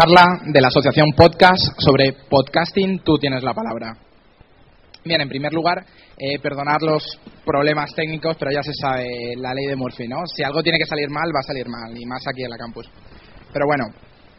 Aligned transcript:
charla 0.00 0.42
de 0.44 0.60
la 0.60 0.68
Asociación 0.68 1.10
Podcast 1.16 1.74
sobre 1.76 2.12
podcasting, 2.30 3.00
tú 3.00 3.18
tienes 3.18 3.42
la 3.42 3.52
palabra. 3.52 3.96
Bien, 5.04 5.20
en 5.20 5.28
primer 5.28 5.52
lugar, 5.52 5.84
eh, 6.16 6.38
perdonar 6.40 6.80
los 6.82 7.02
problemas 7.44 7.92
técnicos, 7.96 8.36
pero 8.38 8.52
ya 8.52 8.62
se 8.62 8.74
sabe 8.74 9.34
la 9.36 9.52
ley 9.52 9.66
de 9.66 9.74
Murphy, 9.74 10.06
¿no? 10.06 10.24
Si 10.26 10.44
algo 10.44 10.62
tiene 10.62 10.78
que 10.78 10.86
salir 10.86 11.10
mal, 11.10 11.26
va 11.34 11.40
a 11.40 11.42
salir 11.42 11.66
mal, 11.68 12.00
y 12.00 12.06
más 12.06 12.22
aquí 12.28 12.44
en 12.44 12.50
la 12.50 12.56
campus. 12.56 12.88
Pero 13.52 13.66
bueno, 13.66 13.86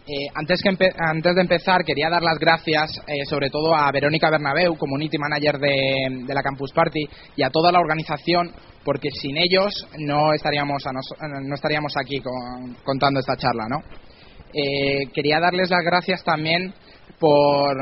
eh, 0.08 0.32
antes, 0.34 0.62
que 0.64 0.70
antes 0.98 1.36
de 1.36 1.42
empezar, 1.42 1.84
quería 1.84 2.10
dar 2.10 2.24
las 2.24 2.40
gracias 2.40 2.92
eh, 3.06 3.26
sobre 3.26 3.50
todo 3.50 3.76
a 3.76 3.92
Verónica 3.92 4.30
Bernabeu, 4.30 4.78
Community 4.78 5.18
Manager 5.18 5.60
de, 5.60 6.34
la 6.34 6.42
Campus 6.42 6.72
Party, 6.72 7.04
y 7.36 7.44
a 7.44 7.50
toda 7.50 7.70
la 7.70 7.82
organización, 7.82 8.50
porque 8.86 9.10
sin 9.12 9.36
ellos 9.36 9.74
no 9.98 10.32
estaríamos, 10.32 10.82
no 10.86 11.54
estaríamos 11.54 11.98
aquí 11.98 12.22
con, 12.22 12.76
contando 12.86 13.20
esta 13.20 13.36
charla, 13.36 13.66
¿no? 13.68 14.09
Eh, 14.54 15.08
quería 15.14 15.40
darles 15.40 15.70
las 15.70 15.84
gracias 15.84 16.24
también 16.24 16.74
por, 17.20 17.78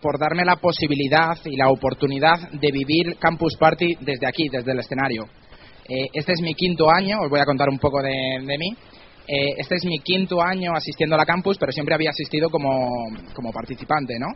por 0.00 0.18
darme 0.18 0.44
la 0.44 0.56
posibilidad 0.56 1.36
y 1.44 1.56
la 1.56 1.70
oportunidad 1.70 2.50
de 2.52 2.70
vivir 2.70 3.16
Campus 3.18 3.56
Party 3.58 3.96
desde 4.00 4.26
aquí, 4.26 4.48
desde 4.48 4.72
el 4.72 4.78
escenario. 4.78 5.24
Eh, 5.88 6.08
este 6.12 6.32
es 6.32 6.40
mi 6.40 6.54
quinto 6.54 6.86
año, 6.90 7.20
os 7.20 7.30
voy 7.30 7.40
a 7.40 7.44
contar 7.44 7.68
un 7.68 7.78
poco 7.78 8.00
de, 8.02 8.44
de 8.44 8.58
mí. 8.58 8.76
Eh, 9.26 9.54
este 9.56 9.76
es 9.76 9.84
mi 9.86 9.98
quinto 10.00 10.42
año 10.42 10.72
asistiendo 10.74 11.14
a 11.14 11.18
la 11.18 11.24
campus, 11.24 11.56
pero 11.58 11.72
siempre 11.72 11.94
había 11.94 12.10
asistido 12.10 12.50
como, 12.50 12.90
como 13.34 13.52
participante, 13.52 14.18
¿no? 14.18 14.26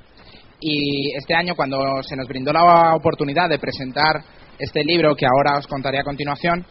Y 0.60 1.14
este 1.14 1.34
año, 1.34 1.55
cuando 1.55 2.02
se 2.02 2.16
nos 2.16 2.27
brindó 2.27 2.52
la 2.52 2.95
oportunidad 2.95 3.48
de 3.48 3.58
presentar 3.58 4.22
este 4.58 4.83
libro 4.83 5.14
que 5.14 5.27
ahora 5.27 5.58
os 5.58 5.66
contaré 5.66 5.98
a 5.98 6.05
continuación, 6.05 6.64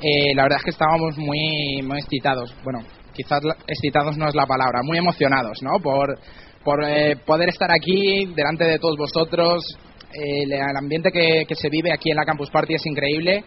eh, 0.00 0.34
la 0.34 0.44
verdad 0.44 0.58
es 0.58 0.64
que 0.64 0.70
estábamos 0.70 1.18
muy, 1.18 1.82
muy 1.82 1.98
excitados. 1.98 2.54
Bueno, 2.62 2.80
quizás 3.14 3.40
excitados 3.66 4.16
no 4.18 4.28
es 4.28 4.34
la 4.34 4.46
palabra, 4.46 4.80
muy 4.82 4.98
emocionados, 4.98 5.58
¿no? 5.62 5.80
Por, 5.82 6.18
por 6.62 6.84
eh, 6.84 7.16
poder 7.24 7.48
estar 7.48 7.70
aquí 7.70 8.26
delante 8.34 8.64
de 8.64 8.78
todos 8.78 8.96
vosotros. 8.96 9.64
Eh, 10.12 10.44
el 10.44 10.76
ambiente 10.76 11.10
que, 11.10 11.44
que, 11.46 11.54
se 11.54 11.68
vive 11.68 11.92
aquí 11.92 12.10
en 12.10 12.16
la 12.16 12.24
Campus 12.24 12.50
Party 12.50 12.74
es 12.74 12.86
increíble. 12.86 13.44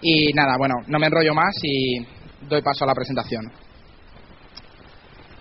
Y 0.00 0.32
nada, 0.32 0.56
bueno, 0.58 0.74
no 0.86 0.98
me 0.98 1.06
enrollo 1.06 1.34
más 1.34 1.54
y 1.62 1.98
doy 2.48 2.62
paso 2.62 2.84
a 2.84 2.88
la 2.88 2.94
presentación. 2.94 3.42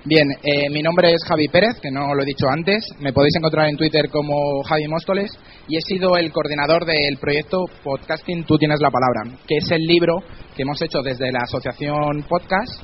Bien, 0.08 0.26
eh, 0.42 0.70
mi 0.70 0.82
nombre 0.82 1.12
es 1.12 1.22
Javi 1.28 1.50
Pérez, 1.50 1.82
que 1.82 1.92
no 1.92 2.16
lo 2.16 2.24
he 2.24 2.26
dicho 2.26 2.48
antes. 2.48 2.80
Me 3.02 3.12
podéis 3.12 3.36
encontrar 3.36 3.68
en 3.68 3.76
Twitter 3.76 4.08
como 4.10 4.64
Javi 4.64 4.88
Móstoles 4.88 5.30
y 5.68 5.76
he 5.76 5.82
sido 5.82 6.16
el 6.16 6.32
coordinador 6.32 6.86
del 6.86 7.18
proyecto 7.20 7.66
Podcasting 7.84 8.46
Tú 8.46 8.58
Tienes 8.58 8.80
la 8.80 8.90
Palabra, 8.90 9.38
que 9.46 9.58
es 9.58 9.70
el 9.70 9.82
libro 9.82 10.20
que 10.56 10.62
hemos 10.62 10.82
hecho 10.82 11.02
desde 11.02 11.30
la 11.30 11.40
asociación 11.44 12.24
Podcast 12.24 12.82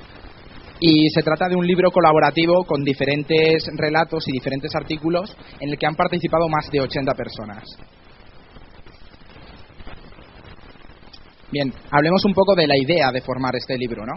y 0.85 1.09
se 1.11 1.23
trata 1.23 1.47
de 1.47 1.55
un 1.55 1.65
libro 1.65 1.91
colaborativo 1.91 2.65
con 2.65 2.83
diferentes 2.83 3.63
relatos 3.77 4.27
y 4.27 4.33
diferentes 4.33 4.75
artículos 4.75 5.33
en 5.61 5.69
el 5.69 5.77
que 5.77 5.85
han 5.85 5.95
participado 5.95 6.49
más 6.49 6.69
de 6.69 6.81
80 6.81 7.13
personas. 7.13 7.63
Bien, 11.49 11.71
hablemos 11.89 12.25
un 12.25 12.33
poco 12.33 12.53
de 12.53 12.67
la 12.67 12.77
idea 12.77 13.13
de 13.13 13.21
formar 13.21 13.55
este 13.55 13.77
libro, 13.77 14.05
¿no? 14.05 14.15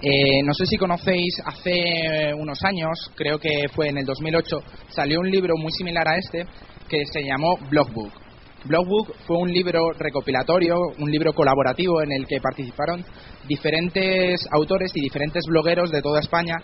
Eh, 0.00 0.42
no 0.42 0.54
sé 0.54 0.64
si 0.64 0.78
conocéis, 0.78 1.34
hace 1.44 2.32
unos 2.34 2.64
años, 2.64 3.12
creo 3.14 3.38
que 3.38 3.68
fue 3.74 3.88
en 3.88 3.98
el 3.98 4.06
2008, 4.06 4.56
salió 4.88 5.20
un 5.20 5.30
libro 5.30 5.52
muy 5.58 5.70
similar 5.72 6.08
a 6.08 6.16
este 6.16 6.46
que 6.88 7.04
se 7.12 7.22
llamó 7.22 7.58
Blogbook. 7.68 8.29
Blogbook 8.64 9.14
fue 9.26 9.38
un 9.38 9.50
libro 9.50 9.92
recopilatorio, 9.98 10.76
un 10.98 11.10
libro 11.10 11.32
colaborativo 11.32 12.02
en 12.02 12.12
el 12.12 12.26
que 12.26 12.40
participaron 12.40 13.04
diferentes 13.48 14.46
autores 14.52 14.92
y 14.94 15.00
diferentes 15.00 15.42
blogueros 15.48 15.90
de 15.90 16.02
toda 16.02 16.20
España 16.20 16.56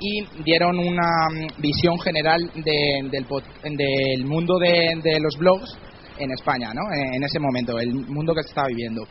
y 0.00 0.24
dieron 0.42 0.78
una 0.78 1.28
mm, 1.30 1.60
visión 1.60 1.98
general 2.00 2.50
de, 2.56 3.08
del, 3.10 3.26
del, 3.76 4.24
mundo 4.26 4.58
de, 4.58 4.98
de, 5.02 5.20
los 5.20 5.36
blogs 5.38 5.76
en 6.18 6.32
España, 6.32 6.72
¿no? 6.74 6.82
en 6.92 7.22
ese 7.22 7.38
momento, 7.38 7.78
el 7.78 7.92
mundo 7.92 8.34
que 8.34 8.42
se 8.42 8.48
estaba 8.48 8.68
viviendo. 8.68 9.02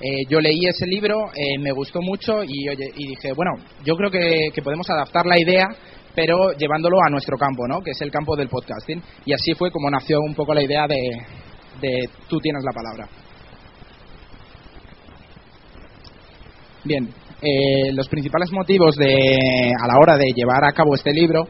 Eh, 0.00 0.24
yo 0.28 0.40
leí 0.40 0.58
ese 0.66 0.86
libro, 0.86 1.30
eh, 1.34 1.58
me 1.60 1.72
gustó 1.72 2.00
mucho 2.00 2.42
y, 2.42 2.68
y 2.68 3.06
dije, 3.06 3.32
bueno, 3.34 3.52
yo 3.84 3.94
creo 3.94 4.10
que, 4.10 4.50
que, 4.52 4.62
podemos 4.62 4.88
adaptar 4.90 5.26
la 5.26 5.38
idea, 5.38 5.66
pero 6.14 6.52
llevándolo 6.58 6.96
a 7.06 7.10
nuestro 7.10 7.36
campo, 7.36 7.68
¿no? 7.68 7.80
que 7.80 7.92
es 7.92 8.00
el 8.00 8.10
campo 8.10 8.34
del 8.34 8.48
podcasting. 8.48 9.00
Y 9.24 9.32
así 9.32 9.54
fue 9.54 9.70
como 9.70 9.90
nació 9.90 10.18
un 10.20 10.34
poco 10.34 10.54
la 10.54 10.62
idea 10.64 10.86
de, 10.88 10.96
Tú 12.28 12.38
tienes 12.38 12.62
la 12.64 12.72
palabra. 12.72 13.08
Bien, 16.84 17.08
eh, 17.40 17.92
los 17.92 18.08
principales 18.08 18.50
motivos 18.52 18.96
de, 18.96 19.72
a 19.80 19.86
la 19.86 19.98
hora 20.00 20.16
de 20.16 20.32
llevar 20.34 20.64
a 20.64 20.72
cabo 20.72 20.94
este 20.94 21.12
libro 21.12 21.42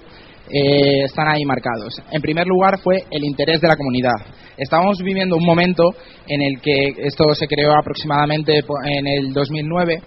eh, 0.50 1.04
están 1.04 1.28
ahí 1.28 1.44
marcados. 1.44 2.03
En 2.10 2.20
primer 2.20 2.47
lugar 2.47 2.78
fue 2.81 2.97
el 3.10 3.25
interés 3.25 3.60
de 3.60 3.69
la 3.69 3.76
comunidad. 3.76 4.15
Estábamos 4.56 4.98
viviendo 5.03 5.37
un 5.37 5.44
momento 5.44 5.84
en 6.26 6.43
el 6.43 6.60
que 6.60 7.06
esto 7.06 7.34
se 7.34 7.47
creó 7.47 7.72
aproximadamente 7.72 8.60
en 8.84 9.06
el 9.06 9.32
2009 9.32 10.00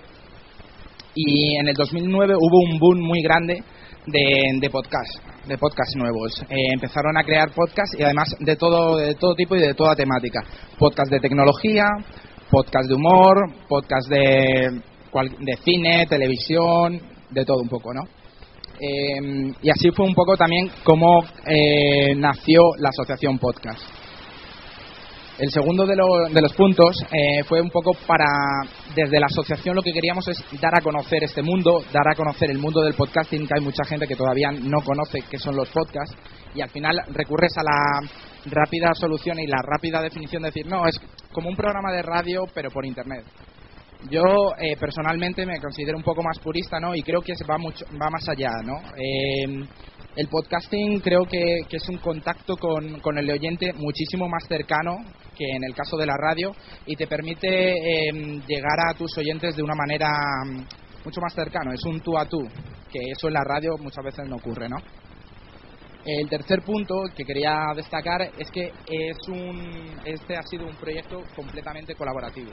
y 1.16 1.56
en 1.60 1.68
el 1.70 1.76
2009 1.76 2.36
hubo 2.36 2.72
un 2.72 2.80
boom 2.80 3.00
muy 3.00 3.22
grande 3.22 3.64
de, 4.06 4.60
de 4.60 4.70
podcast, 4.70 5.20
de 5.48 5.58
podcast 5.58 5.96
nuevos. 5.96 6.32
Eh, 6.50 6.74
empezaron 6.74 7.18
a 7.18 7.24
crear 7.24 7.52
podcasts 7.52 7.96
y 8.00 8.04
además 8.04 8.28
de 8.40 8.56
todo, 8.56 8.98
de 8.98 9.16
todo 9.16 9.36
tipo 9.36 9.56
y 9.56 9.60
de 9.60 9.74
toda 9.74 9.96
temática. 9.96 10.42
Podcast 10.78 11.12
de 11.12 11.20
tecnología, 11.20 11.86
podcast 12.50 12.90
de 12.90 12.96
humor, 12.96 13.36
podcast 13.68 14.10
de, 14.10 14.82
de 15.40 15.58
cine, 15.64 16.06
televisión, 16.08 17.00
de 17.30 17.46
todo 17.46 17.62
un 17.62 17.70
poco, 17.70 17.94
¿no? 17.94 18.02
Eh, 18.80 19.54
y 19.62 19.70
así 19.70 19.90
fue 19.92 20.06
un 20.06 20.14
poco 20.14 20.36
también 20.36 20.70
como 20.84 21.24
eh, 21.46 22.14
nació 22.16 22.62
la 22.80 22.90
asociación 22.90 23.38
podcast. 23.38 23.82
El 25.38 25.52
segundo 25.52 25.86
de, 25.86 25.98
lo, 25.98 26.30
de 26.34 26.42
los 26.42 26.54
puntos 26.54 26.96
eh, 27.12 27.44
fue 27.44 27.60
un 27.60 27.70
poco 27.70 27.92
para, 28.08 28.26
desde 28.96 29.20
la 29.20 29.26
asociación 29.26 29.76
lo 29.76 29.82
que 29.82 29.92
queríamos 29.92 30.26
es 30.30 30.38
dar 30.62 30.74
a 30.74 30.82
conocer 30.82 31.26
este 31.26 31.42
mundo, 31.42 31.84
dar 31.92 32.08
a 32.10 32.16
conocer 32.16 32.52
el 32.52 32.58
mundo 32.58 32.82
del 32.82 32.94
podcasting, 32.94 33.46
que 33.46 33.54
hay 33.58 33.64
mucha 33.64 33.84
gente 33.84 34.08
que 34.08 34.16
todavía 34.16 34.52
no 34.52 34.82
conoce 34.82 35.24
qué 35.30 35.38
son 35.38 35.58
los 35.58 35.68
podcasts, 35.72 36.16
y 36.54 36.62
al 36.62 36.70
final 36.70 37.02
recurres 37.10 37.52
a 37.58 37.64
la 37.64 38.10
rápida 38.46 38.94
solución 38.94 39.38
y 39.40 39.48
la 39.48 39.62
rápida 39.62 40.02
definición 40.02 40.44
de 40.44 40.50
decir, 40.50 40.68
no, 40.68 40.88
es 40.88 40.98
como 41.34 41.50
un 41.50 41.58
programa 41.58 41.92
de 41.92 42.02
radio, 42.02 42.46
pero 42.54 42.70
por 42.72 42.86
Internet. 42.86 43.26
Yo 44.10 44.22
eh, 44.58 44.78
personalmente 44.80 45.46
me 45.46 45.60
considero 45.60 45.98
un 45.98 46.04
poco 46.04 46.24
más 46.24 46.40
purista, 46.40 46.80
¿no? 46.80 46.96
Y 46.96 47.02
creo 47.02 47.22
que 47.22 47.34
va 47.50 47.58
mucho, 47.58 47.86
va 48.02 48.10
más 48.10 48.30
allá, 48.30 48.52
¿no? 48.64 48.78
Eh, 48.96 49.68
el 50.16 50.28
podcasting 50.30 51.02
creo 51.02 51.26
que, 51.26 51.60
es 51.70 51.90
un 51.90 51.98
contacto 51.98 52.56
con, 52.56 53.18
el 53.18 53.30
oyente 53.30 53.74
muchísimo 53.74 54.30
más 54.30 54.46
cercano 54.48 54.98
que 55.38 55.46
en 55.46 55.64
el 55.66 55.76
caso 55.76 55.98
de 55.98 56.06
la 56.06 56.16
radio 56.18 56.54
y 56.86 56.96
te 56.96 57.06
permite 57.06 57.72
eh, 57.72 58.12
llegar 58.48 58.80
a 58.88 58.94
tus 58.94 59.18
oyentes 59.18 59.56
de 59.56 59.64
una 59.64 59.76
manera 59.76 60.10
mm, 60.46 61.04
mucho 61.04 61.20
más 61.22 61.34
cercano. 61.34 61.74
Es 61.74 61.84
un 61.86 62.00
tú 62.00 62.18
a 62.18 62.26
tú, 62.26 62.40
que 62.90 63.00
eso 63.12 63.28
en 63.28 63.34
la 63.34 63.44
radio 63.44 63.76
muchas 63.78 64.06
veces 64.06 64.26
no 64.30 64.38
ocurre, 64.38 64.70
¿no? 64.70 64.78
El 66.06 66.30
tercer 66.30 66.62
punto 66.62 66.94
que 67.16 67.26
quería 67.26 67.74
destacar 67.76 68.22
es 68.22 68.50
que 68.52 68.68
es 68.88 69.18
un, 69.28 70.00
este 70.06 70.38
ha 70.38 70.44
sido 70.44 70.66
un 70.66 70.76
proyecto 70.76 71.24
completamente 71.36 71.96
colaborativo 71.96 72.52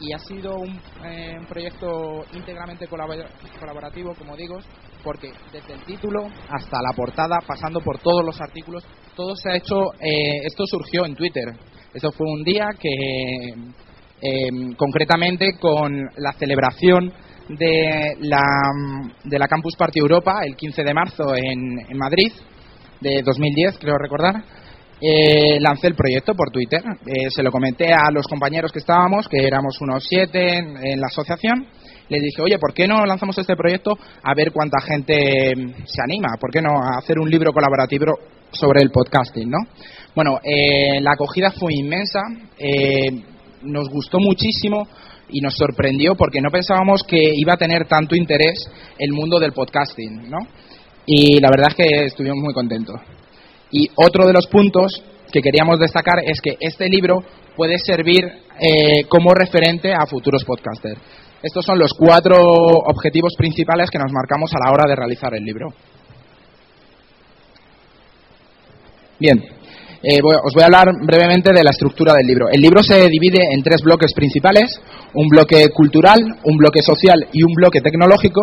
y 0.00 0.12
ha 0.12 0.18
sido 0.18 0.56
un, 0.56 0.80
eh, 1.04 1.36
un 1.38 1.46
proyecto 1.46 2.24
íntegramente 2.32 2.86
colaborativo, 2.88 4.14
como 4.14 4.36
digo, 4.36 4.58
porque 5.06 5.30
desde 5.52 5.74
el 5.74 5.84
título 5.84 6.26
hasta 6.50 6.82
la 6.82 6.90
portada, 6.96 7.38
pasando 7.46 7.80
por 7.80 8.00
todos 8.00 8.24
los 8.24 8.40
artículos, 8.40 8.84
todo 9.14 9.36
se 9.36 9.50
ha 9.50 9.56
hecho, 9.56 9.94
eh, 10.00 10.44
esto 10.44 10.66
surgió 10.66 11.06
en 11.06 11.14
Twitter. 11.14 11.44
Eso 11.94 12.10
fue 12.10 12.26
un 12.28 12.42
día 12.42 12.70
que, 12.76 12.90
eh, 14.20 14.74
concretamente, 14.76 15.56
con 15.60 15.92
la 16.16 16.32
celebración 16.32 17.12
de 17.48 18.16
la, 18.18 18.42
de 19.22 19.38
la 19.38 19.46
Campus 19.46 19.76
Party 19.76 20.00
Europa, 20.00 20.40
el 20.44 20.56
15 20.56 20.82
de 20.82 20.92
marzo 20.92 21.36
en, 21.36 21.96
Madrid, 21.96 22.32
de 23.00 23.22
2010, 23.22 23.78
creo 23.78 23.98
recordar, 23.98 24.42
eh, 25.00 25.60
lancé 25.60 25.86
el 25.86 25.94
proyecto 25.94 26.34
por 26.34 26.50
Twitter. 26.50 26.82
Eh, 27.06 27.30
se 27.30 27.44
lo 27.44 27.52
comenté 27.52 27.92
a 27.92 28.10
los 28.10 28.26
compañeros 28.26 28.72
que 28.72 28.80
estábamos, 28.80 29.28
que 29.28 29.46
éramos 29.46 29.80
unos 29.80 30.04
siete 30.04 30.58
en, 30.58 31.00
la 31.00 31.06
asociación. 31.06 31.68
Les 32.08 32.22
dije, 32.22 32.40
oye, 32.40 32.58
¿por 32.58 32.72
qué 32.72 32.86
no 32.86 33.04
lanzamos 33.04 33.36
este 33.38 33.56
proyecto 33.56 33.98
a 34.22 34.34
ver 34.34 34.52
cuánta 34.52 34.80
gente 34.80 35.52
se 35.84 36.02
anima? 36.02 36.28
¿Por 36.40 36.50
qué 36.52 36.62
no 36.62 36.70
hacer 36.98 37.18
un 37.18 37.28
libro 37.28 37.52
colaborativo 37.52 38.14
sobre 38.52 38.80
el 38.80 38.90
podcasting, 38.90 39.50
no? 39.50 39.58
Bueno, 40.14 40.38
eh, 40.42 41.00
la 41.00 41.12
acogida 41.12 41.50
fue 41.50 41.72
inmensa, 41.74 42.20
eh, 42.58 43.10
nos 43.62 43.88
gustó 43.88 44.18
muchísimo 44.20 44.86
y 45.28 45.40
nos 45.40 45.56
sorprendió 45.56 46.14
porque 46.14 46.40
no 46.40 46.50
pensábamos 46.50 47.02
que 47.02 47.18
iba 47.34 47.54
a 47.54 47.58
tener 47.58 47.86
tanto 47.86 48.14
interés 48.14 48.70
el 48.98 49.12
mundo 49.12 49.40
del 49.40 49.52
podcasting, 49.52 50.30
¿no? 50.30 50.38
Y 51.06 51.40
la 51.40 51.50
verdad 51.50 51.68
es 51.70 51.74
que 51.74 52.04
estuvimos 52.06 52.38
muy 52.38 52.54
contentos. 52.54 53.00
Y 53.70 53.90
otro 53.96 54.26
de 54.26 54.32
los 54.32 54.46
puntos 54.46 55.02
que 55.32 55.40
queríamos 55.40 55.80
destacar 55.80 56.20
es 56.24 56.40
que 56.40 56.56
este 56.60 56.88
libro 56.88 57.22
puede 57.56 57.78
servir 57.78 58.24
eh, 58.60 59.04
como 59.08 59.34
referente 59.34 59.92
a 59.92 60.06
futuros 60.06 60.44
podcasters. 60.44 61.00
Estos 61.42 61.64
son 61.64 61.78
los 61.78 61.92
cuatro 61.92 62.36
objetivos 62.38 63.34
principales 63.36 63.90
que 63.90 63.98
nos 63.98 64.12
marcamos 64.12 64.50
a 64.54 64.64
la 64.64 64.72
hora 64.72 64.88
de 64.88 64.96
realizar 64.96 65.34
el 65.34 65.44
libro. 65.44 65.68
Bien, 69.18 69.42
eh, 70.02 70.20
os 70.22 70.52
voy 70.54 70.62
a 70.62 70.66
hablar 70.66 70.88
brevemente 71.02 71.52
de 71.52 71.64
la 71.64 71.70
estructura 71.70 72.14
del 72.14 72.26
libro. 72.26 72.48
El 72.50 72.60
libro 72.60 72.82
se 72.82 73.08
divide 73.08 73.38
en 73.52 73.62
tres 73.62 73.80
bloques 73.82 74.12
principales, 74.14 74.70
un 75.14 75.26
bloque 75.28 75.68
cultural, 75.74 76.20
un 76.44 76.56
bloque 76.56 76.80
social 76.82 77.26
y 77.32 77.42
un 77.42 77.52
bloque 77.54 77.80
tecnológico, 77.80 78.40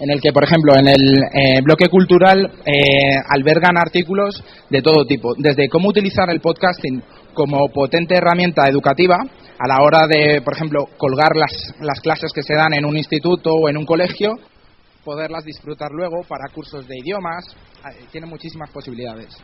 en 0.00 0.10
el 0.10 0.20
que, 0.20 0.32
por 0.32 0.44
ejemplo, 0.44 0.74
en 0.76 0.88
el 0.88 1.14
eh, 1.32 1.60
bloque 1.62 1.88
cultural 1.88 2.50
eh, 2.64 3.16
albergan 3.28 3.78
artículos 3.78 4.42
de 4.68 4.82
todo 4.82 5.04
tipo, 5.04 5.34
desde 5.38 5.68
cómo 5.68 5.88
utilizar 5.88 6.28
el 6.30 6.40
podcasting 6.40 7.02
como 7.32 7.68
potente 7.72 8.16
herramienta 8.16 8.68
educativa 8.68 9.18
a 9.58 9.68
la 9.68 9.82
hora 9.82 10.06
de, 10.06 10.42
por 10.42 10.54
ejemplo, 10.54 10.86
colgar 10.96 11.36
las, 11.36 11.74
las 11.80 12.00
clases 12.00 12.32
que 12.32 12.42
se 12.42 12.54
dan 12.54 12.74
en 12.74 12.84
un 12.84 12.96
instituto 12.96 13.50
o 13.50 13.68
en 13.68 13.76
un 13.76 13.86
colegio, 13.86 14.32
poderlas 15.04 15.44
disfrutar 15.44 15.90
luego 15.92 16.22
para 16.28 16.52
cursos 16.52 16.86
de 16.86 16.98
idiomas, 16.98 17.44
tiene 18.10 18.26
muchísimas 18.26 18.70
posibilidades 18.70 19.36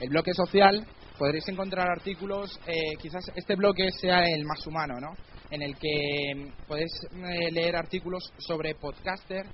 el 0.00 0.10
bloque 0.10 0.34
social 0.34 0.86
podréis 1.18 1.48
encontrar 1.48 1.88
artículos, 1.90 2.58
eh, 2.66 2.96
quizás 3.00 3.30
este 3.34 3.54
bloque 3.56 3.90
sea 3.90 4.24
el 4.24 4.44
más 4.44 4.66
humano, 4.66 5.00
¿no? 5.00 5.14
En 5.50 5.62
el 5.62 5.76
que 5.76 6.34
mm, 6.34 6.66
podéis 6.66 6.92
eh, 7.04 7.50
leer 7.50 7.76
artículos 7.76 8.32
sobre 8.38 8.74
podcaster 8.74 9.46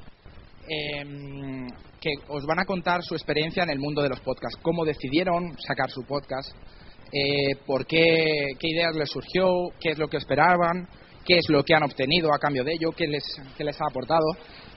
em, 0.69 1.69
que 2.01 2.11
os 2.29 2.45
van 2.47 2.61
a 2.61 2.65
contar 2.65 3.03
su 3.03 3.15
experiencia 3.15 3.63
en 3.63 3.71
el 3.71 3.79
mundo 3.79 4.03
de 4.03 4.09
los 4.09 4.21
podcasts, 4.21 4.59
cómo 4.63 4.85
decidieron 4.85 5.57
sacar 5.59 5.91
su 5.91 6.03
podcast, 6.05 6.51
eh, 7.13 7.57
por 7.67 7.87
qué, 7.87 8.55
qué 8.59 8.69
ideas 8.69 8.95
les 8.97 9.11
surgió, 9.11 9.69
qué 9.79 9.91
es 9.91 9.99
lo 9.99 10.09
que 10.09 10.17
esperaban, 10.17 10.89
qué 11.25 11.37
es 11.37 11.45
lo 11.49 11.63
que 11.63 11.75
han 11.75 11.83
obtenido 11.83 12.33
a 12.33 12.39
cambio 12.39 12.65
de 12.65 12.73
ello, 12.73 12.91
qué 12.93 13.07
les, 13.07 13.25
qué 13.57 13.65
les 13.65 13.81
ha 13.81 13.87
aportado. 13.89 14.25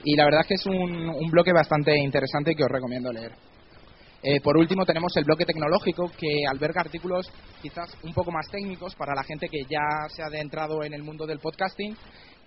Y 0.04 0.16
la 0.16 0.24
verdad 0.24 0.42
es 0.42 0.46
que 0.46 0.54
es 0.54 0.66
un, 0.66 1.08
un 1.08 1.30
bloque 1.30 1.52
bastante 1.52 1.96
interesante 1.98 2.54
que 2.54 2.64
os 2.64 2.70
recomiendo 2.70 3.12
leer. 3.12 3.32
Eh, 4.22 4.40
por 4.40 4.56
último, 4.56 4.84
tenemos 4.84 5.16
el 5.16 5.24
bloque 5.24 5.44
tecnológico 5.44 6.10
que 6.18 6.44
alberga 6.50 6.80
artículos 6.80 7.30
quizás 7.62 7.96
un 8.02 8.12
poco 8.12 8.32
más 8.32 8.48
técnicos 8.50 8.94
para 8.96 9.14
la 9.14 9.22
gente 9.22 9.48
que 9.48 9.62
ya 9.68 10.08
se 10.08 10.22
ha 10.22 10.26
adentrado 10.26 10.82
en 10.82 10.94
el 10.94 11.02
mundo 11.02 11.26
del 11.26 11.38
podcasting 11.38 11.96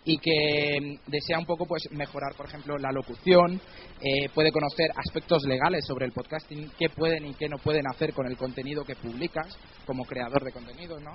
y 0.06 0.18
que 0.18 0.80
mm, 0.82 1.12
desea 1.12 1.40
un 1.40 1.46
poco 1.46 1.66
pues 1.66 1.84
mejorar, 1.92 2.34
por 2.36 2.48
ejemplo, 2.48 2.78
la 2.78 2.92
locución, 2.92 3.60
eh, 4.02 4.30
puede 4.34 4.52
conocer 4.52 4.92
aspectos 4.96 5.44
legales 5.46 5.86
sobre 5.86 6.06
el 6.06 6.12
podcasting, 6.12 6.72
qué 6.78 6.90
pueden 6.90 7.26
y 7.26 7.34
qué 7.34 7.48
no 7.48 7.58
pueden 7.58 7.88
hacer 7.88 8.14
con 8.14 8.28
el 8.28 8.38
contenido 8.38 8.84
que 8.84 8.96
publicas 8.96 9.58
como 9.86 10.06
creador 10.06 10.44
de 10.44 10.52
contenido, 10.52 11.00
¿no? 11.00 11.12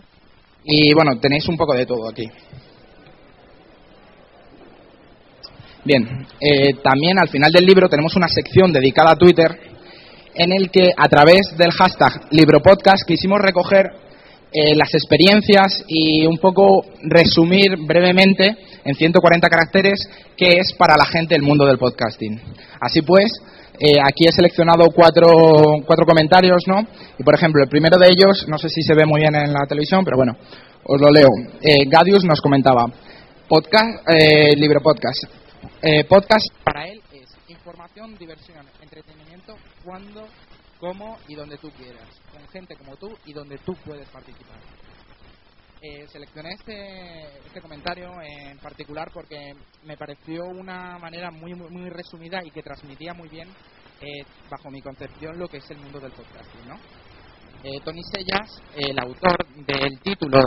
Y 0.65 0.95
bueno, 0.95 1.19
tenéis 1.21 1.47
un 1.49 1.57
poco 1.57 1.75
de 1.75 1.87
todo 1.87 2.09
aquí. 2.09 2.27
Bien, 5.85 6.27
eh, 6.41 6.75
también 6.83 7.19
al 7.19 7.29
final 7.29 7.53
del 7.53 7.67
libro 7.67 7.89
tenemos 7.91 8.17
una 8.17 8.29
sección 8.29 8.73
dedicada 8.73 9.13
a 9.13 9.17
Twitter 9.17 9.75
en 10.35 10.51
el 10.53 10.71
que 10.71 10.91
a 10.97 11.09
través 11.09 11.55
del 11.59 11.73
hashtag 11.73 12.29
LibroPodcast 12.31 13.07
quisimos 13.07 13.39
recoger 13.41 14.04
eh, 14.57 14.77
las 14.77 14.95
experiencias 14.95 15.85
y 15.89 16.25
un 16.27 16.39
poco 16.39 16.85
resumir 17.03 17.77
brevemente 17.77 18.57
en 18.85 18.95
140 18.95 19.49
caracteres 19.49 19.99
qué 20.37 20.59
es 20.59 20.73
para 20.79 20.97
la 20.97 21.07
gente 21.07 21.35
el 21.35 21.43
mundo 21.43 21.67
del 21.67 21.77
podcasting. 21.77 22.41
Así 22.81 23.03
pues, 23.03 23.33
eh, 23.81 23.99
aquí 24.01 24.29
he 24.29 24.33
seleccionado 24.33 24.87
cuatro, 24.95 25.27
cuatro 25.85 26.07
comentarios, 26.07 26.63
¿no? 26.69 26.87
Y 27.19 27.25
por 27.25 27.35
ejemplo, 27.35 27.65
el 27.65 27.69
primero 27.69 27.99
de 27.99 28.07
ellos, 28.07 28.47
no 28.47 28.57
sé 28.57 28.69
si 28.69 28.83
se 28.83 28.95
ve 28.95 29.05
muy 29.05 29.23
bien 29.23 29.35
en 29.35 29.53
la 29.53 29.67
televisión, 29.69 30.05
pero 30.05 30.19
bueno, 30.19 30.37
os 30.85 31.01
lo 31.01 31.11
leo. 31.11 31.29
Eh, 31.61 31.89
Gadius 31.89 32.23
nos 32.25 32.41
comentaba, 32.41 32.87
podcast, 33.49 34.09
eh, 34.09 34.55
libro 34.57 34.81
podcast. 34.81 35.25
podcast 36.09 36.47
para 36.63 36.87
él 36.87 37.01
es 37.13 37.29
información, 37.49 38.17
diversión, 38.17 38.65
entretenimiento, 38.81 39.57
cuando, 39.85 40.29
cómo 40.79 41.19
y 41.27 41.35
donde 41.35 41.57
tú 41.57 41.71
quieras, 41.77 42.07
gente 42.55 42.77
como 42.77 42.97
tú 42.97 43.09
y 43.27 43.33
donde 43.33 43.59
tú 43.59 43.75
puedes 43.85 44.09
participar. 44.09 44.57
Eh, 45.83 46.07
seleccioné 46.09 46.51
este, 46.53 47.39
este 47.47 47.61
comentario 47.61 48.09
en 48.23 48.57
particular 48.59 49.11
porque 49.13 49.53
me 49.85 49.97
pareció 49.97 50.45
una 50.45 50.97
manera 50.99 51.31
muy, 51.31 51.53
muy, 51.53 51.91
resumida 51.91 52.41
y 52.43 52.51
que 52.51 52.63
transmitía 52.63 53.13
muy 53.13 53.29
bien, 53.29 53.49
eh, 54.01 54.25
bajo 54.49 54.71
mi 54.71 54.81
concepción, 54.81 55.39
lo 55.39 55.49
que 55.49 55.59
es 55.59 55.71
el 55.71 55.79
mundo 55.79 56.01
del 56.01 56.13
podcasting. 56.13 56.71
Eh, 57.65 57.81
Tony 57.85 58.03
Sellas, 58.13 58.63
el 58.77 58.99
autor 58.99 59.37
del 59.67 60.01
título 60.01 60.39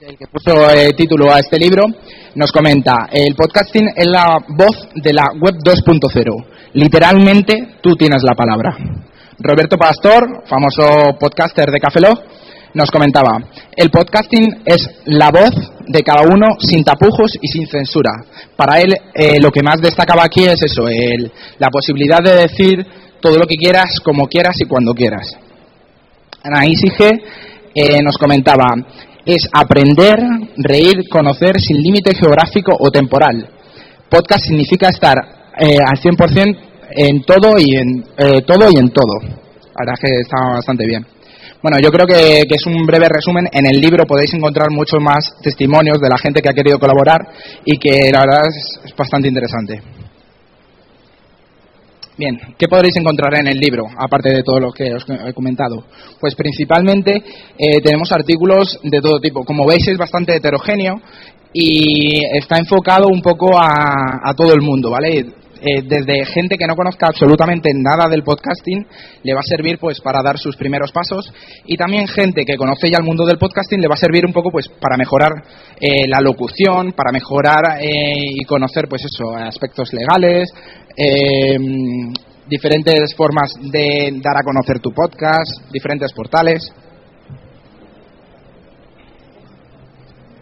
el 0.00 0.16
que 0.16 0.26
puso 0.32 0.54
título 0.96 1.30
a 1.30 1.40
este 1.40 1.58
libro, 1.58 1.82
nos 2.34 2.50
comenta, 2.50 3.10
el 3.12 3.34
podcasting 3.34 3.86
es 3.94 4.06
la 4.06 4.38
voz 4.48 4.88
de 4.94 5.12
la 5.12 5.24
web 5.38 5.56
2.0. 5.62 6.46
Literalmente, 6.72 7.76
tú 7.82 7.94
tienes 7.96 8.22
la 8.22 8.34
palabra. 8.34 9.09
Roberto 9.42 9.78
Pastor, 9.78 10.42
famoso 10.46 11.16
podcaster 11.18 11.70
de 11.70 11.80
Cafeló, 11.80 12.12
nos 12.74 12.90
comentaba, 12.90 13.38
el 13.74 13.90
podcasting 13.90 14.62
es 14.66 14.86
la 15.06 15.30
voz 15.30 15.50
de 15.88 16.02
cada 16.02 16.22
uno 16.22 16.56
sin 16.58 16.84
tapujos 16.84 17.38
y 17.40 17.48
sin 17.48 17.66
censura. 17.66 18.10
Para 18.54 18.80
él 18.80 18.94
eh, 19.14 19.40
lo 19.40 19.50
que 19.50 19.62
más 19.62 19.80
destacaba 19.80 20.24
aquí 20.24 20.44
es 20.44 20.62
eso, 20.62 20.86
el, 20.86 21.32
la 21.58 21.70
posibilidad 21.70 22.18
de 22.22 22.34
decir 22.34 22.86
todo 23.22 23.38
lo 23.38 23.46
que 23.46 23.56
quieras, 23.56 23.98
como 24.04 24.26
quieras 24.26 24.56
y 24.58 24.66
cuando 24.66 24.92
quieras. 24.92 25.26
Anaís 26.42 26.80
G 26.82 27.22
eh, 27.74 28.02
nos 28.02 28.18
comentaba, 28.18 28.66
es 29.24 29.48
aprender, 29.54 30.18
reír, 30.58 31.08
conocer 31.08 31.58
sin 31.58 31.78
límite 31.82 32.14
geográfico 32.14 32.76
o 32.78 32.90
temporal. 32.90 33.48
Podcast 34.10 34.44
significa 34.44 34.90
estar 34.90 35.16
eh, 35.58 35.78
al 35.78 35.98
100% 35.98 36.69
en 36.96 37.22
todo 37.22 37.58
y 37.58 37.76
en 37.76 38.04
eh, 38.16 38.42
todo 38.46 38.68
y 38.70 38.78
en 38.78 38.90
todo. 38.90 39.20
La 39.22 39.84
verdad 39.84 39.94
es 39.94 40.00
que 40.00 40.20
está 40.20 40.36
bastante 40.54 40.86
bien. 40.86 41.06
Bueno, 41.62 41.76
yo 41.82 41.90
creo 41.90 42.06
que, 42.06 42.42
es 42.48 42.66
un 42.66 42.86
breve 42.86 43.06
resumen. 43.08 43.46
En 43.52 43.66
el 43.66 43.80
libro 43.80 44.06
podéis 44.06 44.32
encontrar 44.32 44.68
muchos 44.70 45.00
más 45.02 45.36
testimonios 45.42 46.00
de 46.00 46.08
la 46.08 46.16
gente 46.16 46.40
que 46.40 46.48
ha 46.48 46.54
querido 46.54 46.78
colaborar 46.78 47.20
y 47.64 47.76
que 47.76 48.10
la 48.10 48.20
verdad 48.20 48.46
es 48.48 48.96
bastante 48.96 49.28
interesante. 49.28 49.82
Bien, 52.16 52.38
¿qué 52.58 52.68
podréis 52.68 52.96
encontrar 52.96 53.34
en 53.38 53.48
el 53.48 53.58
libro, 53.58 53.86
aparte 53.96 54.28
de 54.28 54.42
todo 54.42 54.60
lo 54.60 54.72
que 54.72 54.94
os 54.94 55.06
he 55.08 55.32
comentado? 55.32 55.84
Pues 56.20 56.34
principalmente 56.34 57.22
eh, 57.56 57.80
tenemos 57.82 58.12
artículos 58.12 58.78
de 58.82 59.00
todo 59.00 59.20
tipo. 59.20 59.44
Como 59.44 59.66
veis 59.66 59.86
es 59.88 59.96
bastante 59.96 60.36
heterogéneo 60.36 61.00
y 61.52 62.24
está 62.36 62.58
enfocado 62.58 63.08
un 63.08 63.22
poco 63.22 63.58
a, 63.58 64.34
todo 64.36 64.52
el 64.52 64.60
mundo, 64.60 64.90
¿vale? 64.90 65.24
Eh, 65.62 65.82
desde 65.82 66.24
gente 66.24 66.56
que 66.56 66.66
no 66.66 66.74
conozca 66.74 67.08
absolutamente 67.08 67.70
nada 67.74 68.08
del 68.08 68.22
podcasting 68.22 68.86
le 69.22 69.34
va 69.34 69.40
a 69.40 69.46
servir 69.46 69.78
pues 69.78 70.00
para 70.00 70.22
dar 70.22 70.38
sus 70.38 70.56
primeros 70.56 70.90
pasos 70.90 71.30
y 71.66 71.76
también 71.76 72.08
gente 72.08 72.44
que 72.46 72.56
conoce 72.56 72.90
ya 72.90 72.96
el 72.98 73.04
mundo 73.04 73.26
del 73.26 73.36
podcasting 73.36 73.80
le 73.80 73.88
va 73.88 73.94
a 73.94 73.98
servir 73.98 74.24
un 74.24 74.32
poco 74.32 74.50
pues 74.50 74.68
para 74.68 74.96
mejorar 74.96 75.32
eh, 75.78 76.08
la 76.08 76.20
locución 76.22 76.92
para 76.92 77.12
mejorar 77.12 77.78
y 77.82 78.42
conocer 78.44 78.86
pues 78.88 79.02
eso 79.04 79.36
aspectos 79.36 79.92
legales 79.92 80.48
eh, 80.96 81.58
diferentes 82.50 83.14
formas 83.14 83.52
de 83.62 84.10
dar 84.20 84.36
a 84.36 84.42
conocer 84.42 84.80
tu 84.80 84.90
podcast, 84.92 85.70
diferentes 85.70 86.12
portales. 86.12 86.60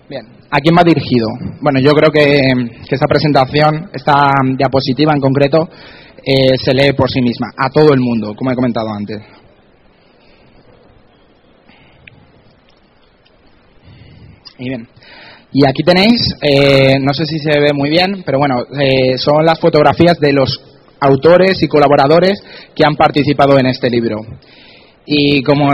Bien, 0.09 0.27
¿a 0.51 0.59
quién 0.61 0.77
va 0.77 0.83
dirigido? 0.83 1.27
Bueno, 1.61 1.81
yo 1.81 1.93
creo 1.93 2.11
que, 2.11 2.51
esta 2.91 3.07
presentación, 3.07 3.91
esta 3.93 4.31
diapositiva 4.57 5.13
en 5.15 5.21
concreto, 5.21 5.69
eh, 6.25 6.57
se 6.63 6.75
lee 6.75 6.93
por 6.93 7.11
sí 7.11 7.21
misma, 7.21 7.49
a 7.57 7.71
todo 7.71 7.93
el 7.93 8.01
mundo, 8.01 8.35
como 8.35 8.51
he 8.51 8.55
comentado 8.55 8.89
antes. 8.93 9.21
Y 14.59 14.71
y 15.51 15.67
aquí 15.67 15.83
tenéis, 15.83 16.21
eh, 16.43 16.97
no 17.01 17.15
sé 17.15 17.25
si 17.25 17.39
se 17.39 17.59
ve 17.59 17.73
muy 17.73 17.89
bien, 17.89 18.23
pero 18.25 18.39
bueno, 18.39 18.67
eh, 18.79 19.17
son 19.17 19.47
las 19.47 19.59
fotografías 19.59 20.19
de 20.21 20.35
los 20.35 20.61
autores 21.01 21.63
y 21.63 21.69
colaboradores 21.69 22.39
que 22.75 22.85
han 22.85 22.95
participado 22.97 23.59
en 23.59 23.67
este 23.67 23.89
libro. 23.89 24.21
Y 25.07 25.43
como 25.43 25.71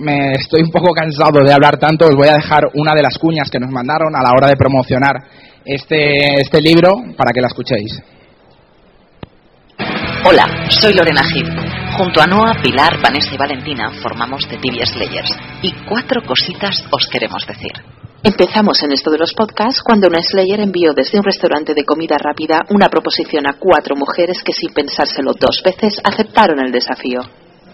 me 0.00 0.32
estoy 0.32 0.62
un 0.62 0.70
poco 0.70 0.92
cansado 0.92 1.44
de 1.44 1.52
hablar 1.52 1.76
tanto, 1.78 2.06
os 2.06 2.14
voy 2.14 2.28
a 2.28 2.34
dejar 2.34 2.64
una 2.74 2.94
de 2.94 3.02
las 3.02 3.18
cuñas 3.18 3.50
que 3.50 3.58
nos 3.60 3.70
mandaron 3.70 4.14
a 4.16 4.22
la 4.22 4.30
hora 4.30 4.48
de 4.48 4.56
promocionar 4.56 5.16
este, 5.64 6.40
este 6.40 6.60
libro 6.60 6.90
para 7.16 7.32
que 7.32 7.40
la 7.40 7.48
escuchéis. 7.48 8.00
Hola, 10.24 10.68
soy 10.68 10.94
Lorena 10.94 11.22
Gil. 11.24 11.48
Junto 11.96 12.20
a 12.20 12.26
Noah, 12.26 12.60
Pilar, 12.62 13.00
Vanessa 13.02 13.34
y 13.34 13.38
Valentina 13.38 13.90
formamos 14.02 14.46
The 14.48 14.56
TV 14.56 14.84
Slayers. 14.84 15.36
Y 15.62 15.72
cuatro 15.88 16.22
cositas 16.22 16.84
os 16.90 17.06
queremos 17.06 17.46
decir. 17.46 17.72
Empezamos 18.22 18.82
en 18.82 18.92
esto 18.92 19.10
de 19.10 19.18
los 19.18 19.32
podcasts 19.32 19.82
cuando 19.82 20.08
una 20.08 20.20
Slayer 20.20 20.60
envió 20.60 20.92
desde 20.92 21.18
un 21.18 21.24
restaurante 21.24 21.72
de 21.72 21.84
comida 21.84 22.16
rápida 22.18 22.66
una 22.68 22.88
proposición 22.88 23.46
a 23.46 23.54
cuatro 23.58 23.96
mujeres 23.96 24.42
que 24.44 24.52
sin 24.52 24.74
pensárselo 24.74 25.32
dos 25.32 25.62
veces 25.64 25.98
aceptaron 26.04 26.60
el 26.60 26.70
desafío. 26.70 27.20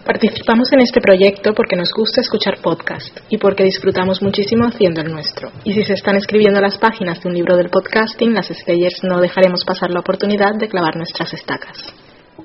Participamos 0.07 0.71
en 0.71 0.79
este 0.79 1.01
proyecto 1.01 1.53
porque 1.53 1.75
nos 1.75 1.91
gusta 1.91 2.21
escuchar 2.21 2.61
podcast 2.63 3.19
y 3.27 3.37
porque 3.37 3.65
disfrutamos 3.65 4.21
muchísimo 4.21 4.63
haciendo 4.63 5.01
el 5.01 5.11
nuestro. 5.11 5.49
Y 5.65 5.73
si 5.73 5.83
se 5.83 5.95
están 5.95 6.15
escribiendo 6.15 6.61
las 6.61 6.77
páginas 6.77 7.21
de 7.21 7.27
un 7.27 7.35
libro 7.35 7.57
del 7.57 7.69
podcasting, 7.69 8.33
las 8.33 8.47
Slayers 8.47 9.03
no 9.03 9.19
dejaremos 9.19 9.65
pasar 9.65 9.91
la 9.91 9.99
oportunidad 9.99 10.55
de 10.57 10.69
clavar 10.69 10.95
nuestras 10.95 11.33
estacas. 11.33 11.93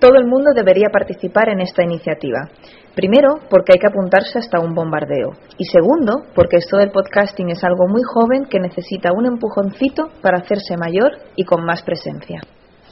Todo 0.00 0.18
el 0.18 0.26
mundo 0.26 0.50
debería 0.56 0.88
participar 0.92 1.50
en 1.50 1.60
esta 1.60 1.84
iniciativa. 1.84 2.50
Primero, 2.96 3.38
porque 3.48 3.74
hay 3.74 3.78
que 3.78 3.86
apuntarse 3.86 4.40
hasta 4.40 4.58
un 4.58 4.74
bombardeo. 4.74 5.30
Y 5.56 5.64
segundo, 5.66 6.24
porque 6.34 6.56
esto 6.56 6.78
del 6.78 6.90
podcasting 6.90 7.50
es 7.50 7.62
algo 7.62 7.86
muy 7.86 8.02
joven 8.02 8.46
que 8.50 8.58
necesita 8.58 9.12
un 9.12 9.26
empujoncito 9.26 10.10
para 10.20 10.38
hacerse 10.38 10.76
mayor 10.76 11.12
y 11.36 11.44
con 11.44 11.64
más 11.64 11.84
presencia. 11.84 12.40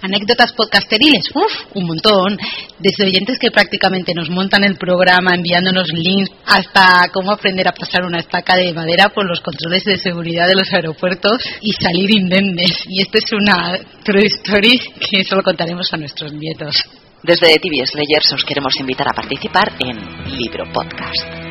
Anécdotas 0.03 0.53
podcasteriles, 0.53 1.29
uff, 1.35 1.77
un 1.77 1.87
montón. 1.87 2.39
Desde 2.79 3.05
oyentes 3.05 3.39
que 3.39 3.51
prácticamente 3.51 4.15
nos 4.15 4.31
montan 4.31 4.65
el 4.65 4.77
programa 4.77 5.35
enviándonos 5.35 5.89
links 5.93 6.31
hasta 6.47 7.11
cómo 7.13 7.33
aprender 7.33 7.69
a 7.69 7.73
pasar 7.73 8.05
una 8.05 8.21
estaca 8.21 8.57
de 8.57 8.73
madera 8.73 9.11
por 9.11 9.29
los 9.29 9.41
controles 9.41 9.85
de 9.85 9.99
seguridad 9.99 10.49
de 10.49 10.55
los 10.55 10.73
aeropuertos 10.73 11.43
y 11.61 11.73
salir 11.73 12.11
indemnes. 12.11 12.73
Y 12.89 13.03
esto 13.03 13.19
es 13.19 13.33
una 13.33 13.79
true 14.03 14.27
story 14.27 14.81
que 15.11 15.23
solo 15.25 15.43
contaremos 15.43 15.93
a 15.93 15.99
nuestros 15.99 16.33
nietos. 16.33 16.77
Desde 17.23 17.59
TV 17.59 17.85
Slayers 17.85 18.33
os 18.33 18.45
queremos 18.45 18.73
invitar 18.81 19.07
a 19.09 19.15
participar 19.15 19.73
en 19.81 20.39
Libro 20.39 20.65
Podcast. 20.73 21.50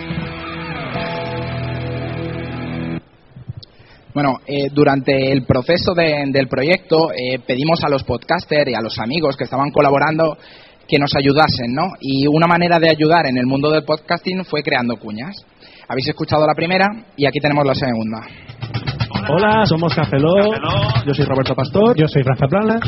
Bueno, 4.21 4.41
eh, 4.45 4.67
durante 4.73 5.31
el 5.31 5.43
proceso 5.45 5.93
de- 5.93 6.25
del 6.27 6.49
proyecto 6.49 7.09
eh, 7.13 7.39
pedimos 7.47 7.81
a 7.85 7.89
los 7.89 8.03
podcasters 8.03 8.69
y 8.69 8.73
a 8.75 8.81
los 8.81 8.99
amigos 8.99 9.37
que 9.37 9.45
estaban 9.45 9.71
colaborando 9.71 10.37
que 10.85 10.99
nos 10.99 11.15
ayudasen, 11.15 11.71
¿no? 11.73 11.83
Y 12.01 12.27
una 12.27 12.45
manera 12.45 12.79
de 12.79 12.89
ayudar 12.89 13.27
en 13.27 13.37
el 13.37 13.45
mundo 13.45 13.71
del 13.71 13.85
podcasting 13.85 14.43
fue 14.43 14.61
creando 14.61 14.97
cuñas. 14.97 15.33
Habéis 15.87 16.09
escuchado 16.09 16.45
la 16.45 16.53
primera 16.53 16.85
y 17.15 17.27
aquí 17.27 17.39
tenemos 17.39 17.65
la 17.65 17.73
segunda. 17.75 18.98
Hola, 19.27 19.65
somos 19.65 19.93
Cafeló. 19.93 20.33
Yo 21.05 21.13
soy 21.13 21.25
Roberto 21.25 21.53
Pastor. 21.53 21.95
Yo 21.97 22.07
soy 22.07 22.23
Franza 22.23 22.47
Plana. 22.47 22.79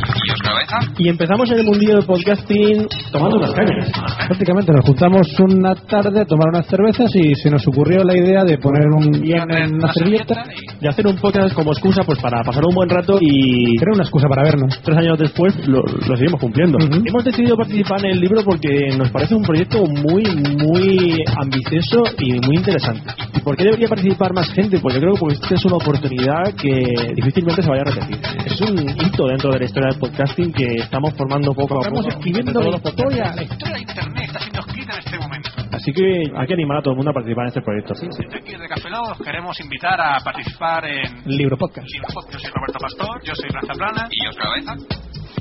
Y 0.97 1.09
empezamos 1.09 1.49
en 1.51 1.59
el 1.59 1.65
mundillo 1.65 1.95
del 1.97 2.05
podcasting 2.05 2.87
tomando 3.11 3.37
unas 3.37 3.51
cañas. 3.51 3.91
Prácticamente 4.27 4.71
nos 4.71 4.85
juntamos 4.85 5.27
una 5.39 5.75
tarde 5.75 6.21
a 6.21 6.25
tomar 6.25 6.47
unas 6.49 6.65
cervezas 6.67 7.09
y 7.15 7.35
se 7.35 7.49
nos 7.49 7.67
ocurrió 7.67 8.03
la 8.03 8.15
idea 8.15 8.43
de 8.43 8.57
poner 8.57 8.85
un 8.95 9.11
guion 9.21 9.51
en 9.51 9.75
una 9.75 9.91
servilleta 9.93 10.43
Y 10.79 10.87
hacer 10.87 11.05
un 11.07 11.17
podcast 11.17 11.53
como 11.53 11.71
excusa 11.73 12.03
pues 12.05 12.19
para 12.19 12.43
pasar 12.43 12.63
un 12.65 12.73
buen 12.75 12.89
rato 12.89 13.17
y 13.19 13.75
Era 13.81 13.91
una 13.93 14.03
excusa 14.03 14.27
para 14.27 14.43
vernos. 14.43 14.79
tres 14.83 14.97
años 14.97 15.17
después 15.19 15.67
lo, 15.67 15.81
lo 15.81 16.15
seguimos 16.15 16.39
cumpliendo. 16.39 16.77
Ujú. 16.77 17.01
Hemos 17.05 17.23
decidido 17.25 17.55
participar 17.57 17.99
en 18.05 18.11
el 18.13 18.19
libro 18.19 18.41
porque 18.43 18.89
nos 18.97 19.09
parece 19.11 19.35
un 19.35 19.43
proyecto 19.43 19.83
muy, 19.85 20.23
muy 20.23 21.23
ambicioso 21.39 22.03
y 22.19 22.33
muy 22.45 22.57
interesante. 22.57 23.03
¿Y 23.35 23.39
por 23.41 23.55
qué 23.57 23.65
debería 23.65 23.87
participar 23.89 24.33
más 24.33 24.49
gente? 24.53 24.79
Pues 24.79 24.95
yo 24.95 25.01
creo 25.01 25.13
que 25.13 25.19
porque 25.19 25.35
esta 25.35 25.55
es 25.55 25.65
una 25.65 25.75
oportunidad 25.75 26.20
que 26.55 27.13
difícilmente 27.15 27.63
se 27.63 27.69
vaya 27.69 27.81
a 27.81 27.85
repetir. 27.85 28.19
Es 28.45 28.61
un 28.61 28.77
hito 28.77 29.25
dentro 29.27 29.51
de 29.51 29.59
la 29.59 29.65
historia 29.65 29.89
del 29.89 29.99
podcasting 29.99 30.53
que 30.53 30.65
estamos 30.75 31.13
formando 31.17 31.53
poco 31.53 31.75
a 31.75 31.83
poco. 31.83 31.99
Estamos 31.99 32.07
escribiendo 32.07 32.51
la 32.51 32.59
todos 32.59 32.71
los 32.71 32.91
historia. 32.91 33.35
La 33.35 33.43
historia 33.43 33.73
de 33.73 33.81
Internet 33.81 34.23
está 34.25 34.39
siendo 34.39 34.59
escrita 34.59 34.93
en 34.93 34.99
este 34.99 35.17
momento. 35.17 35.49
Así 35.71 35.91
que 35.91 36.23
hay 36.35 36.47
que 36.47 36.53
animar 36.53 36.77
a 36.77 36.81
todo 36.81 36.91
el 36.91 36.97
mundo 36.97 37.11
a 37.11 37.13
participar 37.13 37.45
en 37.45 37.47
este 37.47 37.61
proyecto. 37.61 37.93
Desde 37.93 38.37
aquí, 38.37 38.51
desde 38.51 38.67
Café 38.67 38.89
Lock, 38.89 39.11
os 39.11 39.25
queremos 39.25 39.59
invitar 39.59 39.99
a 39.99 40.19
participar 40.19 40.85
en 40.85 41.23
Libro 41.25 41.57
podcast. 41.57 41.87
Libro 41.89 42.07
Podcast. 42.13 42.33
Yo 42.33 42.39
soy 42.39 42.51
Roberto 42.53 42.79
Pastor, 42.79 43.23
yo 43.23 43.35
soy 43.35 43.49
Franza 43.49 43.73
Plana. 43.73 44.07
¿Y 44.11 44.27
os 44.27 44.35
cabeza? 44.37 44.75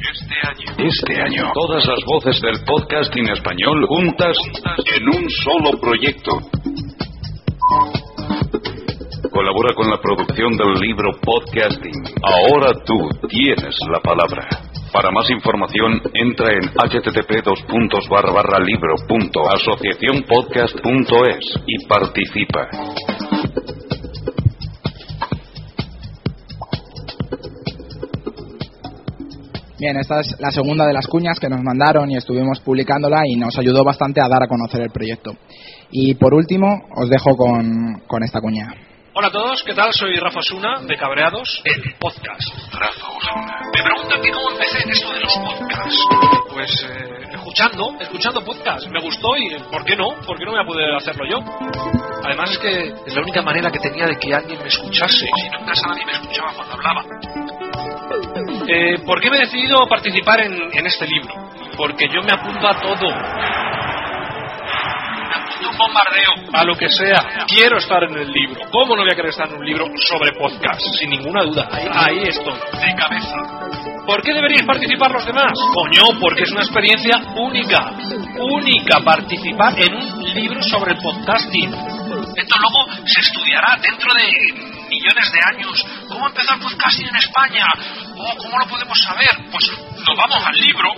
Este 0.00 0.34
año. 0.48 0.88
Este 0.88 1.20
año, 1.20 1.52
todas 1.52 1.84
las 1.86 2.00
voces 2.06 2.40
del 2.40 2.64
podcasting 2.64 3.28
español 3.28 3.84
juntas 3.86 4.36
en 4.96 5.08
un 5.08 5.28
solo 5.28 5.78
proyecto. 5.78 6.30
Colabora 9.40 9.72
con 9.74 9.88
la 9.88 9.96
producción 9.98 10.52
del 10.52 10.74
libro 10.74 11.12
Podcasting. 11.18 12.04
Ahora 12.22 12.74
tú 12.84 13.08
tienes 13.26 13.74
la 13.90 13.98
palabra. 14.00 14.46
Para 14.92 15.10
más 15.10 15.30
información, 15.30 16.02
entra 16.12 16.52
en 16.52 16.68
http 16.68 17.42
libro.asociacionpodcast.es 18.66 21.58
y 21.66 21.86
participa. 21.86 22.68
Bien, 29.78 29.96
esta 29.96 30.20
es 30.20 30.36
la 30.38 30.50
segunda 30.50 30.86
de 30.86 30.92
las 30.92 31.06
cuñas 31.06 31.40
que 31.40 31.48
nos 31.48 31.62
mandaron 31.62 32.10
y 32.10 32.18
estuvimos 32.18 32.60
publicándola 32.60 33.22
y 33.24 33.36
nos 33.36 33.58
ayudó 33.58 33.84
bastante 33.84 34.20
a 34.20 34.28
dar 34.28 34.42
a 34.42 34.48
conocer 34.48 34.82
el 34.82 34.90
proyecto. 34.90 35.32
Y 35.90 36.14
por 36.16 36.34
último, 36.34 36.82
os 36.94 37.08
dejo 37.08 37.38
con, 37.38 38.02
con 38.06 38.22
esta 38.22 38.42
cuña. 38.42 38.89
Hola 39.12 39.26
a 39.26 39.30
todos, 39.32 39.64
¿qué 39.64 39.74
tal? 39.74 39.92
Soy 39.92 40.14
Rafa 40.16 40.38
Osuna 40.38 40.82
de 40.82 40.96
Cabreados, 40.96 41.60
el 41.64 41.94
podcast. 41.98 42.48
Rafa 42.72 43.08
Osuna. 43.08 43.58
Me 43.74 43.82
preguntan 43.82 44.22
que 44.22 44.30
cómo 44.30 44.50
empecé 44.52 44.82
en 44.84 44.90
esto 44.90 45.12
de 45.12 45.20
los 45.20 45.36
podcasts. 45.36 45.98
Pues 46.52 46.70
eh, 46.88 47.26
escuchando, 47.32 47.96
escuchando 47.98 48.44
podcasts. 48.44 48.88
Me 48.88 49.00
gustó 49.00 49.36
y 49.36 49.58
¿por 49.68 49.84
qué 49.84 49.96
no? 49.96 50.10
¿Por 50.24 50.38
qué 50.38 50.44
no 50.44 50.52
voy 50.52 50.60
a 50.60 50.64
poder 50.64 50.94
hacerlo 50.94 51.24
yo? 51.28 51.38
Además 52.24 52.52
es 52.52 52.58
que 52.58 52.82
es 53.06 53.14
la 53.14 53.22
única 53.22 53.42
manera 53.42 53.68
que 53.72 53.80
tenía 53.80 54.06
de 54.06 54.16
que 54.16 54.32
alguien 54.32 54.60
me 54.60 54.68
escuchase. 54.68 55.26
Si 55.42 55.50
no 55.50 55.58
en 55.58 55.66
casa 55.66 55.88
nadie 55.88 56.06
me 56.06 56.12
escuchaba 56.12 56.52
cuando 56.54 56.74
hablaba. 56.74 57.04
Eh, 58.68 58.98
¿Por 59.04 59.20
qué 59.20 59.28
me 59.28 59.38
he 59.38 59.40
decidido 59.40 59.88
participar 59.88 60.40
en, 60.40 60.54
en 60.72 60.86
este 60.86 61.06
libro? 61.08 61.34
Porque 61.76 62.06
yo 62.14 62.22
me 62.22 62.32
apunto 62.32 62.68
a 62.68 62.80
todo. 62.80 63.69
Un 65.60 65.76
bombardeo, 65.76 66.50
a 66.52 66.64
lo 66.64 66.74
que 66.74 66.88
sea. 66.88 67.44
Quiero 67.46 67.78
estar 67.78 68.02
en 68.04 68.16
el 68.16 68.30
libro. 68.32 68.60
¿Cómo 68.70 68.96
no 68.96 69.02
voy 69.02 69.12
a 69.12 69.16
querer 69.16 69.30
estar 69.30 69.48
en 69.48 69.56
un 69.56 69.64
libro 69.64 69.86
sobre 70.08 70.32
podcast? 70.32 70.80
Sin 70.98 71.10
ninguna 71.10 71.42
duda. 71.42 71.68
Ahí, 71.70 71.88
ahí 71.92 72.22
estoy, 72.28 72.54
de 72.54 72.94
cabeza. 72.94 73.36
¿Por 74.06 74.22
qué 74.22 74.32
deberíais 74.32 74.66
participar 74.66 75.12
los 75.12 75.24
demás? 75.26 75.52
Coño, 75.74 76.18
porque 76.20 76.42
es 76.42 76.50
una 76.50 76.62
experiencia 76.62 77.16
única. 77.36 77.92
Única 78.38 79.00
participar 79.04 79.74
en 79.80 79.94
un 79.94 80.34
libro 80.34 80.62
sobre 80.62 80.94
el 80.94 80.98
podcasting. 80.98 81.70
Esto 81.70 82.58
luego 82.58 83.04
se 83.04 83.20
estudiará 83.20 83.76
dentro 83.80 84.10
de 84.14 84.80
millones 84.88 85.32
de 85.32 85.40
años. 85.54 85.86
¿Cómo 86.08 86.26
empezó 86.26 86.54
el 86.54 86.60
podcasting 86.60 87.06
en 87.08 87.16
España? 87.16 87.66
Oh, 88.16 88.34
¿Cómo 88.36 88.58
lo 88.58 88.66
podemos 88.66 88.98
saber? 88.98 89.30
Pues 89.50 89.70
nos 89.70 90.16
vamos 90.16 90.44
al 90.44 90.56
libro, 90.56 90.88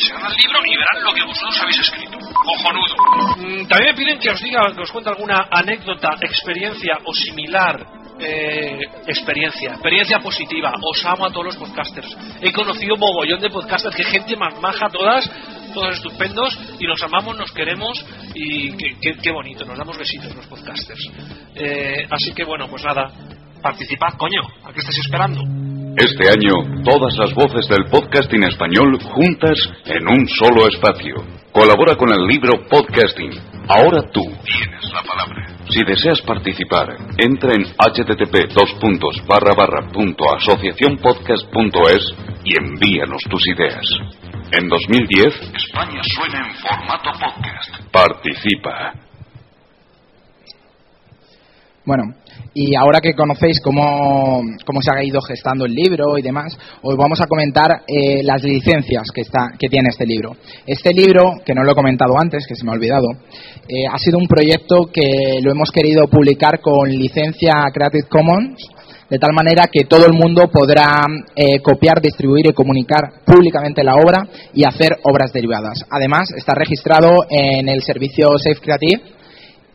se 0.00 0.12
van 0.14 0.24
al 0.24 0.32
libro 0.34 0.58
y 0.64 0.76
verán 0.76 1.04
lo 1.04 1.12
que 1.14 1.22
vosotros 1.24 1.60
habéis 1.60 1.78
escrito. 1.80 2.18
Cojonudo. 2.18 2.94
Mm, 3.36 3.66
también 3.66 3.90
me 3.90 3.94
piden 3.94 4.18
que 4.18 4.30
os 4.30 4.40
diga, 4.40 4.60
que 4.74 4.80
os 4.82 4.90
cuente 4.90 5.10
alguna 5.10 5.46
anécdota, 5.50 6.10
experiencia 6.20 6.98
o 7.04 7.12
similar. 7.14 7.86
eh, 8.22 8.78
experiencia, 9.06 9.70
experiencia 9.70 10.18
positiva. 10.18 10.74
Os 10.82 11.06
amo 11.06 11.24
a 11.24 11.30
todos 11.30 11.46
los 11.46 11.56
podcasters. 11.56 12.14
He 12.42 12.52
conocido 12.52 12.94
mogollón 12.98 13.40
de 13.40 13.48
podcasters, 13.48 13.96
que 13.96 14.04
gente 14.04 14.36
más 14.36 14.60
maja 14.60 14.88
todas, 14.90 15.24
todos 15.72 15.94
estupendos, 15.96 16.54
y 16.78 16.86
nos 16.86 17.02
amamos, 17.02 17.34
nos 17.38 17.50
queremos, 17.50 18.04
y 18.34 18.76
qué, 18.76 18.94
qué- 19.00 19.16
qué 19.22 19.30
bonito, 19.30 19.64
nos 19.64 19.78
damos 19.78 19.96
besitos 19.96 20.34
los 20.36 20.46
podcasters. 20.48 21.00
Eh, 21.54 22.06
así 22.10 22.34
que 22.34 22.44
bueno, 22.44 22.68
pues 22.68 22.84
nada, 22.84 23.10
participad, 23.62 24.10
coño, 24.18 24.42
¿a 24.64 24.70
qué 24.74 24.80
estáis 24.80 24.98
esperando? 24.98 25.40
Este 26.00 26.30
año, 26.30 26.82
todas 26.82 27.14
las 27.18 27.34
voces 27.34 27.68
del 27.68 27.84
podcasting 27.90 28.42
español 28.44 28.98
juntas 29.02 29.58
en 29.84 30.08
un 30.08 30.26
solo 30.28 30.66
espacio. 30.66 31.16
Colabora 31.52 31.94
con 31.94 32.10
el 32.10 32.26
libro 32.26 32.52
Podcasting. 32.70 33.32
Ahora 33.68 34.00
tú 34.10 34.22
tienes 34.42 34.90
la 34.94 35.02
palabra. 35.02 35.46
Si 35.68 35.84
deseas 35.84 36.22
participar, 36.22 36.96
entra 37.18 37.52
en 37.52 37.64
http 37.64 38.48
asociacionpodcast.es 40.38 42.14
y 42.44 42.56
envíanos 42.58 43.22
tus 43.28 43.46
ideas. 43.48 43.84
En 44.52 44.70
2010, 44.70 45.52
España 45.54 46.00
suena 46.16 46.48
en 46.48 46.54
formato 46.54 47.10
podcast. 47.12 47.92
Participa. 47.92 48.94
Bueno, 51.84 52.14
y 52.54 52.74
ahora 52.74 53.00
que 53.00 53.14
conocéis 53.14 53.60
cómo, 53.60 54.42
cómo 54.66 54.82
se 54.82 54.90
ha 54.92 55.04
ido 55.04 55.20
gestando 55.20 55.66
el 55.66 55.72
libro 55.72 56.18
y 56.18 56.22
demás, 56.22 56.56
os 56.82 56.96
vamos 56.96 57.20
a 57.20 57.26
comentar 57.26 57.82
eh, 57.86 58.22
las 58.22 58.42
licencias 58.42 59.04
que, 59.14 59.22
está, 59.22 59.52
que 59.58 59.68
tiene 59.68 59.88
este 59.90 60.06
libro. 60.06 60.36
Este 60.66 60.92
libro, 60.92 61.34
que 61.44 61.54
no 61.54 61.62
lo 61.62 61.72
he 61.72 61.74
comentado 61.74 62.18
antes, 62.18 62.46
que 62.46 62.54
se 62.54 62.64
me 62.64 62.72
ha 62.72 62.74
olvidado, 62.74 63.06
eh, 63.68 63.86
ha 63.90 63.98
sido 63.98 64.18
un 64.18 64.26
proyecto 64.26 64.90
que 64.92 65.40
lo 65.42 65.52
hemos 65.52 65.70
querido 65.70 66.06
publicar 66.08 66.60
con 66.60 66.88
licencia 66.90 67.52
Creative 67.72 68.08
Commons, 68.08 68.68
de 69.08 69.18
tal 69.18 69.32
manera 69.32 69.64
que 69.70 69.84
todo 69.84 70.06
el 70.06 70.12
mundo 70.12 70.48
podrá 70.52 71.04
eh, 71.34 71.60
copiar, 71.60 72.00
distribuir 72.00 72.46
y 72.46 72.52
comunicar 72.52 73.22
públicamente 73.24 73.82
la 73.82 73.94
obra 73.94 74.22
y 74.54 74.64
hacer 74.64 74.98
obras 75.02 75.32
derivadas. 75.32 75.84
Además, 75.90 76.28
está 76.36 76.54
registrado 76.54 77.10
en 77.28 77.68
el 77.68 77.82
servicio 77.82 78.28
Safe 78.38 78.60
Creative 78.60 79.19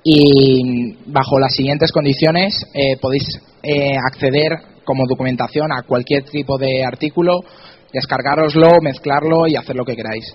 y 0.07 0.93
bajo 1.07 1.39
las 1.39 1.51
siguientes 1.55 1.91
condiciones 1.91 2.53
eh, 2.75 2.95
podéis 3.01 3.23
eh, 3.63 3.95
acceder 3.97 4.51
como 4.83 5.07
documentación 5.09 5.71
a 5.71 5.81
cualquier 5.81 6.23
tipo 6.25 6.59
de 6.59 6.85
artículo, 6.85 7.39
descargaroslo, 7.91 8.81
mezclarlo 8.83 9.47
y 9.47 9.55
hacer 9.55 9.75
lo 9.75 9.83
que 9.83 9.95
queráis. 9.95 10.25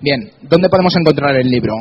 Bien, 0.00 0.30
¿dónde 0.42 0.68
podemos 0.68 0.94
encontrar 0.96 1.36
el 1.36 1.48
libro? 1.48 1.74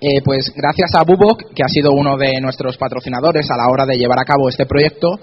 Eh, 0.00 0.22
pues 0.24 0.52
gracias 0.54 0.94
a 0.94 1.02
Bubok, 1.02 1.52
que 1.52 1.64
ha 1.64 1.68
sido 1.68 1.90
uno 1.90 2.16
de 2.16 2.40
nuestros 2.40 2.78
patrocinadores 2.78 3.50
a 3.50 3.56
la 3.56 3.66
hora 3.72 3.84
de 3.86 3.98
llevar 3.98 4.20
a 4.20 4.24
cabo 4.24 4.48
este 4.48 4.66
proyecto, 4.66 5.18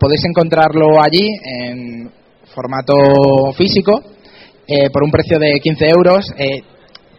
podéis 0.00 0.24
encontrarlo 0.24 0.98
allí 1.02 1.28
en 1.44 2.10
formato 2.54 3.52
físico 3.52 4.00
por 4.90 5.02
un 5.04 5.10
precio 5.10 5.38
de 5.38 5.60
15 5.60 5.88
euros. 5.90 6.24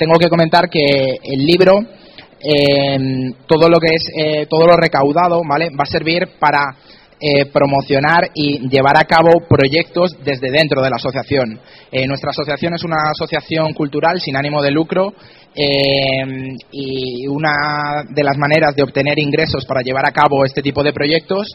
Tengo 0.03 0.19
que 0.19 0.27
comentar 0.27 0.69
que 0.69 1.17
el 1.23 1.45
libro, 1.45 1.79
eh, 1.79 3.31
todo 3.47 3.69
lo 3.69 3.79
que 3.79 3.93
es, 3.95 4.03
eh, 4.17 4.47
todo 4.49 4.67
lo 4.67 4.75
recaudado, 4.75 5.41
¿vale? 5.47 5.69
Va 5.69 5.83
a 5.83 5.91
servir 5.91 6.27
para 6.37 6.75
eh, 7.21 7.45
promocionar 7.45 8.31
y 8.35 8.67
llevar 8.67 8.97
a 8.97 9.05
cabo 9.05 9.29
proyectos 9.47 10.11
desde 10.25 10.51
dentro 10.51 10.81
de 10.81 10.89
la 10.89 10.97
asociación. 10.97 11.57
Nuestra 12.05 12.31
asociación 12.31 12.73
es 12.73 12.83
una 12.83 12.97
asociación 13.11 13.73
cultural 13.73 14.19
sin 14.19 14.35
ánimo 14.35 14.61
de 14.61 14.71
lucro 14.71 15.13
y 15.55 17.27
una 17.27 18.03
de 18.09 18.23
las 18.23 18.37
maneras 18.37 18.75
de 18.75 18.83
obtener 18.83 19.19
ingresos 19.19 19.63
para 19.65 19.81
llevar 19.81 20.05
a 20.05 20.11
cabo 20.11 20.43
este 20.43 20.61
tipo 20.61 20.83
de 20.83 20.91
proyectos 20.91 21.47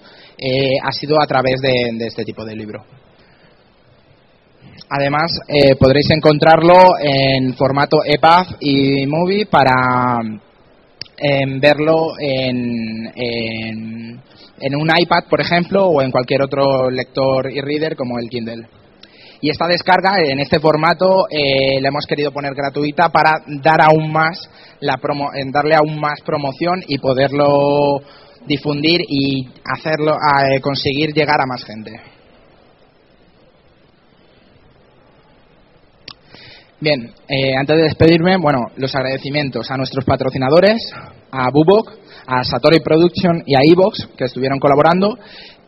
ha 0.83 0.93
sido 0.93 1.21
a 1.21 1.27
través 1.27 1.61
de 1.61 2.07
este 2.07 2.25
tipo 2.25 2.47
de 2.47 2.57
libro. 2.57 2.83
Además, 4.91 5.31
eh, 5.49 5.77
podréis 5.77 6.11
encontrarlo 6.11 6.99
en 7.01 7.55
formato 7.55 7.99
EPUB 8.05 8.57
y 8.61 9.07
Movie 9.07 9.47
para 9.47 10.21
em, 11.19 11.61
verlo 11.61 12.15
en, 12.19 13.13
en, 13.15 14.21
en 14.61 14.77
un 14.77 14.89
iPad, 14.97 15.25
por 15.29 15.41
ejemplo, 15.41 15.87
o 15.87 16.01
en 16.01 16.11
cualquier 16.11 16.43
otro 16.43 16.91
lector 16.91 17.51
y 17.53 17.61
reader 17.61 17.97
como 17.97 18.19
el 18.19 18.29
Kindle. 18.29 18.67
Y 19.41 19.51
esta 19.51 19.69
descarga, 19.69 20.19
en 20.25 20.41
este 20.41 20.59
formato, 20.59 21.27
eh, 21.31 21.81
la 21.81 21.89
hemos 21.89 22.07
querido 22.07 22.33
poner 22.33 22.55
gratuita 22.55 23.11
para 23.11 23.43
dar 23.63 23.81
aún 23.81 24.11
más 24.11 24.51
la 24.81 24.97
promo, 24.97 25.31
en 25.33 25.53
darle 25.53 25.77
aún 25.77 26.01
más 26.01 26.21
promoción 26.25 26.83
y 26.89 26.99
poderlo 26.99 28.01
difundir 28.47 29.01
y 29.09 29.49
hacerlo, 29.65 30.15
a, 30.15 30.59
conseguir 30.61 31.13
llegar 31.13 31.41
a 31.41 31.47
más 31.47 31.65
gente. 31.65 31.93
Bien, 36.81 37.11
eh, 37.29 37.57
antes 37.59 37.77
de 37.77 37.83
despedirme, 37.83 38.37
bueno, 38.37 38.67
los 38.77 38.95
agradecimientos 38.95 39.69
a 39.69 39.77
nuestros 39.77 40.05
patrocinadores, 40.05 40.77
a 41.33 41.51
Bubok, 41.51 41.91
a 42.25 42.45
Satori 42.45 42.79
Production 42.79 43.43
y 43.45 43.57
a 43.57 43.61
Evox, 43.65 44.09
que 44.17 44.27
estuvieron 44.27 44.61
colaborando, 44.61 45.19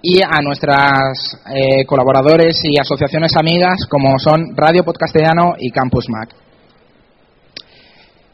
y 0.00 0.22
a 0.22 0.40
nuestras 0.40 1.36
eh, 1.52 1.84
colaboradores 1.84 2.60
y 2.62 2.78
asociaciones 2.78 3.32
amigas, 3.36 3.86
como 3.90 4.20
son 4.20 4.56
Radio 4.56 4.84
Podcastellano 4.84 5.54
y 5.58 5.72
Campus 5.72 6.04
Mac. 6.08 6.28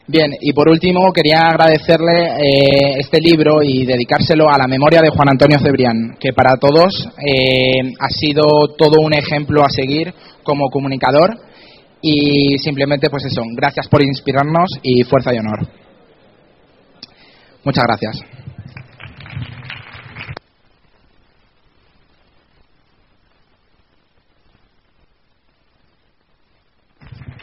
Bien, 0.05 0.33
y 0.39 0.53
por 0.53 0.69
último 0.69 1.11
quería 1.11 1.47
agradecerle 1.47 2.27
eh, 2.27 2.99
este 2.99 3.19
libro 3.19 3.63
y 3.63 3.87
dedicárselo 3.87 4.49
a 4.51 4.57
la 4.59 4.67
memoria 4.67 5.01
de 5.01 5.09
Juan 5.09 5.29
Antonio 5.29 5.57
Cebrián, 5.59 6.15
que 6.19 6.31
para 6.31 6.57
todos 6.57 7.09
ha 7.99 8.09
sido 8.09 8.75
todo 8.77 9.01
un 9.03 9.15
ejemplo 9.15 9.63
a 9.63 9.69
seguir 9.69 10.13
como 10.43 10.69
comunicador 10.69 11.46
y 12.01 12.57
simplemente 12.59 13.09
pues 13.09 13.25
eso, 13.25 13.41
gracias 13.55 13.87
por 13.87 14.01
inspirarnos 14.03 14.69
y 14.81 15.03
fuerza 15.03 15.33
y 15.33 15.39
honor. 15.39 15.67
Muchas 17.63 17.83
gracias. 17.85 18.17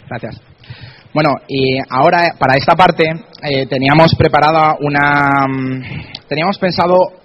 Gracias. 0.09 0.41
Bueno, 1.13 1.31
y 1.49 1.79
ahora 1.91 2.35
para 2.39 2.57
esta 2.57 2.75
parte 2.75 3.05
eh, 3.43 3.67
teníamos 3.67 4.15
preparada 4.17 4.77
una. 4.81 5.47
mm, 5.47 5.83
Teníamos 6.29 6.59
pensado 6.59 7.24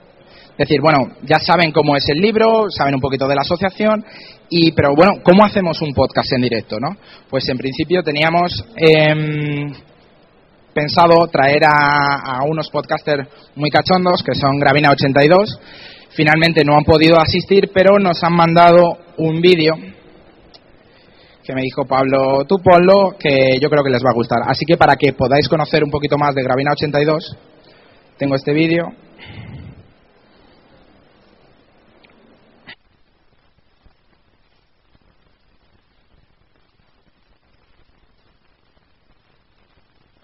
decir, 0.59 0.81
bueno, 0.81 1.15
ya 1.23 1.39
saben 1.39 1.71
cómo 1.71 1.95
es 1.95 2.03
el 2.09 2.17
libro, 2.17 2.65
saben 2.69 2.95
un 2.95 2.99
poquito 2.99 3.27
de 3.27 3.35
la 3.35 3.41
asociación, 3.41 4.03
y 4.49 4.73
pero 4.73 4.89
bueno, 4.93 5.13
¿cómo 5.23 5.45
hacemos 5.45 5.81
un 5.81 5.93
podcast 5.93 6.33
en 6.33 6.41
directo, 6.41 6.77
no? 6.81 6.97
Pues 7.29 7.47
en 7.47 7.57
principio 7.57 8.03
teníamos 8.03 8.51
em, 8.75 9.73
pensado 10.73 11.27
traer 11.31 11.61
a, 11.65 12.43
unos 12.45 12.69
podcasters 12.69 13.27
muy 13.55 13.69
cachondos, 13.69 14.21
que 14.21 14.35
son 14.35 14.59
Gravina82. 14.59 15.59
Finalmente 16.09 16.65
no 16.65 16.75
han 16.75 16.83
podido 16.83 17.17
asistir, 17.17 17.71
pero 17.73 17.97
nos 17.97 18.21
han 18.21 18.33
mandado 18.33 18.97
un 19.17 19.39
vídeo 19.39 19.75
que 21.43 21.55
me 21.55 21.61
dijo 21.61 21.85
Pablo, 21.85 22.45
tú 22.45 22.57
que 23.17 23.57
yo 23.59 23.69
creo 23.69 23.83
que 23.83 23.89
les 23.89 24.03
va 24.03 24.11
a 24.11 24.13
gustar. 24.13 24.39
Así 24.45 24.65
que 24.67 24.77
para 24.77 24.95
que 24.97 25.13
podáis 25.13 25.47
conocer 25.47 25.83
un 25.83 25.89
poquito 25.89 26.17
más 26.17 26.35
de 26.35 26.43
Gravina 26.43 26.73
82, 26.73 27.37
tengo 28.17 28.35
este 28.35 28.53
vídeo. 28.53 28.91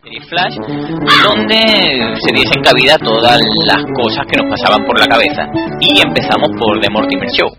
Serie 0.05 0.21
Flash, 0.29 0.55
donde 1.23 1.57
se 2.21 2.33
diesen 2.33 2.61
cabida 2.61 2.95
todas 2.99 3.41
las 3.65 3.83
cosas 3.95 4.25
que 4.29 4.37
nos 4.37 4.51
pasaban 4.51 4.85
por 4.85 4.99
la 4.99 5.07
cabeza. 5.07 5.47
Y 5.79 5.99
empezamos 5.99 6.49
por 6.59 6.79
The 6.79 6.89
Mortimer 6.91 7.27
Show. 7.29 7.49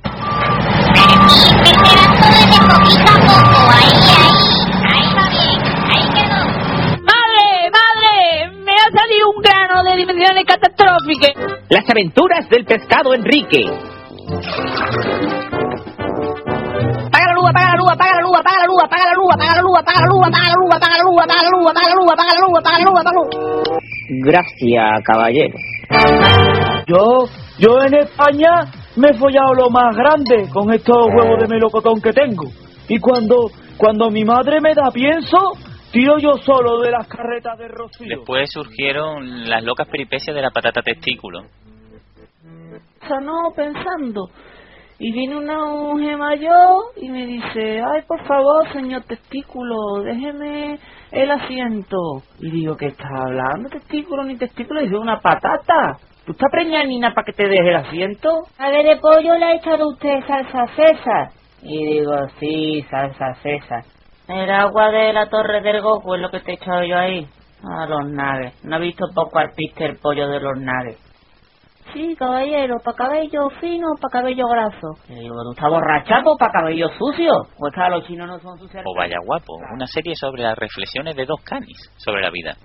¡Madre! 7.02 7.70
¡Madre! 7.74 8.50
¡Me 8.62 8.72
ha 8.72 8.90
salido 8.94 9.30
un 9.34 9.42
grano 9.42 9.82
de 9.82 9.96
dimensiones 9.96 10.44
catastróficas! 10.44 11.34
Las 11.68 11.90
aventuras 11.90 12.48
del 12.48 12.64
pescado 12.64 13.12
Enrique. 13.12 13.64
¡Apaga 17.44 17.70
la 17.70 17.76
luz, 17.76 17.92
apaga 17.92 18.14
la 18.16 18.22
luz, 18.22 18.36
apaga 18.40 18.56
la 18.56 18.66
luz, 18.66 18.80
apaga 18.84 19.04
la 19.04 19.14
luz, 19.14 19.30
apaga 19.34 19.52
la 19.52 19.60
luz, 19.60 19.76
apaga 19.76 19.96
la 19.96 20.06
luz, 20.06 20.24
apaga 20.24 20.46
la 20.46 20.56
luz, 20.56 20.72
apaga 20.72 20.96
la 20.96 21.04
luz, 21.04 21.20
apaga 21.22 21.42
la 21.42 21.50
luz, 21.52 21.70
apaga 21.70 21.86
la 21.86 21.92
luz, 21.92 21.92
apaga 21.92 21.92
la 21.92 21.96
luz, 21.96 22.12
apaga 22.12 22.32
la 22.32 22.40
luz, 22.40 22.58
apaga 22.58 22.78
la 22.78 22.84
luz, 22.84 23.00
apaga 23.00 23.12
la 23.12 23.16
luz! 23.16 23.76
Gracias, 24.08 25.02
caballero. 25.04 25.58
Yo, 26.86 27.26
yo 27.58 27.82
en 27.82 27.94
España 27.94 28.70
me 28.96 29.08
he 29.10 29.14
follado 29.14 29.52
lo 29.54 29.70
más 29.70 29.94
grande 29.96 30.48
con 30.52 30.72
estos 30.72 31.06
huevos 31.14 31.40
de 31.40 31.48
melocotón 31.48 32.00
que 32.00 32.12
tengo. 32.12 32.44
Y 32.88 32.98
cuando, 32.98 33.50
cuando 33.76 34.10
mi 34.10 34.24
madre 34.24 34.60
me 34.60 34.74
da 34.74 34.90
pienso, 34.92 35.38
tiro 35.92 36.18
yo 36.18 36.34
solo 36.44 36.80
de 36.80 36.92
las 36.92 37.06
carretas 37.08 37.58
de 37.58 37.68
Rocío. 37.68 38.06
Después 38.08 38.48
surgieron 38.52 39.48
las 39.48 39.64
locas 39.64 39.88
peripecias 39.88 40.34
de 40.34 40.42
la 40.42 40.50
patata 40.50 40.82
testículo. 40.82 41.42
no 43.20 43.50
pensando. 43.54 44.30
Y 44.98 45.12
viene 45.12 45.36
una 45.36 45.66
mujer 45.66 46.16
mayor 46.16 46.84
y 46.96 47.10
me 47.10 47.26
dice, 47.26 47.82
ay, 47.82 48.02
por 48.08 48.24
favor, 48.26 48.72
señor 48.72 49.02
testículo, 49.02 50.02
déjeme 50.02 50.78
el 51.12 51.30
asiento. 51.30 51.98
Y 52.40 52.50
digo, 52.50 52.76
¿qué 52.76 52.86
estás 52.86 53.10
hablando, 53.10 53.68
testículo 53.68 54.24
ni 54.24 54.36
testículo? 54.36 54.80
Dice, 54.80 54.96
una 54.96 55.20
patata. 55.20 55.98
¿Tú 56.24 56.32
estás 56.32 56.50
preñada, 56.50 56.84
Nina, 56.84 57.12
para 57.14 57.26
que 57.26 57.32
te 57.32 57.46
deje 57.46 57.68
el 57.68 57.76
asiento? 57.76 58.30
A 58.58 58.70
ver, 58.70 58.86
de 58.86 58.96
pollo 58.96 59.36
le 59.36 59.44
ha 59.44 59.54
echado 59.56 59.86
usted 59.88 60.18
salsa 60.26 60.66
César. 60.74 61.28
Y 61.62 61.98
digo, 61.98 62.12
sí, 62.40 62.82
salsa 62.90 63.34
César. 63.42 63.84
El 64.28 64.50
agua 64.50 64.90
de 64.90 65.12
la 65.12 65.28
torre 65.28 65.60
del 65.60 65.82
Goku 65.82 66.14
es 66.14 66.20
lo 66.22 66.30
que 66.30 66.40
te 66.40 66.52
he 66.52 66.54
echado 66.54 66.82
yo 66.84 66.96
ahí. 66.96 67.28
A 67.62 67.86
los 67.86 68.10
naves. 68.10 68.54
No 68.64 68.76
he 68.76 68.80
visto 68.80 69.06
poco 69.14 69.38
arpiste 69.38 69.84
el 69.84 69.98
pollo 69.98 70.28
de 70.28 70.40
los 70.40 70.58
naves. 70.58 71.05
Sí, 71.92 72.14
caballero, 72.16 72.76
para 72.84 72.96
cabello 72.96 73.48
fino, 73.60 73.86
para 74.00 74.20
cabello 74.20 74.48
graso. 74.48 74.98
Y 75.08 75.20
digo, 75.20 75.34
¿tú 75.44 75.52
estás 75.52 75.70
borrachapo 75.70 76.36
para 76.36 76.52
cabello 76.52 76.88
sucio? 76.98 77.32
¿O 77.58 77.68
es 77.68 77.74
que 77.74 77.80
a 77.80 77.88
los 77.88 78.06
chinos 78.06 78.28
no 78.28 78.38
son 78.40 78.58
sucios? 78.58 78.82
O 78.84 78.94
Vaya 78.94 79.18
Guapo, 79.24 79.54
una 79.72 79.86
serie 79.86 80.14
sobre 80.16 80.42
las 80.42 80.56
reflexiones 80.56 81.14
de 81.16 81.24
dos 81.24 81.40
canis 81.42 81.78
sobre 81.96 82.22
la 82.22 82.30
vida. 82.30 82.56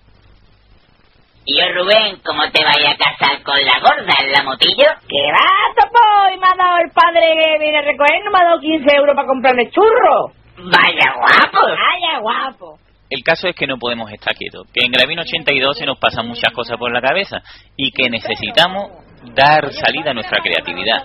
Y 1.45 1.57
yo, 1.57 1.65
Rubén, 1.73 2.21
¿cómo 2.23 2.43
te 2.51 2.63
vaya 2.63 2.91
a 2.91 2.97
casar 2.97 3.41
con 3.43 3.57
la 3.57 3.79
gorda 3.81 4.13
en 4.19 4.31
la 4.31 4.43
motillo? 4.43 4.89
¡Qué 5.07 5.25
va, 5.33 5.73
topo! 5.73 6.35
Y 6.35 6.37
me 6.37 6.45
ha 6.45 6.55
dado 6.55 6.77
el 6.85 6.91
padre 6.91 7.33
que 7.33 7.59
viene 7.59 7.77
a 7.79 7.81
recoger, 7.81 8.23
no 8.23 8.31
me 8.31 8.37
ha 8.39 8.45
dado 8.45 8.59
15 8.59 8.95
euros 8.95 9.15
para 9.15 9.27
comprarme 9.27 9.69
churro. 9.71 10.31
Vaya 10.57 11.13
guapo. 11.17 11.67
Vaya 11.67 12.19
guapo. 12.19 12.77
El 13.09 13.23
caso 13.23 13.47
es 13.47 13.55
que 13.55 13.67
no 13.67 13.77
podemos 13.77 14.09
estar 14.11 14.33
quietos, 14.35 14.67
que 14.71 14.85
en 14.85 14.91
Gravino 14.91 15.23
82 15.23 15.77
se 15.77 15.85
nos 15.85 15.97
pasan 15.99 16.27
muchas 16.27 16.53
cosas 16.53 16.77
por 16.77 16.93
la 16.93 17.01
cabeza 17.01 17.39
y 17.75 17.91
que 17.91 18.09
necesitamos 18.09 18.89
dar 19.35 19.71
salida 19.71 20.11
a 20.11 20.13
nuestra 20.13 20.39
creatividad. 20.41 21.03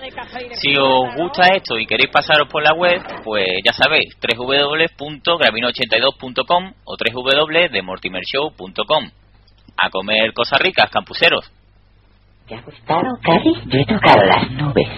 Si 0.54 0.76
os 0.76 1.14
gusta 1.16 1.48
esto 1.54 1.78
y 1.78 1.86
queréis 1.86 2.10
pasaros 2.10 2.48
por 2.48 2.62
la 2.62 2.74
web, 2.74 3.00
pues 3.24 3.46
ya 3.64 3.72
sabéis, 3.72 4.14
www.gravino82.com 4.20 6.72
o 6.84 6.96
www.demortimershow.com. 6.96 9.10
A 9.78 9.90
comer 9.90 10.32
cosas 10.32 10.58
ricas, 10.60 10.88
campuseros. 10.90 11.52
¿Te 12.48 12.54
ha 12.54 12.62
gustado, 12.62 13.18
Cari? 13.22 13.52
Yo 13.66 13.80
he 13.80 13.84
tocado 13.84 14.24
las 14.24 14.50
nubes. 14.52 14.88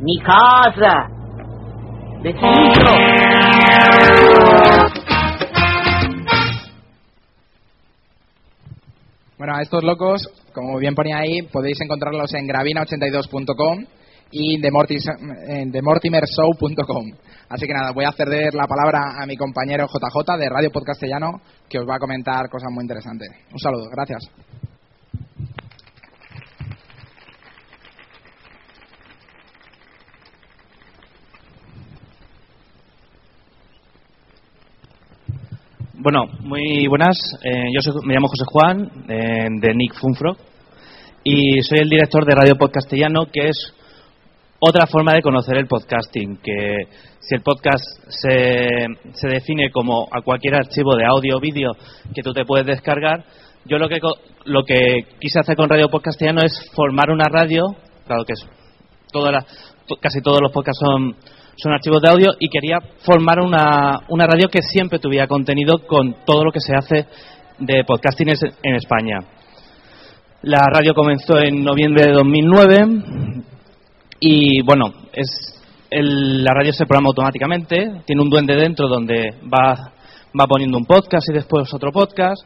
Mi 0.00 0.18
casa. 0.20 1.10
De 2.22 2.32
Bueno, 9.38 9.56
a 9.56 9.62
estos 9.62 9.82
locos, 9.82 10.28
como 10.52 10.78
bien 10.78 10.94
ponía 10.94 11.18
ahí, 11.18 11.42
podéis 11.42 11.80
encontrarlos 11.80 12.32
en 12.34 12.46
gravina82.com 12.46 13.84
y 14.30 14.54
en 14.56 15.72
themortimershow.com. 15.72 17.12
Así 17.48 17.66
que 17.66 17.72
nada, 17.72 17.92
voy 17.92 18.04
a 18.04 18.12
ceder 18.12 18.54
la 18.54 18.66
palabra 18.66 19.22
a 19.22 19.26
mi 19.26 19.36
compañero 19.36 19.86
JJ 19.86 20.38
de 20.38 20.48
Radio 20.48 20.70
Podcastellano, 20.70 21.40
que 21.68 21.78
os 21.78 21.88
va 21.88 21.96
a 21.96 21.98
comentar 21.98 22.48
cosas 22.48 22.70
muy 22.72 22.82
interesantes. 22.82 23.28
Un 23.52 23.58
saludo, 23.58 23.88
gracias. 23.90 24.22
Bueno, 36.02 36.24
muy 36.40 36.86
buenas. 36.88 37.16
Eh, 37.44 37.66
yo 37.72 37.80
soy- 37.80 38.04
me 38.04 38.14
llamo 38.14 38.26
José 38.28 38.44
Juan, 38.46 38.90
eh, 39.08 39.46
de 39.60 39.74
Nick 39.74 39.94
Funfrog, 39.94 40.36
y 41.22 41.62
soy 41.62 41.78
el 41.78 41.88
director 41.88 42.24
de 42.24 42.34
Radio 42.34 42.56
Podcastellano, 42.56 43.26
que 43.26 43.48
es 43.48 43.72
otra 44.58 44.86
forma 44.86 45.12
de 45.14 45.22
conocer 45.22 45.56
el 45.58 45.66
podcasting. 45.68 46.38
Que 46.42 46.88
si 47.20 47.34
el 47.36 47.42
podcast 47.42 47.84
se, 48.08 48.86
se 49.12 49.28
define 49.28 49.70
como 49.70 50.08
a 50.10 50.22
cualquier 50.22 50.56
archivo 50.56 50.96
de 50.96 51.04
audio 51.04 51.36
o 51.36 51.40
vídeo 51.40 51.70
que 52.12 52.22
tú 52.22 52.32
te 52.32 52.44
puedes 52.44 52.66
descargar, 52.66 53.24
yo 53.64 53.78
lo 53.78 53.88
que, 53.88 54.00
lo 54.46 54.64
que 54.64 55.06
quise 55.20 55.38
hacer 55.38 55.54
con 55.56 55.68
Radio 55.68 55.88
Podcastellano 55.88 56.40
es 56.42 56.52
formar 56.74 57.10
una 57.10 57.28
radio, 57.28 57.76
claro 58.06 58.24
que 58.24 58.32
es 58.32 58.44
toda 59.12 59.30
la- 59.30 59.46
casi 60.00 60.20
todos 60.20 60.40
los 60.42 60.50
podcasts 60.50 60.80
son, 60.84 61.14
son 61.56 61.72
archivos 61.72 62.00
de 62.02 62.08
audio 62.10 62.28
y 62.38 62.48
quería 62.48 62.78
formar 63.04 63.40
una, 63.40 64.00
una 64.08 64.26
radio 64.26 64.48
que 64.48 64.62
siempre 64.62 64.98
tuviera 64.98 65.26
contenido 65.26 65.86
con 65.86 66.16
todo 66.24 66.44
lo 66.44 66.52
que 66.52 66.60
se 66.60 66.74
hace 66.74 67.06
de 67.58 67.84
podcasting 67.84 68.28
en 68.62 68.74
España. 68.74 69.18
La 70.42 70.62
radio 70.72 70.94
comenzó 70.94 71.38
en 71.38 71.62
noviembre 71.62 72.06
de 72.06 72.12
2009 72.12 72.86
y 74.20 74.62
bueno, 74.62 74.92
es 75.12 75.60
el- 75.90 76.42
la 76.42 76.52
radio 76.54 76.72
se 76.72 76.86
programa 76.86 77.08
automáticamente, 77.08 78.02
tiene 78.06 78.22
un 78.22 78.30
duende 78.30 78.56
dentro 78.56 78.88
donde 78.88 79.34
va, 79.42 79.92
va 80.38 80.46
poniendo 80.46 80.78
un 80.78 80.86
podcast 80.86 81.28
y 81.30 81.34
después 81.34 81.72
otro 81.74 81.92
podcast. 81.92 82.42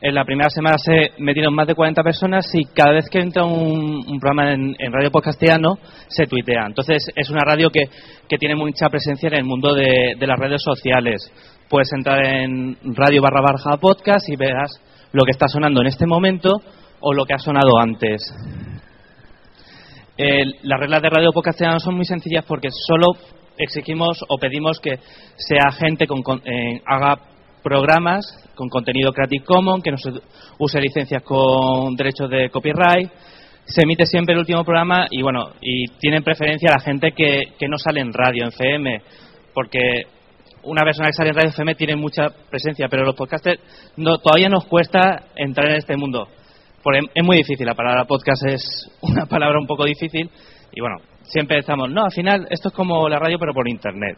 En 0.00 0.14
la 0.14 0.24
primera 0.24 0.48
semana 0.48 0.78
se 0.78 1.10
metieron 1.18 1.52
más 1.52 1.66
de 1.66 1.74
40 1.74 2.04
personas 2.04 2.46
y 2.54 2.64
cada 2.66 2.92
vez 2.92 3.08
que 3.10 3.18
entra 3.18 3.44
un, 3.44 4.20
programa 4.20 4.52
en, 4.52 4.76
Radio 4.92 5.10
Podcastiano 5.10 5.76
se 6.06 6.26
tuitea. 6.26 6.66
Entonces 6.66 7.04
es 7.16 7.28
una 7.30 7.40
radio 7.44 7.68
que, 7.68 7.88
que 8.28 8.38
tiene 8.38 8.54
mucha 8.54 8.88
presencia 8.90 9.26
en 9.26 9.34
el 9.34 9.44
mundo 9.44 9.74
de, 9.74 10.14
las 10.20 10.38
redes 10.38 10.62
sociales. 10.62 11.32
Puedes 11.68 11.92
entrar 11.92 12.24
en 12.24 12.76
radio 12.94 13.20
barra 13.20 13.40
barra 13.40 13.76
podcast 13.78 14.28
y 14.28 14.36
verás 14.36 14.70
lo 15.10 15.24
que 15.24 15.32
está 15.32 15.48
sonando 15.48 15.80
en 15.80 15.88
este 15.88 16.06
momento 16.06 16.60
o 17.00 17.12
lo 17.12 17.24
que 17.24 17.34
ha 17.34 17.38
sonado 17.38 17.76
antes. 17.80 18.22
El- 20.16 20.54
las 20.62 20.78
reglas 20.78 21.02
de 21.02 21.10
Radio 21.10 21.32
Podcastiano 21.32 21.80
son 21.80 21.96
muy 21.96 22.04
sencillas 22.04 22.44
porque 22.44 22.68
solo 22.70 23.16
exigimos 23.56 24.24
o 24.28 24.38
pedimos 24.38 24.78
que 24.78 25.00
sea 25.36 25.72
gente 25.72 26.06
con, 26.06 26.22
con- 26.22 26.42
eh, 26.44 26.80
haga 26.86 27.18
programas 27.68 28.24
con 28.54 28.68
contenido 28.68 29.12
Creative 29.12 29.44
Commons, 29.44 29.84
que 29.84 29.90
no 29.90 29.98
se 29.98 30.10
use 30.58 30.80
licencias 30.80 31.22
con 31.22 31.94
derechos 31.96 32.30
de 32.30 32.48
copyright. 32.48 33.10
Se 33.66 33.82
emite 33.82 34.06
siempre 34.06 34.32
el 34.32 34.40
último 34.40 34.64
programa 34.64 35.06
y 35.10 35.20
bueno, 35.20 35.50
y 35.60 35.86
tienen 35.98 36.22
preferencia 36.22 36.70
la 36.70 36.80
gente 36.80 37.12
que, 37.12 37.52
que 37.58 37.68
no 37.68 37.76
sale 37.76 38.00
en 38.00 38.12
radio, 38.12 38.44
en 38.44 38.48
FM, 38.48 39.02
porque 39.52 40.04
una 40.62 40.82
persona 40.82 41.08
que 41.08 41.12
sale 41.12 41.28
en 41.28 41.36
radio 41.36 41.50
FM 41.50 41.74
tiene 41.74 41.96
mucha 41.96 42.30
presencia, 42.48 42.88
pero 42.88 43.04
los 43.04 43.14
podcasters 43.14 43.60
no, 43.96 44.16
todavía 44.18 44.48
nos 44.48 44.64
cuesta 44.64 45.24
entrar 45.36 45.68
en 45.68 45.76
este 45.76 45.96
mundo. 45.96 46.26
Porque 46.82 47.00
es 47.14 47.24
muy 47.24 47.36
difícil, 47.36 47.66
la 47.66 47.74
palabra 47.74 48.06
podcast 48.06 48.46
es 48.46 48.90
una 49.02 49.26
palabra 49.26 49.58
un 49.60 49.66
poco 49.66 49.84
difícil 49.84 50.30
y 50.72 50.80
bueno, 50.80 50.96
siempre 51.22 51.58
estamos, 51.58 51.90
no, 51.90 52.04
al 52.04 52.12
final 52.12 52.46
esto 52.48 52.68
es 52.68 52.74
como 52.74 53.08
la 53.10 53.18
radio 53.18 53.38
pero 53.38 53.52
por 53.52 53.68
internet. 53.68 54.16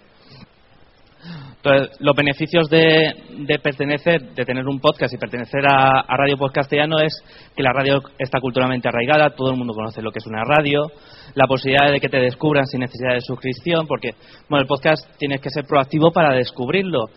Entonces, 1.63 2.01
los 2.01 2.17
beneficios 2.17 2.71
de, 2.71 3.13
de 3.39 3.59
pertenecer, 3.59 4.33
de 4.35 4.45
tener 4.47 4.67
un 4.67 4.81
podcast 4.81 5.13
y 5.13 5.19
pertenecer 5.19 5.61
a, 5.67 6.05
Radio 6.17 6.39
Podcastellano 6.39 6.99
es 7.01 7.13
que 7.55 7.63
la 7.63 7.75
radio 7.75 8.01
está 8.19 8.41
culturalmente 8.41 8.89
arraigada, 8.89 9.35
todo 9.37 9.51
el 9.51 9.59
mundo 9.59 9.75
conoce 9.75 10.01
lo 10.01 10.11
que 10.11 10.21
es 10.21 10.27
una 10.27 10.43
radio, 10.43 10.91
la 11.35 11.47
posibilidad 11.47 11.93
de 11.93 12.01
que 12.01 12.09
te 12.09 12.19
descubran 12.19 12.67
sin 12.67 12.81
necesidad 12.81 13.13
de 13.13 13.21
suscripción, 13.21 13.87
porque 13.87 14.13
bueno, 14.49 14.63
el 14.63 14.69
podcast 14.69 15.07
tienes 15.19 15.43
que 15.43 15.51
ser 15.51 15.67
proactivo 15.67 16.11
para 16.13 16.33
descubrirlo. 16.33 17.11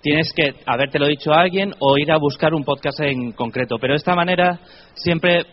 Tienes 0.00 0.32
que 0.32 0.54
habértelo 0.64 1.08
dicho 1.08 1.32
a 1.32 1.40
alguien 1.40 1.74
o 1.80 1.98
ir 1.98 2.12
a 2.12 2.18
buscar 2.18 2.54
un 2.54 2.62
podcast 2.62 3.00
en 3.00 3.32
concreto. 3.32 3.78
Pero 3.80 3.94
de 3.94 3.98
esta 3.98 4.14
manera, 4.14 4.60
siempre 4.94 5.44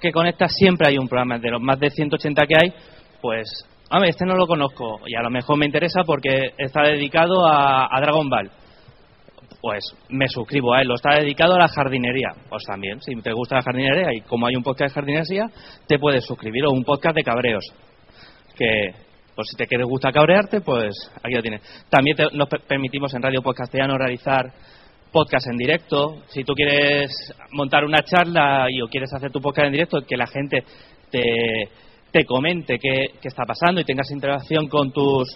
que 0.00 0.12
conectas, 0.12 0.52
siempre 0.54 0.86
hay 0.86 0.98
un 0.98 1.08
programa. 1.08 1.40
De 1.40 1.50
los 1.50 1.60
más 1.60 1.80
de 1.80 1.90
180 1.90 2.46
que 2.46 2.54
hay, 2.54 2.72
pues, 3.20 3.48
este 4.04 4.26
no 4.26 4.34
lo 4.34 4.46
conozco 4.46 5.00
y 5.06 5.14
a 5.14 5.22
lo 5.22 5.30
mejor 5.30 5.56
me 5.58 5.66
interesa 5.66 6.02
porque 6.04 6.52
está 6.58 6.82
dedicado 6.82 7.46
a, 7.46 7.88
Dragon 8.00 8.28
Ball. 8.28 8.50
Pues 9.60 9.82
me 10.08 10.28
suscribo 10.28 10.74
a 10.74 10.82
él. 10.82 10.90
O 10.90 10.94
está 10.94 11.16
dedicado 11.18 11.54
a 11.54 11.58
la 11.58 11.68
jardinería. 11.68 12.28
Pues 12.48 12.62
también, 12.64 13.00
si 13.00 13.14
te 13.16 13.32
gusta 13.32 13.56
la 13.56 13.62
jardinería 13.62 14.12
y 14.14 14.20
como 14.20 14.46
hay 14.46 14.54
un 14.56 14.62
podcast 14.62 14.94
de 14.94 15.00
jardinería, 15.00 15.46
te 15.86 15.98
puedes 15.98 16.24
suscribir. 16.24 16.64
O 16.66 16.70
un 16.70 16.84
podcast 16.84 17.16
de 17.16 17.22
cabreos. 17.22 17.64
Que, 18.56 18.92
pues 19.34 19.48
si 19.50 19.56
te 19.56 19.66
quieres 19.66 19.86
gusta 19.86 20.12
cabrearte, 20.12 20.60
pues 20.60 20.94
aquí 21.22 21.34
lo 21.34 21.42
tienes. 21.42 21.62
También 21.88 22.16
te- 22.16 22.36
nos 22.36 22.48
per- 22.48 22.60
permitimos 22.62 23.12
en 23.14 23.22
Radio 23.22 23.42
Podcastellano 23.42 23.96
realizar 23.98 24.52
podcast 25.10 25.48
en 25.48 25.56
directo. 25.56 26.22
Si 26.28 26.44
tú 26.44 26.52
quieres 26.54 27.10
montar 27.52 27.84
una 27.84 28.02
charla 28.02 28.66
y 28.70 28.80
o 28.82 28.88
quieres 28.88 29.12
hacer 29.14 29.32
tu 29.32 29.40
podcast 29.40 29.66
en 29.66 29.72
directo, 29.72 30.02
que 30.06 30.16
la 30.16 30.26
gente 30.26 30.62
te, 31.10 31.68
te 32.10 32.24
comente 32.24 32.78
qué, 32.78 33.06
qué 33.20 33.28
está 33.28 33.44
pasando 33.44 33.80
y 33.80 33.84
tengas 33.84 34.10
interacción 34.10 34.68
con 34.68 34.92
tus, 34.92 35.28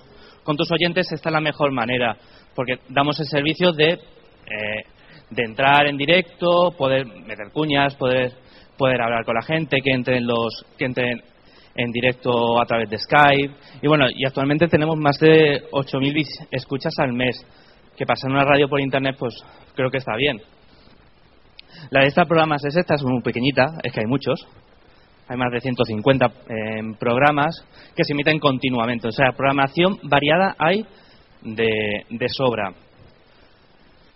con 0.42 0.56
tus 0.56 0.70
oyentes, 0.72 1.10
esta 1.12 1.28
es 1.28 1.32
la 1.32 1.40
mejor 1.40 1.72
manera. 1.72 2.16
Porque 2.54 2.78
damos 2.88 3.18
el 3.20 3.26
servicio 3.26 3.72
de, 3.72 3.92
eh, 3.92 3.98
de 5.30 5.42
entrar 5.44 5.86
en 5.86 5.96
directo, 5.96 6.72
poder 6.76 7.06
meter 7.06 7.50
cuñas, 7.52 7.94
poder, 7.96 8.32
poder 8.76 9.00
hablar 9.00 9.24
con 9.24 9.34
la 9.34 9.42
gente, 9.42 9.78
que 9.82 9.90
entren 9.92 10.26
los, 10.26 10.64
que 10.78 10.84
entren 10.86 11.22
en 11.74 11.90
directo 11.90 12.60
a 12.60 12.66
través 12.66 12.90
de 12.90 12.98
Skype. 12.98 13.54
Y 13.80 13.88
bueno, 13.88 14.06
y 14.14 14.26
actualmente 14.26 14.68
tenemos 14.68 14.96
más 14.98 15.18
de 15.18 15.62
8.000 15.72 16.12
vis- 16.12 16.46
escuchas 16.50 16.92
al 16.98 17.12
mes. 17.12 17.36
Que 17.96 18.06
pasar 18.06 18.30
una 18.30 18.44
radio 18.44 18.68
por 18.68 18.80
internet, 18.80 19.16
pues 19.18 19.34
creo 19.74 19.90
que 19.90 19.98
está 19.98 20.16
bien. 20.16 20.40
La 21.90 22.00
de 22.00 22.08
estos 22.08 22.26
programas 22.26 22.64
es 22.64 22.76
esta, 22.76 22.94
es 22.94 23.02
muy 23.02 23.20
pequeñita, 23.22 23.78
es 23.82 23.92
que 23.92 24.00
hay 24.00 24.06
muchos. 24.06 24.46
Hay 25.28 25.36
más 25.36 25.52
de 25.52 25.60
150 25.60 26.26
eh, 26.26 26.30
programas 26.98 27.64
que 27.94 28.04
se 28.04 28.12
emiten 28.12 28.38
continuamente. 28.38 29.08
O 29.08 29.12
sea, 29.12 29.32
programación 29.36 29.98
variada 30.02 30.54
hay 30.58 30.84
de, 31.42 32.04
de 32.10 32.28
sobra. 32.28 32.72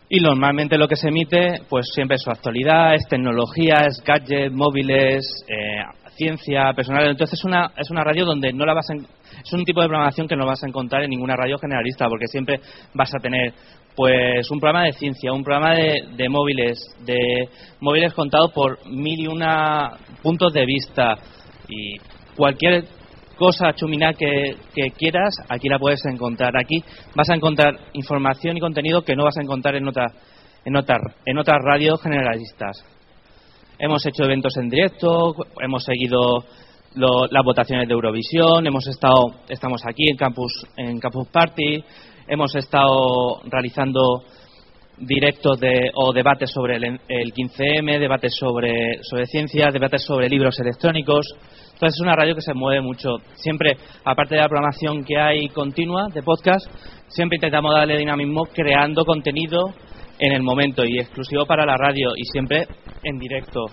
Y 0.08 0.20
normalmente 0.20 0.78
lo 0.78 0.86
que 0.86 0.96
se 0.96 1.08
emite, 1.08 1.62
pues 1.68 1.86
siempre 1.92 2.14
es 2.14 2.22
su 2.22 2.30
actualidad, 2.30 2.94
es 2.94 3.08
tecnología, 3.08 3.86
es 3.88 4.02
gadgets, 4.04 4.54
móviles, 4.54 5.24
eh, 5.48 5.82
ciencia, 6.16 6.72
personal. 6.74 7.08
Entonces 7.08 7.38
es 7.38 7.44
una, 7.44 7.72
es 7.76 7.90
una 7.90 8.02
radio 8.02 8.24
donde 8.24 8.52
no 8.52 8.64
la 8.64 8.74
vas 8.74 8.88
a, 8.90 8.94
es 8.94 9.52
un 9.52 9.64
tipo 9.64 9.80
de 9.80 9.88
programación 9.88 10.26
que 10.26 10.36
no 10.36 10.46
vas 10.46 10.62
a 10.62 10.66
encontrar 10.66 11.02
en 11.04 11.10
ninguna 11.10 11.36
radio 11.36 11.58
generalista, 11.58 12.08
porque 12.08 12.26
siempre 12.26 12.60
vas 12.94 13.14
a 13.14 13.18
tener 13.18 13.52
pues 13.94 14.50
un 14.50 14.60
programa 14.60 14.86
de 14.86 14.92
ciencia, 14.92 15.32
un 15.32 15.42
programa 15.42 15.74
de, 15.74 16.04
de 16.16 16.28
móviles, 16.28 16.78
de 17.04 17.48
móviles 17.80 18.12
contados 18.12 18.52
por 18.52 18.86
mil 18.86 19.20
y 19.20 19.26
una 19.26 19.92
puntos 20.22 20.52
de 20.52 20.66
vista 20.66 21.14
y 21.68 21.96
cualquier 22.36 22.84
cosa 23.36 23.72
chuminá 23.74 24.12
que, 24.12 24.56
que 24.74 24.90
quieras, 24.90 25.34
aquí 25.48 25.68
la 25.68 25.78
puedes 25.78 26.04
encontrar. 26.06 26.56
Aquí 26.56 26.82
vas 27.14 27.28
a 27.30 27.34
encontrar 27.34 27.74
información 27.92 28.56
y 28.56 28.60
contenido 28.60 29.02
que 29.02 29.14
no 29.14 29.24
vas 29.24 29.36
a 29.38 29.42
encontrar 29.42 29.76
en 29.76 29.88
otras 29.88 30.12
en 30.66 30.76
otra, 30.76 30.98
en 31.24 31.38
otras 31.38 31.58
radios 31.62 32.02
generalistas. 32.02 32.84
Hemos 33.78 34.06
hecho 34.06 34.24
eventos 34.24 34.56
en 34.56 34.68
directo, 34.70 35.34
hemos 35.60 35.84
seguido 35.84 36.44
lo- 36.94 37.26
las 37.30 37.44
votaciones 37.44 37.86
de 37.86 37.92
Eurovisión, 37.94 38.66
hemos 38.66 38.86
estado, 38.86 39.34
estamos 39.48 39.82
aquí 39.86 40.08
en 40.10 40.16
Campus, 40.16 40.50
en 40.78 40.98
Campus 40.98 41.28
Party, 41.28 41.84
hemos 42.26 42.54
estado 42.56 43.42
realizando 43.44 44.22
directos 44.98 45.60
de, 45.60 45.90
o 45.94 46.10
debates 46.14 46.50
sobre 46.50 46.76
el, 46.76 46.84
el 47.06 47.34
15M, 47.34 47.98
debates 47.98 48.34
sobre, 48.40 49.02
sobre 49.02 49.26
ciencia, 49.26 49.66
debates 49.70 50.02
sobre 50.04 50.26
libros 50.30 50.58
electrónicos. 50.58 51.26
Entonces 51.74 51.96
es 51.96 52.00
una 52.00 52.16
radio 52.16 52.34
que 52.34 52.40
se 52.40 52.54
mueve 52.54 52.80
mucho. 52.80 53.10
Siempre, 53.34 53.76
aparte 54.06 54.36
de 54.36 54.40
la 54.40 54.48
programación 54.48 55.04
que 55.04 55.18
hay 55.18 55.48
continua 55.48 56.06
de 56.14 56.22
podcast, 56.22 56.66
siempre 57.08 57.36
intentamos 57.36 57.74
darle 57.74 57.98
dinamismo 57.98 58.44
creando 58.46 59.04
contenido 59.04 59.74
en 60.18 60.32
el 60.32 60.42
momento 60.42 60.84
y 60.84 60.98
exclusivo 60.98 61.44
para 61.46 61.66
la 61.66 61.76
radio 61.76 62.10
y 62.16 62.24
siempre 62.24 62.66
en 63.02 63.18
directo. 63.18 63.66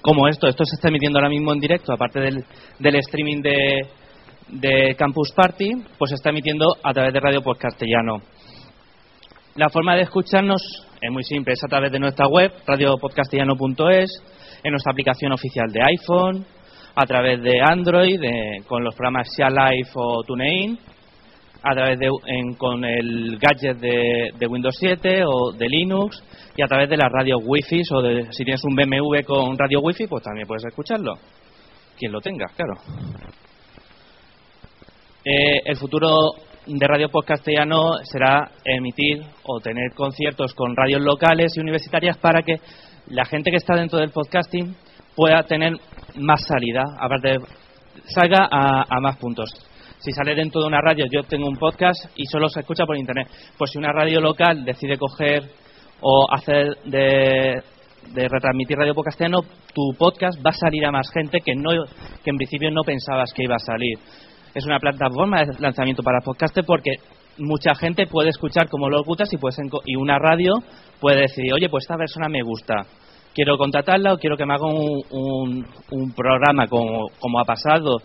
Como 0.00 0.26
esto, 0.28 0.48
esto 0.48 0.64
se 0.64 0.74
está 0.76 0.88
emitiendo 0.88 1.18
ahora 1.18 1.28
mismo 1.30 1.52
en 1.52 1.60
directo, 1.60 1.92
aparte 1.92 2.20
del, 2.20 2.44
del 2.78 2.96
streaming 2.96 3.40
de, 3.42 3.86
de 4.48 4.94
Campus 4.96 5.32
Party, 5.34 5.70
pues 5.98 6.10
se 6.10 6.16
está 6.16 6.30
emitiendo 6.30 6.66
a 6.82 6.92
través 6.92 7.12
de 7.12 7.20
Radio 7.20 7.40
Podcastellano. 7.42 8.18
La 9.54 9.68
forma 9.68 9.94
de 9.94 10.02
escucharnos 10.02 10.60
es 11.00 11.10
muy 11.10 11.22
simple, 11.24 11.52
es 11.54 11.62
a 11.64 11.68
través 11.68 11.92
de 11.92 11.98
nuestra 12.00 12.26
web, 12.26 12.50
radiopodcastellano.es, 12.66 14.10
en 14.64 14.70
nuestra 14.70 14.92
aplicación 14.92 15.32
oficial 15.32 15.66
de 15.72 15.80
iPhone, 15.82 16.46
a 16.94 17.04
través 17.06 17.42
de 17.42 17.60
Android, 17.60 18.18
de- 18.20 18.62
con 18.66 18.82
los 18.84 18.94
programas 18.94 19.28
Sia 19.34 19.48
Live 19.48 19.88
o 19.94 20.22
TuneIn, 20.24 20.78
a 21.62 21.74
través 21.74 21.98
de 21.98 22.08
en- 22.26 22.54
con 22.54 22.84
el 22.84 23.38
gadget 23.38 23.78
de, 23.78 24.46
Windows 24.46 24.76
7 24.78 25.22
o 25.26 25.52
de 25.52 25.68
Linux 25.68 26.22
y 26.56 26.62
a 26.62 26.66
través 26.66 26.88
de 26.90 26.96
las 26.96 27.10
radios 27.10 27.40
Wi-Fi 27.44 27.82
o 27.92 28.02
de, 28.02 28.32
si 28.32 28.44
tienes 28.44 28.62
un 28.64 28.74
BMW 28.74 29.22
con 29.24 29.56
radio 29.56 29.80
Wi-Fi, 29.80 30.06
pues 30.06 30.22
también 30.24 30.46
puedes 30.46 30.64
escucharlo. 30.64 31.14
Quien 31.96 32.10
lo 32.12 32.20
tenga, 32.20 32.46
claro. 32.56 32.74
Eh, 35.24 35.60
el 35.64 35.76
futuro 35.76 36.32
de 36.66 36.86
Radio 36.86 37.08
Post 37.08 37.28
Castellano 37.28 37.94
será 38.04 38.50
emitir 38.64 39.22
o 39.44 39.60
tener 39.60 39.92
conciertos 39.94 40.52
con 40.54 40.74
radios 40.76 41.00
locales 41.00 41.52
y 41.56 41.60
universitarias 41.60 42.18
para 42.18 42.42
que 42.42 42.56
la 43.08 43.24
gente 43.24 43.50
que 43.50 43.56
está 43.56 43.74
dentro 43.76 43.98
del 43.98 44.10
podcasting 44.10 44.74
pueda 45.14 45.42
tener 45.44 45.74
más 46.16 46.44
salida, 46.46 46.82
aparte 47.00 47.36
salga 48.06 48.48
a, 48.50 48.84
a 48.88 49.00
más 49.00 49.16
puntos. 49.18 49.50
Si 50.04 50.10
sale 50.12 50.34
dentro 50.34 50.60
de 50.60 50.66
una 50.66 50.80
radio, 50.80 51.04
yo 51.10 51.22
tengo 51.22 51.46
un 51.46 51.56
podcast 51.56 52.06
y 52.16 52.26
solo 52.26 52.48
se 52.48 52.60
escucha 52.60 52.84
por 52.84 52.96
internet. 52.96 53.28
Pues 53.56 53.70
si 53.70 53.78
una 53.78 53.92
radio 53.92 54.20
local 54.20 54.64
decide 54.64 54.98
coger 54.98 55.44
o 56.00 56.26
hacer 56.32 56.76
de, 56.86 57.62
de 58.12 58.28
retransmitir 58.28 58.76
Radio 58.76 58.94
Post 58.94 59.06
Castellano, 59.06 59.42
tu 59.72 59.94
podcast 59.96 60.44
va 60.44 60.50
a 60.50 60.54
salir 60.54 60.84
a 60.84 60.90
más 60.90 61.08
gente 61.12 61.38
que 61.40 61.54
no 61.54 61.70
que 62.24 62.30
en 62.30 62.36
principio 62.36 62.70
no 62.72 62.82
pensabas 62.82 63.32
que 63.32 63.44
iba 63.44 63.54
a 63.54 63.60
salir. 63.60 63.96
Es 64.54 64.66
una 64.66 64.80
plataforma 64.80 65.44
de 65.44 65.52
lanzamiento 65.60 66.02
para 66.02 66.18
podcasters 66.20 66.66
porque 66.66 66.96
mucha 67.38 67.74
gente 67.76 68.06
puede 68.08 68.30
escuchar 68.30 68.68
como 68.68 68.88
lo 68.90 69.00
ocultas 69.02 69.32
y, 69.32 69.36
puedes 69.36 69.56
y 69.86 69.94
una 69.94 70.18
radio 70.18 70.54
puede 71.00 71.20
decir, 71.22 71.44
oye, 71.54 71.68
pues 71.70 71.84
esta 71.84 71.96
persona 71.96 72.28
me 72.28 72.42
gusta, 72.42 72.74
quiero 73.32 73.56
contratarla 73.56 74.14
o 74.14 74.18
quiero 74.18 74.36
que 74.36 74.44
me 74.46 74.54
haga 74.54 74.66
un, 74.66 75.00
un- 75.10 75.66
un 75.92 76.12
programa 76.12 76.66
como, 76.66 77.06
como 77.20 77.38
ha 77.40 77.44
pasado, 77.44 77.98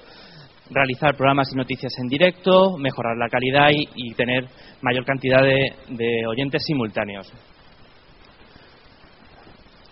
realizar 0.70 1.16
programas 1.16 1.50
y 1.54 1.56
noticias 1.58 1.94
en 2.00 2.08
directo, 2.08 2.78
mejorar 2.78 3.16
la 3.18 3.30
calidad 3.30 3.70
y, 3.72 4.14
tener 4.14 4.46
mayor 4.82 5.06
cantidad 5.06 5.42
de, 5.42 5.74
de 5.90 6.28
oyentes 6.28 6.62
simultáneos. 6.66 7.32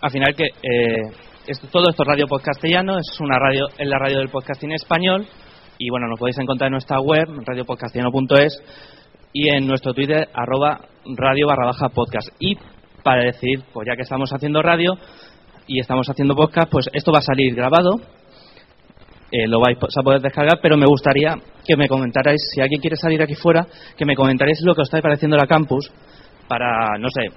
Al 0.02 0.12
final 0.12 0.36
que 0.36 0.46
eh, 0.46 1.02
esto- 1.48 1.68
todo 1.72 1.90
esto 1.90 2.04
es 2.04 2.08
radio 2.08 2.28
podcastellano, 2.28 2.98
es 3.00 3.20
una 3.20 3.40
radio, 3.40 3.68
es 3.78 3.88
la 3.88 3.98
radio 4.00 4.20
del 4.20 4.30
podcasting 4.30 4.72
español 4.74 5.26
y 5.78 5.90
bueno, 5.90 6.08
nos 6.08 6.20
podéis 6.20 6.38
encontrar 6.40 6.68
en 6.68 6.74
nuestra 6.74 7.00
web, 7.00 7.26
radiopodcastellano.es 7.46 8.64
y 9.34 9.50
en 9.50 9.68
nuestro 9.68 9.94
Twitter, 9.94 10.28
arroba 10.34 10.80
radio 11.18 11.48
barra 11.48 11.66
baja 11.66 11.90
podcast. 11.90 12.30
Y 12.40 12.56
para 13.04 13.24
decir, 13.24 13.64
pues 13.74 13.88
ya 13.88 13.96
que 13.96 14.04
estamos 14.04 14.32
haciendo 14.32 14.62
radio 14.62 14.94
y 15.68 15.80
estamos 15.80 16.08
haciendo 16.10 16.36
podcast, 16.36 16.72
pues 16.72 16.90
esto 16.94 17.12
va 17.12 17.20
a 17.20 17.22
salir 17.22 17.54
grabado, 17.56 18.00
eh, 19.32 19.48
lo 19.48 19.60
vais 19.60 19.78
a 19.78 20.04
poder 20.04 20.22
descargar, 20.22 20.60
pero 20.62 20.78
me 20.78 20.86
gustaría 20.86 21.36
que 21.66 21.76
me 21.76 21.88
comentarais, 21.88 22.40
si 22.54 22.62
alguien 22.62 22.80
quiere 22.80 22.96
salir 22.96 23.22
aquí 23.22 23.36
fuera, 23.36 23.66
que 23.98 24.06
me 24.06 24.16
comentarais 24.16 24.62
lo 24.62 24.76
que 24.76 24.82
os 24.82 24.88
está 24.88 25.02
pareciendo 25.02 25.36
la 25.36 25.48
campus 25.48 25.92
para, 26.48 26.98
no 27.00 27.10
sé, 27.10 27.30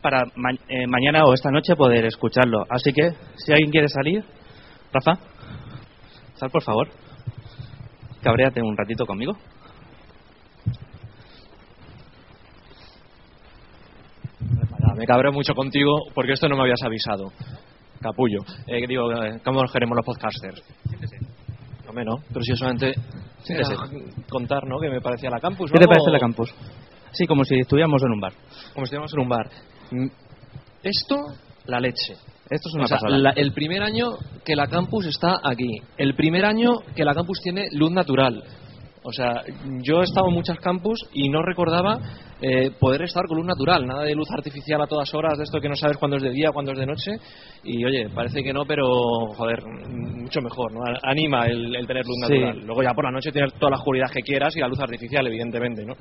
para 0.00 0.22
eh, 0.68 0.86
mañana 0.86 1.24
o 1.24 1.34
esta 1.34 1.50
noche 1.50 1.74
poder 1.74 2.04
escucharlo. 2.04 2.64
Así 2.70 2.92
que, 2.92 3.10
si 3.36 3.52
alguien 3.52 3.70
quiere 3.70 3.88
salir, 3.88 4.24
Rafa, 4.92 5.18
sal 6.36 6.50
por 6.50 6.62
favor. 6.62 6.88
Cabréate 8.22 8.62
un 8.62 8.76
ratito 8.76 9.04
conmigo. 9.04 9.36
Me 14.96 15.04
cabreo 15.04 15.30
mucho 15.30 15.54
contigo 15.54 15.92
porque 16.14 16.32
esto 16.32 16.48
no 16.48 16.56
me 16.56 16.62
habías 16.62 16.82
avisado. 16.82 17.30
Capullo. 18.00 18.40
Eh, 18.66 18.86
digo, 18.86 19.10
eh, 19.12 19.40
¿cómo 19.44 19.62
nos 19.62 19.72
queremos 19.72 19.96
los 19.96 20.04
podcasters? 20.04 20.62
No, 22.04 22.16
pero 22.28 22.42
si 22.42 22.50
yo 22.50 22.56
solamente 22.56 22.94
Siéntese. 23.42 23.74
contar, 24.28 24.66
¿no? 24.66 24.78
Que 24.78 24.90
me 24.90 25.00
parecía 25.00 25.30
la 25.30 25.40
campus. 25.40 25.70
¿Qué 25.70 25.78
¿no? 25.78 25.86
te 25.86 25.88
parece 25.88 26.10
la 26.10 26.18
campus? 26.18 26.52
Sí, 27.12 27.26
como 27.26 27.42
si 27.44 27.58
estuviéramos 27.60 28.02
en 28.02 28.12
un 28.12 28.20
bar. 28.20 28.32
Como 28.74 28.84
si 28.86 28.94
estuviéramos 28.94 29.12
en 29.14 29.20
un 29.20 29.28
bar. 29.28 29.50
Mm, 29.92 30.06
Esto, 30.82 31.16
la 31.66 31.80
leche. 31.80 32.12
Esto 32.50 32.68
es 32.68 32.74
una 32.74 32.84
O 32.84 32.86
sea, 32.86 32.98
pasada. 32.98 33.16
la- 33.18 33.30
el 33.30 33.52
primer 33.52 33.82
año 33.82 34.10
que 34.44 34.54
la 34.54 34.66
campus 34.66 35.06
está 35.06 35.40
aquí. 35.42 35.80
El 35.96 36.14
primer 36.14 36.44
año 36.44 36.74
que 36.94 37.04
la 37.04 37.14
campus 37.14 37.40
tiene 37.42 37.68
luz 37.72 37.90
natural. 37.90 38.44
O 39.08 39.12
sea, 39.12 39.42
yo 39.82 40.00
he 40.00 40.04
estado 40.04 40.26
en 40.28 40.34
muchas 40.34 40.58
campus 40.58 40.98
y 41.12 41.28
no 41.28 41.40
recordaba 41.42 41.96
eh, 42.42 42.72
poder 42.80 43.02
estar 43.02 43.22
con 43.28 43.38
luz 43.38 43.46
natural, 43.46 43.86
nada 43.86 44.02
de 44.02 44.14
luz 44.16 44.28
artificial 44.36 44.82
a 44.82 44.86
todas 44.88 45.14
horas, 45.14 45.38
de 45.38 45.44
esto 45.44 45.60
que 45.60 45.68
no 45.68 45.76
sabes 45.76 45.96
cuándo 45.96 46.16
es 46.16 46.24
de 46.24 46.30
día, 46.30 46.50
cuándo 46.52 46.72
es 46.72 46.78
de 46.78 46.86
noche. 46.86 47.12
Y 47.62 47.84
oye, 47.84 48.08
parece 48.12 48.42
que 48.42 48.52
no, 48.52 48.64
pero 48.66 48.84
joder, 49.36 49.60
mucho 49.64 50.40
mejor, 50.40 50.72
¿no? 50.72 50.80
Anima 51.04 51.46
el, 51.46 51.74
el 51.76 51.86
tener 51.86 52.04
luz 52.04 52.16
Sí. 52.26 52.32
natural. 52.40 52.66
Luego 52.66 52.82
ya 52.82 52.90
por 52.94 53.04
la 53.04 53.12
noche 53.12 53.30
tienes 53.30 53.54
toda 53.54 53.70
la 53.70 53.76
oscuridad 53.76 54.10
que 54.12 54.22
quieras 54.22 54.56
y 54.56 54.60
la 54.60 54.68
luz 54.68 54.80
artificial, 54.80 55.24
evidentemente, 55.26 55.84
¿no? 55.84 55.94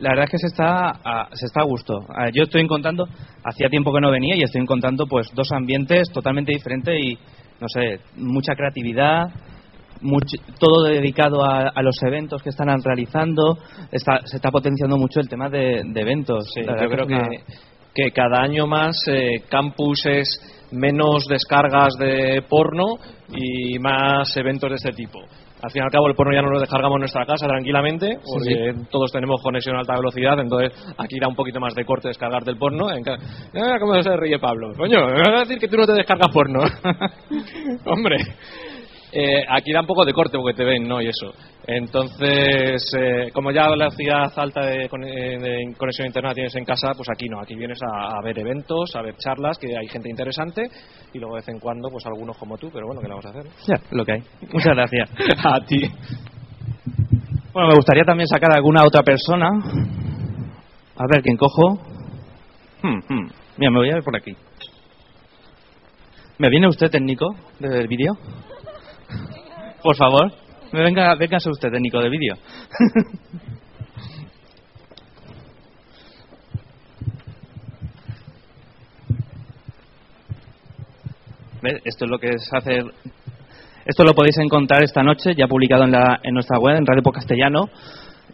La 0.00 0.10
verdad 0.10 0.24
es 0.26 0.30
que 0.32 0.38
se 0.38 0.48
está 0.48 0.90
a, 1.02 1.28
se 1.32 1.46
está 1.46 1.62
a 1.62 1.64
gusto. 1.64 1.94
A- 2.14 2.28
Yo 2.30 2.42
estoy 2.42 2.60
encontrando, 2.60 3.04
hacía 3.42 3.68
tiempo 3.70 3.92
que 3.92 4.00
no 4.00 4.10
venía 4.10 4.36
y 4.36 4.42
estoy 4.42 4.60
encontrando 4.60 5.06
pues 5.06 5.28
dos 5.34 5.48
ambientes 5.52 6.10
totalmente 6.12 6.52
diferentes 6.52 6.94
y 7.02 7.14
no 7.60 7.68
sé, 7.68 8.00
mucha 8.16 8.54
creatividad, 8.54 9.28
much- 10.02 10.40
todo 10.58 10.84
dedicado 10.84 11.44
a, 11.44 11.68
a 11.68 11.82
los 11.82 11.96
eventos 12.02 12.42
que 12.42 12.50
están 12.50 12.68
realizando. 12.82 13.58
Está, 13.92 14.20
se 14.24 14.36
está 14.36 14.50
potenciando 14.50 14.96
mucho 14.96 15.20
el 15.20 15.28
tema 15.28 15.48
de, 15.48 15.82
de 15.84 16.00
eventos. 16.00 16.44
Sí, 16.54 16.60
yo 16.82 16.88
creo 16.90 17.06
que, 17.06 17.40
que 17.94 18.10
cada 18.12 18.42
año 18.42 18.66
más 18.66 18.96
eh, 19.08 19.42
campus 19.48 20.04
es 20.06 20.26
menos 20.72 21.26
descargas 21.28 21.94
de 21.98 22.42
porno 22.48 22.96
y 23.32 23.78
más 23.78 24.36
eventos 24.36 24.68
de 24.70 24.76
este 24.76 24.90
tipo. 24.92 25.20
Al 25.62 25.70
fin 25.70 25.80
y 25.80 25.84
al 25.86 25.90
cabo, 25.90 26.08
el 26.08 26.14
porno 26.14 26.34
ya 26.34 26.42
no 26.42 26.50
lo 26.50 26.60
descargamos 26.60 26.96
en 26.96 27.00
nuestra 27.02 27.24
casa 27.24 27.46
tranquilamente, 27.46 28.18
porque 28.34 28.74
todos 28.90 29.10
tenemos 29.12 29.40
conexión 29.40 29.76
a 29.76 29.78
alta 29.80 29.94
velocidad, 29.96 30.38
entonces 30.38 30.72
aquí 30.98 31.18
da 31.18 31.26
un 31.26 31.34
poquito 31.34 31.58
más 31.58 31.74
de 31.74 31.86
corte 31.86 32.08
descargar 32.08 32.42
del 32.44 32.58
porno. 32.58 32.90
En 32.90 33.02
ca- 33.02 33.16
Ah, 33.54 33.76
¿Cómo 33.80 33.94
se 34.02 34.14
ríe 34.14 34.38
Pablo? 34.38 34.72
Coño, 34.76 35.06
me 35.06 35.18
vas 35.20 35.28
a 35.36 35.40
decir 35.44 35.58
que 35.58 35.68
tú 35.68 35.78
no 35.78 35.86
te 35.86 35.94
descargas 35.94 36.28
porno. 36.34 36.60
Hombre. 37.86 38.16
Eh, 39.16 39.44
aquí 39.48 39.72
da 39.72 39.80
un 39.80 39.86
poco 39.86 40.04
de 40.04 40.12
corte 40.12 40.36
porque 40.36 40.56
te 40.56 40.64
ven, 40.64 40.88
¿no? 40.88 41.00
Y 41.00 41.06
eso. 41.06 41.32
Entonces, 41.68 42.82
eh, 42.98 43.30
como 43.32 43.52
ya 43.52 43.68
la 43.68 43.86
velocidad 43.86 44.32
alta 44.34 44.66
de, 44.66 44.86
eh, 44.86 45.38
de 45.38 45.74
conexión 45.78 46.06
a 46.06 46.08
internet 46.08 46.34
tienes 46.34 46.56
en 46.56 46.64
casa, 46.64 46.90
pues 46.96 47.08
aquí 47.08 47.28
no. 47.28 47.40
Aquí 47.40 47.54
vienes 47.54 47.78
a, 47.80 48.18
a 48.18 48.22
ver 48.24 48.36
eventos, 48.40 48.90
a 48.96 49.02
ver 49.02 49.14
charlas, 49.16 49.56
que 49.56 49.68
hay 49.68 49.86
gente 49.86 50.10
interesante 50.10 50.62
y 51.12 51.18
luego 51.20 51.36
de 51.36 51.42
vez 51.42 51.48
en 51.48 51.60
cuando, 51.60 51.90
pues 51.90 52.04
algunos 52.06 52.36
como 52.36 52.58
tú, 52.58 52.70
pero 52.72 52.86
bueno, 52.86 53.00
¿qué 53.00 53.06
le 53.06 53.14
vamos 53.14 53.26
a 53.26 53.28
hacer? 53.28 53.44
Ya, 53.68 53.80
lo 53.92 54.04
que 54.04 54.12
hay. 54.14 54.22
Muchas 54.52 54.74
gracias. 54.74 55.10
a 55.44 55.60
ti. 55.64 55.80
Bueno, 57.52 57.68
me 57.68 57.76
gustaría 57.76 58.02
también 58.02 58.26
sacar 58.26 58.50
a 58.50 58.56
alguna 58.56 58.82
otra 58.82 59.04
persona. 59.04 59.46
A 60.96 61.04
ver, 61.08 61.22
¿quién 61.22 61.36
cojo? 61.36 61.78
Hmm, 62.82 62.98
hmm. 63.08 63.30
Mira, 63.58 63.70
me 63.70 63.78
voy 63.78 63.90
a 63.90 63.94
ver 63.94 64.02
por 64.02 64.16
aquí. 64.16 64.36
¿Me 66.38 66.50
viene 66.50 66.66
usted 66.66 66.90
técnico 66.90 67.36
del 67.60 67.86
vídeo? 67.86 68.18
Por 69.84 69.96
favor. 69.96 70.32
Venga, 70.72 71.14
véngase 71.14 71.50
usted 71.50 71.70
técnico 71.70 72.00
de 72.00 72.08
vídeo. 72.08 72.34
Esto 81.84 82.04
es 82.04 82.10
lo 82.10 82.18
que 82.18 82.28
es 82.28 82.52
hacer 82.52 82.84
esto 83.86 84.04
lo 84.04 84.14
podéis 84.14 84.38
encontrar 84.38 84.82
esta 84.82 85.02
noche, 85.02 85.34
ya 85.34 85.46
publicado 85.46 85.84
en, 85.84 85.92
la, 85.92 86.18
en 86.22 86.32
nuestra 86.32 86.58
web, 86.58 86.76
en 86.76 86.86
Radio 86.86 87.02
Post 87.02 87.16
Castellano. 87.16 87.68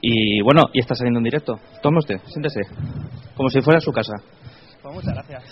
Y 0.00 0.40
bueno, 0.42 0.66
y 0.72 0.78
está 0.78 0.94
saliendo 0.94 1.18
en 1.18 1.24
directo. 1.24 1.58
Tome 1.82 1.98
usted, 1.98 2.20
siéntese. 2.26 2.60
Como 3.36 3.48
si 3.48 3.60
fuera 3.60 3.80
su 3.80 3.92
casa. 3.92 4.14
Pues 4.82 4.94
muchas 4.94 5.14
gracias. 5.14 5.42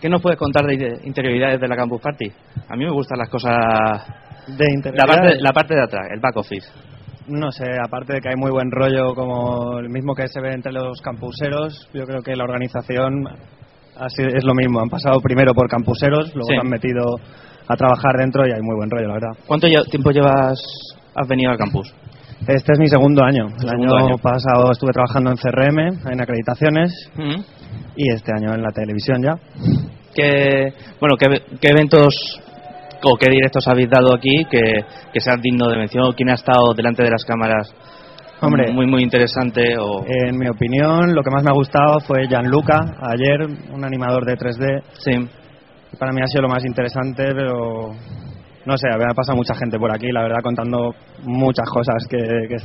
¿Qué 0.00 0.08
nos 0.08 0.20
puedes 0.20 0.38
contar 0.38 0.66
de 0.66 1.00
interioridades 1.04 1.60
de 1.60 1.68
la 1.68 1.76
Campus 1.76 2.00
Party? 2.00 2.30
A 2.68 2.76
mí 2.76 2.84
me 2.84 2.90
gustan 2.90 3.18
las 3.18 3.28
cosas. 3.28 4.25
De 4.46 4.92
La 4.94 5.04
parte, 5.06 5.36
la 5.40 5.52
parte 5.52 5.74
de 5.74 5.82
atrás, 5.82 6.06
el 6.12 6.20
back 6.20 6.36
office. 6.36 6.66
No 7.28 7.50
sé, 7.50 7.64
aparte 7.84 8.14
de 8.14 8.20
que 8.20 8.28
hay 8.28 8.36
muy 8.36 8.50
buen 8.52 8.70
rollo 8.70 9.12
como 9.14 9.78
el 9.80 9.88
mismo 9.88 10.14
que 10.14 10.28
se 10.28 10.40
ve 10.40 10.52
entre 10.52 10.72
los 10.72 11.00
campuseros, 11.00 11.88
yo 11.92 12.04
creo 12.04 12.22
que 12.22 12.36
la 12.36 12.44
organización 12.44 13.24
así 13.96 14.22
es 14.22 14.44
lo 14.44 14.54
mismo. 14.54 14.80
Han 14.80 14.88
pasado 14.88 15.20
primero 15.20 15.52
por 15.52 15.68
campuseros, 15.68 16.32
luego 16.34 16.48
Sí. 16.48 16.54
se 16.54 16.60
han 16.60 16.68
metido 16.68 17.02
a 17.68 17.74
trabajar 17.76 18.12
dentro 18.18 18.46
y 18.46 18.52
hay 18.52 18.60
muy 18.62 18.76
buen 18.76 18.88
rollo, 18.90 19.08
la 19.08 19.14
verdad. 19.14 19.32
¿Cuánto 19.46 19.66
tiempo 19.90 20.10
llevas, 20.12 20.62
has 21.16 21.26
venido 21.26 21.50
al 21.50 21.58
campus? 21.58 21.92
Este 22.46 22.72
es 22.74 22.78
mi 22.78 22.86
segundo 22.88 23.24
año. 23.24 23.46
El 23.46 23.68
año, 23.70 23.88
segundo 23.88 23.96
año. 23.96 24.18
pasado 24.18 24.70
estuve 24.70 24.92
trabajando 24.92 25.30
en 25.30 25.36
CRM, 25.36 25.78
en 26.12 26.20
acreditaciones, 26.20 26.92
y 27.96 28.12
este 28.12 28.30
año 28.36 28.54
en 28.54 28.62
la 28.62 28.70
televisión 28.70 29.20
ya. 29.20 29.32
¿Qué, 30.14 30.72
bueno, 31.00 31.16
qué, 31.18 31.26
qué 31.60 31.68
eventos 31.68 32.40
o 33.02 33.16
qué 33.16 33.30
directos 33.30 33.66
habéis 33.68 33.90
dado 33.90 34.14
aquí 34.14 34.44
que, 34.50 34.84
que 35.12 35.20
sean 35.20 35.40
dignos 35.40 35.70
de 35.70 35.78
mención? 35.78 36.12
¿Quién 36.16 36.30
ha 36.30 36.34
estado 36.34 36.74
delante 36.74 37.02
de 37.02 37.10
las 37.10 37.24
cámaras? 37.24 37.74
Hombre. 38.40 38.72
Muy, 38.72 38.86
muy 38.86 39.02
interesante. 39.02 39.76
O... 39.78 40.04
En 40.06 40.36
mi 40.38 40.48
opinión, 40.48 41.14
lo 41.14 41.22
que 41.22 41.30
más 41.30 41.42
me 41.42 41.50
ha 41.50 41.54
gustado 41.54 42.00
fue 42.00 42.26
Gianluca, 42.28 42.96
ayer, 43.00 43.46
un 43.72 43.84
animador 43.84 44.24
de 44.24 44.36
3D. 44.36 44.82
Sí. 44.98 45.12
Para 45.98 46.12
mí 46.12 46.20
ha 46.22 46.26
sido 46.26 46.42
lo 46.42 46.48
más 46.48 46.64
interesante, 46.64 47.24
pero 47.34 47.92
no 48.66 48.76
sé, 48.76 48.88
había 48.92 49.14
pasado 49.14 49.36
mucha 49.36 49.54
gente 49.54 49.78
por 49.78 49.90
aquí, 49.90 50.08
la 50.12 50.22
verdad, 50.22 50.40
contando 50.42 50.94
muchas 51.22 51.68
cosas 51.70 52.04
que, 52.10 52.18
que 52.18 52.56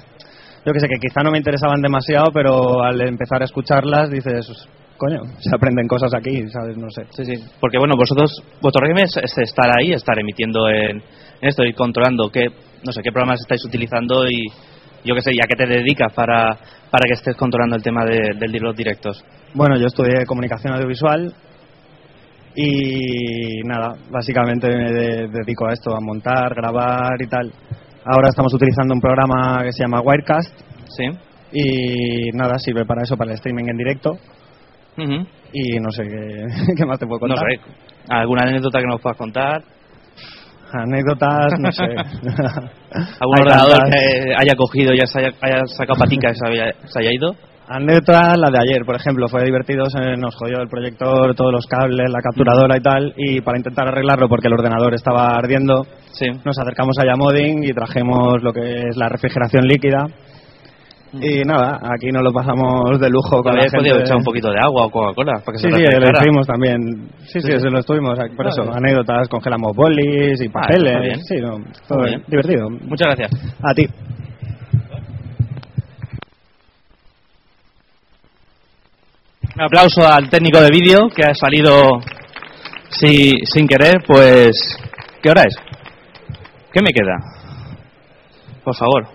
yo 0.65 0.74
que 0.74 0.80
sé, 0.80 0.88
que 0.88 1.00
quizá 1.00 1.24
no 1.24 1.32
me 1.32 1.38
interesaban 1.38 1.82
demasiado, 1.82 2.32
pero 2.34 2.84
al 2.84 3.00
empezar 3.02 3.41
a 3.41 3.46
escucharlas 3.46 4.10
dices, 4.10 4.67
coño, 5.02 5.22
se 5.40 5.50
aprenden 5.56 5.88
cosas 5.88 6.14
aquí, 6.14 6.48
¿sabes? 6.50 6.78
No 6.78 6.88
sé. 6.92 7.02
Sí, 7.10 7.26
sí. 7.26 7.44
Porque 7.60 7.80
bueno, 7.80 7.96
vosotros, 7.98 8.30
vuestro 8.62 8.82
régimen 8.86 9.06
es, 9.06 9.18
es 9.18 9.36
estar 9.50 9.66
ahí, 9.76 9.92
estar 9.94 10.18
emitiendo 10.20 10.70
en, 10.70 10.98
en 11.42 11.50
esto 11.50 11.64
y 11.66 11.74
controlando 11.74 12.30
qué, 12.30 12.46
no 12.86 12.92
sé, 12.92 13.02
qué 13.04 13.12
programas 13.12 13.40
estáis 13.42 13.66
utilizando 13.66 14.28
y 14.30 14.46
yo 15.04 15.16
qué 15.16 15.22
sé, 15.22 15.32
ya 15.34 15.48
que 15.48 15.56
te 15.56 15.66
dedicas 15.66 16.14
para, 16.14 16.56
para 16.92 17.06
que 17.08 17.14
estés 17.14 17.36
controlando 17.36 17.76
el 17.76 17.82
tema 17.82 18.06
de, 18.06 18.20
de 18.38 18.60
los 18.60 18.76
directos. 18.76 19.26
Bueno, 19.56 19.76
yo 19.80 19.88
estudié 19.88 20.24
comunicación 20.28 20.76
audiovisual 20.76 21.34
y 22.56 23.62
nada, 23.66 23.96
básicamente 24.12 24.68
me 24.68 24.92
de- 24.92 25.28
dedico 25.30 25.66
a 25.68 25.74
esto, 25.74 25.96
a 25.96 26.00
montar, 26.02 26.54
grabar 26.54 27.20
y 27.20 27.28
tal. 27.28 27.52
Ahora 28.06 28.30
estamos 28.30 28.54
utilizando 28.54 28.94
un 28.94 29.02
programa 29.02 29.64
que 29.64 29.72
se 29.72 29.84
llama 29.84 30.02
Wirecast. 30.02 30.54
Sí. 30.90 31.06
Y 31.54 32.30
nada, 32.38 32.58
sirve 32.60 32.86
para 32.86 33.02
eso, 33.04 33.16
para 33.18 33.32
el 33.32 33.36
streaming 33.38 33.66
en 33.70 33.78
directo. 33.78 34.12
Ujú. 34.97 35.25
Y 35.54 35.80
no 35.80 35.91
sé 35.91 36.04
qué, 36.04 36.45
qué 36.77 36.86
más 36.86 36.99
te 36.99 37.06
puedo 37.08 37.27
No 37.27 37.36
contar. 37.36 37.45
sé, 37.49 37.60
¿alguna 38.10 38.43
anécdota 38.43 38.80
que 38.80 38.88
nos 38.88 39.01
puedas 39.01 39.17
contar? 39.17 39.62
Anécdotas, 40.73 41.51
no 41.60 41.71
sé. 41.71 41.84
¿Algún 43.19 43.36
Hay 43.38 43.41
ordenador 43.41 43.71
tantas. 43.80 43.89
que 43.89 44.34
haya 44.38 44.56
cogido, 44.56 44.93
ya 44.93 45.06
se 45.06 45.19
haya, 45.19 45.30
haya 45.41 45.65
sacado 45.65 45.99
patica 45.99 46.32
y 46.32 46.36
se 46.36 46.47
haya, 46.47 46.71
se 46.86 46.99
haya 46.99 47.10
ido? 47.13 47.36
Anécdota 47.67 48.36
la 48.38 48.49
de 48.51 48.60
ayer, 48.60 48.86
por 48.86 48.95
ejemplo, 48.95 49.27
fue 49.30 49.43
divertido, 49.45 49.86
se 49.89 50.17
nos 50.17 50.36
jodió 50.36 50.62
el 50.62 50.67
proyector, 50.69 51.34
todos 51.36 51.54
los 51.54 51.65
cables, 51.67 52.10
la 52.10 52.19
capturadora 52.21 52.77
y 52.77 52.82
tal, 52.82 53.13
y 53.17 53.41
para 53.41 53.58
intentar 53.58 53.88
arreglarlo 53.88 54.27
porque 54.27 54.47
el 54.47 54.54
ordenador 54.54 54.93
estaba 54.93 55.36
ardiendo, 55.38 55.86
nos 56.45 56.58
acercamos 56.60 56.97
a 56.99 57.06
Yamoding 57.06 57.63
y 57.63 57.71
trajimos 57.73 58.41
lo 58.41 58.51
que 58.51 58.88
es 58.89 58.97
la 58.97 59.08
refrigeración 59.10 59.65
líquida. 59.67 60.06
Y 61.13 61.41
nada, 61.43 61.78
aquí 61.93 62.08
nos 62.10 62.24
lo 62.24 62.32
pasamos 62.32 62.97
de 63.00 63.10
lujo 63.10 63.43
con 63.43 63.54
la 63.54 63.60
Habéis 63.63 63.74
podido 63.74 64.00
echar 64.00 64.15
un 64.15 64.24
poquito 64.24 64.50
de 64.50 64.60
agua 64.60 64.86
o 64.86 64.89
Coca-Cola 64.89 65.41
Sí, 65.58 65.67
sí, 65.67 65.69
lo 65.69 66.10
hicimos 66.10 66.47
también. 66.47 67.10
Sí, 67.26 67.41
sí, 67.41 67.52
se 67.60 67.69
lo 67.69 67.80
estuvimos. 67.80 68.17
Por 68.38 68.47
eso, 68.47 68.63
Vale. 68.63 68.78
anécdotas, 68.78 69.28
congelamos 69.28 69.76
bolis 69.76 70.41
y 70.41 70.47
Ah, 70.47 70.52
papeles. 70.54 71.19
sí, 71.28 71.36
todo 71.88 72.04
bien. 72.06 72.24
divertido. 72.28 72.69
Muchas 72.69 73.08
gracias. 73.15 73.32
A 73.62 73.74
ti. 73.74 73.86
Un 79.56 79.62
aplauso 79.62 80.08
al 80.08 80.30
técnico 80.30 80.62
de 80.62 80.69
vídeo 80.69 81.10
que 81.10 81.24
ha 81.24 81.34
salido 81.36 82.00
si- 82.89 83.36
sin 83.45 83.67
querer, 83.67 83.95
pues... 84.08 84.52
¿Qué 85.21 85.30
hora 85.30 85.43
es? 85.43 85.56
¿Qué 86.71 86.82
me 86.82 86.89
queda? 86.91 87.17
Por 88.63 88.76
favor. 88.76 89.08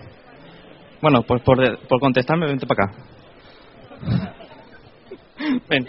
Bueno, 1.01 1.21
pues 1.21 1.41
por, 1.43 1.57
por 1.87 1.99
contestarme, 1.99 2.47
vente 2.47 2.65
para 2.65 2.85
acá. 2.85 2.95
Ven. 5.69 5.87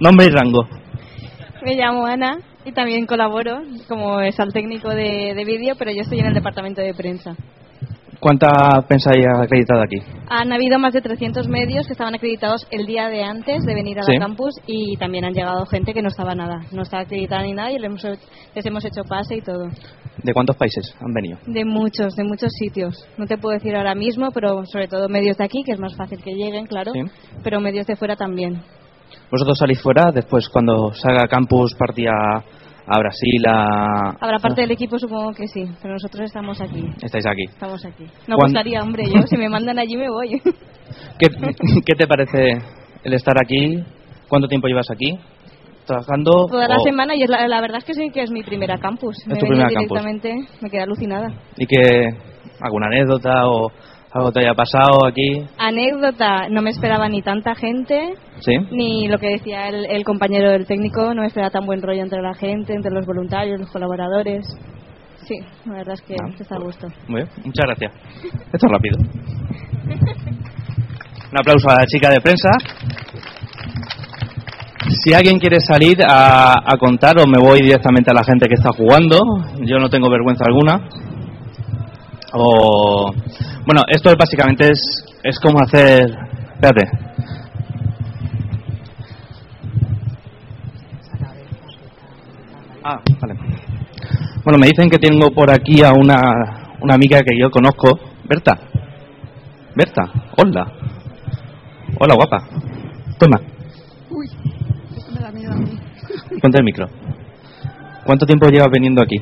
Nombre 0.00 0.26
y 0.26 0.30
rango. 0.30 0.68
Me 1.62 1.74
llamo 1.74 2.06
Ana 2.06 2.38
y 2.64 2.72
también 2.72 3.06
colaboro 3.06 3.62
como 3.88 4.20
es 4.20 4.38
al 4.40 4.52
técnico 4.52 4.90
de, 4.90 5.34
de 5.34 5.44
vídeo, 5.44 5.74
pero 5.78 5.90
yo 5.90 6.02
estoy 6.02 6.18
en 6.18 6.26
el 6.26 6.34
departamento 6.34 6.82
de 6.82 6.92
prensa. 6.94 7.34
¿Cuánta 8.26 8.82
pensáis 8.88 9.24
acreditada 9.24 9.84
aquí? 9.84 9.98
Han 10.28 10.52
habido 10.52 10.80
más 10.80 10.92
de 10.92 11.00
300 11.00 11.46
medios 11.46 11.86
que 11.86 11.92
estaban 11.92 12.12
acreditados 12.16 12.66
el 12.72 12.84
día 12.84 13.06
de 13.06 13.22
antes 13.22 13.64
de 13.64 13.72
venir 13.72 14.00
a 14.00 14.02
Sí. 14.02 14.14
la 14.14 14.18
campus 14.18 14.52
y 14.66 14.96
también 14.96 15.24
han 15.24 15.32
llegado 15.32 15.64
gente 15.66 15.94
que 15.94 16.02
no 16.02 16.08
estaba 16.08 16.34
nada, 16.34 16.58
no 16.72 16.82
estaba 16.82 17.04
acreditada 17.04 17.44
ni 17.44 17.52
nada 17.52 17.70
y 17.70 17.76
les 17.78 17.84
hemos, 17.84 18.02
les 18.52 18.66
hemos 18.66 18.84
hecho 18.84 19.04
pase 19.08 19.36
y 19.36 19.42
todo. 19.42 19.68
¿De 20.24 20.32
cuántos 20.34 20.56
países 20.56 20.92
han 21.00 21.14
venido? 21.14 21.38
De 21.46 21.64
muchos, 21.64 22.16
de 22.16 22.24
muchos 22.24 22.50
sitios. 22.58 23.06
No 23.16 23.26
te 23.26 23.38
puedo 23.38 23.54
decir 23.54 23.76
ahora 23.76 23.94
mismo, 23.94 24.32
pero 24.34 24.66
sobre 24.66 24.88
todo 24.88 25.08
medios 25.08 25.36
de 25.36 25.44
aquí, 25.44 25.62
que 25.64 25.70
es 25.74 25.78
más 25.78 25.94
fácil 25.94 26.20
que 26.20 26.32
lleguen, 26.32 26.66
claro, 26.66 26.90
Sí. 26.94 27.02
pero 27.44 27.60
medios 27.60 27.86
de 27.86 27.94
fuera 27.94 28.16
también. 28.16 28.60
¿Vosotros 29.30 29.56
salís 29.56 29.80
fuera 29.80 30.10
después 30.10 30.48
cuando 30.48 30.92
salga 30.94 31.28
campus 31.28 31.76
partía 31.78 32.10
a 32.88 32.98
Brasil, 32.98 33.42
a... 33.48 34.10
Habrá 34.20 34.38
parte 34.38 34.60
del 34.62 34.70
equipo, 34.70 34.98
supongo 34.98 35.32
que 35.32 35.48
sí, 35.48 35.64
pero 35.82 35.94
nosotros 35.94 36.22
estamos 36.26 36.60
aquí. 36.60 36.84
Estáis 37.02 37.26
aquí. 37.26 37.44
Estamos 37.48 37.84
aquí. 37.84 38.04
No 38.28 38.36
¿Cuán- 38.36 38.48
gustaría, 38.52 38.80
hombre, 38.82 39.04
yo 39.12 39.22
si 39.26 39.36
me 39.36 39.48
mandan 39.48 39.78
allí 39.78 39.96
me 39.96 40.08
voy. 40.08 40.40
¿Qué, 41.18 41.26
qué 41.84 41.94
te 41.98 42.06
parece 42.06 42.58
el 43.02 43.12
estar 43.14 43.34
aquí? 43.42 43.82
¿Cuánto 44.28 44.46
tiempo 44.48 44.68
llevas 44.68 44.90
aquí? 44.90 45.18
¿Trabajando? 45.86 46.46
Toda 46.50 46.68
la 46.68 46.76
o- 46.76 46.84
semana 46.84 47.14
y 47.16 47.22
es 47.22 47.30
la, 47.30 47.46
la 47.48 47.60
verdad 47.60 47.78
es 47.78 47.84
que 47.84 47.94
sí 47.94 48.10
que 48.12 48.22
es 48.22 48.30
mi 48.30 48.42
primera 48.42 48.78
campus. 48.78 49.16
Es 49.18 49.26
me 49.28 49.34
tu 49.34 49.46
primera 49.46 49.68
campus. 49.68 49.88
directamente, 49.88 50.34
me 50.60 50.70
quedé 50.70 50.82
alucinada. 50.82 51.28
¿Y 51.56 51.66
que 51.66 52.08
alguna 52.60 52.86
anécdota 52.86 53.48
o 53.48 53.70
algo 54.12 54.32
te 54.32 54.40
haya 54.40 54.54
pasado 54.54 55.04
aquí? 55.06 55.44
Anécdota, 55.58 56.48
no 56.48 56.62
me 56.62 56.70
esperaba 56.70 57.08
ni 57.08 57.22
tanta 57.22 57.54
gente, 57.54 58.14
¿Sí? 58.40 58.52
ni 58.70 59.08
lo 59.08 59.18
que 59.18 59.28
decía 59.28 59.68
el, 59.68 59.84
el 59.86 60.04
compañero 60.04 60.50
del 60.50 60.66
técnico, 60.66 61.12
no 61.14 61.20
me 61.22 61.26
esperaba 61.28 61.50
tan 61.50 61.66
buen 61.66 61.82
rollo 61.82 62.02
entre 62.02 62.22
la 62.22 62.34
gente, 62.34 62.74
entre 62.74 62.92
los 62.92 63.04
voluntarios, 63.06 63.60
los 63.60 63.70
colaboradores. 63.70 64.46
Sí, 65.26 65.34
la 65.66 65.72
verdad 65.74 65.94
es 65.94 66.02
que 66.02 66.14
Ah, 66.14 66.28
está 66.38 66.54
a 66.54 66.60
gusto. 66.60 66.86
Muy 67.08 67.22
bien, 67.22 67.28
muchas 67.44 67.64
gracias. 67.66 67.92
Esto 68.52 68.66
es 68.66 68.72
rápido. 68.72 68.96
Un 71.32 71.38
aplauso 71.38 71.68
a 71.68 71.74
la 71.80 71.86
chica 71.86 72.08
de 72.10 72.20
prensa. 72.20 72.50
Si 75.04 75.12
alguien 75.12 75.38
quiere 75.40 75.58
salir 75.60 75.98
a, 76.08 76.52
a 76.64 76.76
contar 76.78 77.16
o 77.20 77.26
me 77.26 77.38
voy 77.38 77.60
directamente 77.60 78.10
a 78.10 78.14
la 78.14 78.22
gente 78.24 78.46
que 78.46 78.54
está 78.54 78.70
jugando, 78.70 79.18
yo 79.62 79.78
no 79.78 79.88
tengo 79.88 80.08
vergüenza 80.08 80.44
alguna. 80.46 80.88
O 82.38 83.12
bueno, 83.64 83.82
esto 83.88 84.14
básicamente 84.16 84.70
es 84.70 84.78
es 85.22 85.40
como 85.40 85.58
hacer, 85.60 86.06
espérate. 86.54 86.88
Ah, 92.84 93.00
vale. 93.20 93.34
Bueno, 94.44 94.58
me 94.60 94.66
dicen 94.68 94.88
que 94.88 94.98
tengo 94.98 95.30
por 95.30 95.50
aquí 95.50 95.82
a 95.82 95.92
una, 95.92 96.76
una 96.80 96.94
amiga 96.94 97.20
que 97.20 97.36
yo 97.36 97.50
conozco, 97.50 97.98
Berta. 98.28 98.56
Berta, 99.74 100.04
hola. 100.36 100.72
Hola, 101.98 102.14
guapa. 102.14 102.38
Toma, 103.18 103.40
Uy, 104.10 104.26
esto 104.96 105.10
me 105.12 105.20
da 105.20 105.32
miedo 105.32 105.52
a 105.52 105.56
mí. 105.56 105.78
ponte 106.40 106.58
el 106.58 106.64
micro. 106.64 106.86
¿Cuánto 108.04 108.26
tiempo 108.26 108.48
llevas 108.48 108.70
viniendo 108.70 109.02
aquí? 109.02 109.16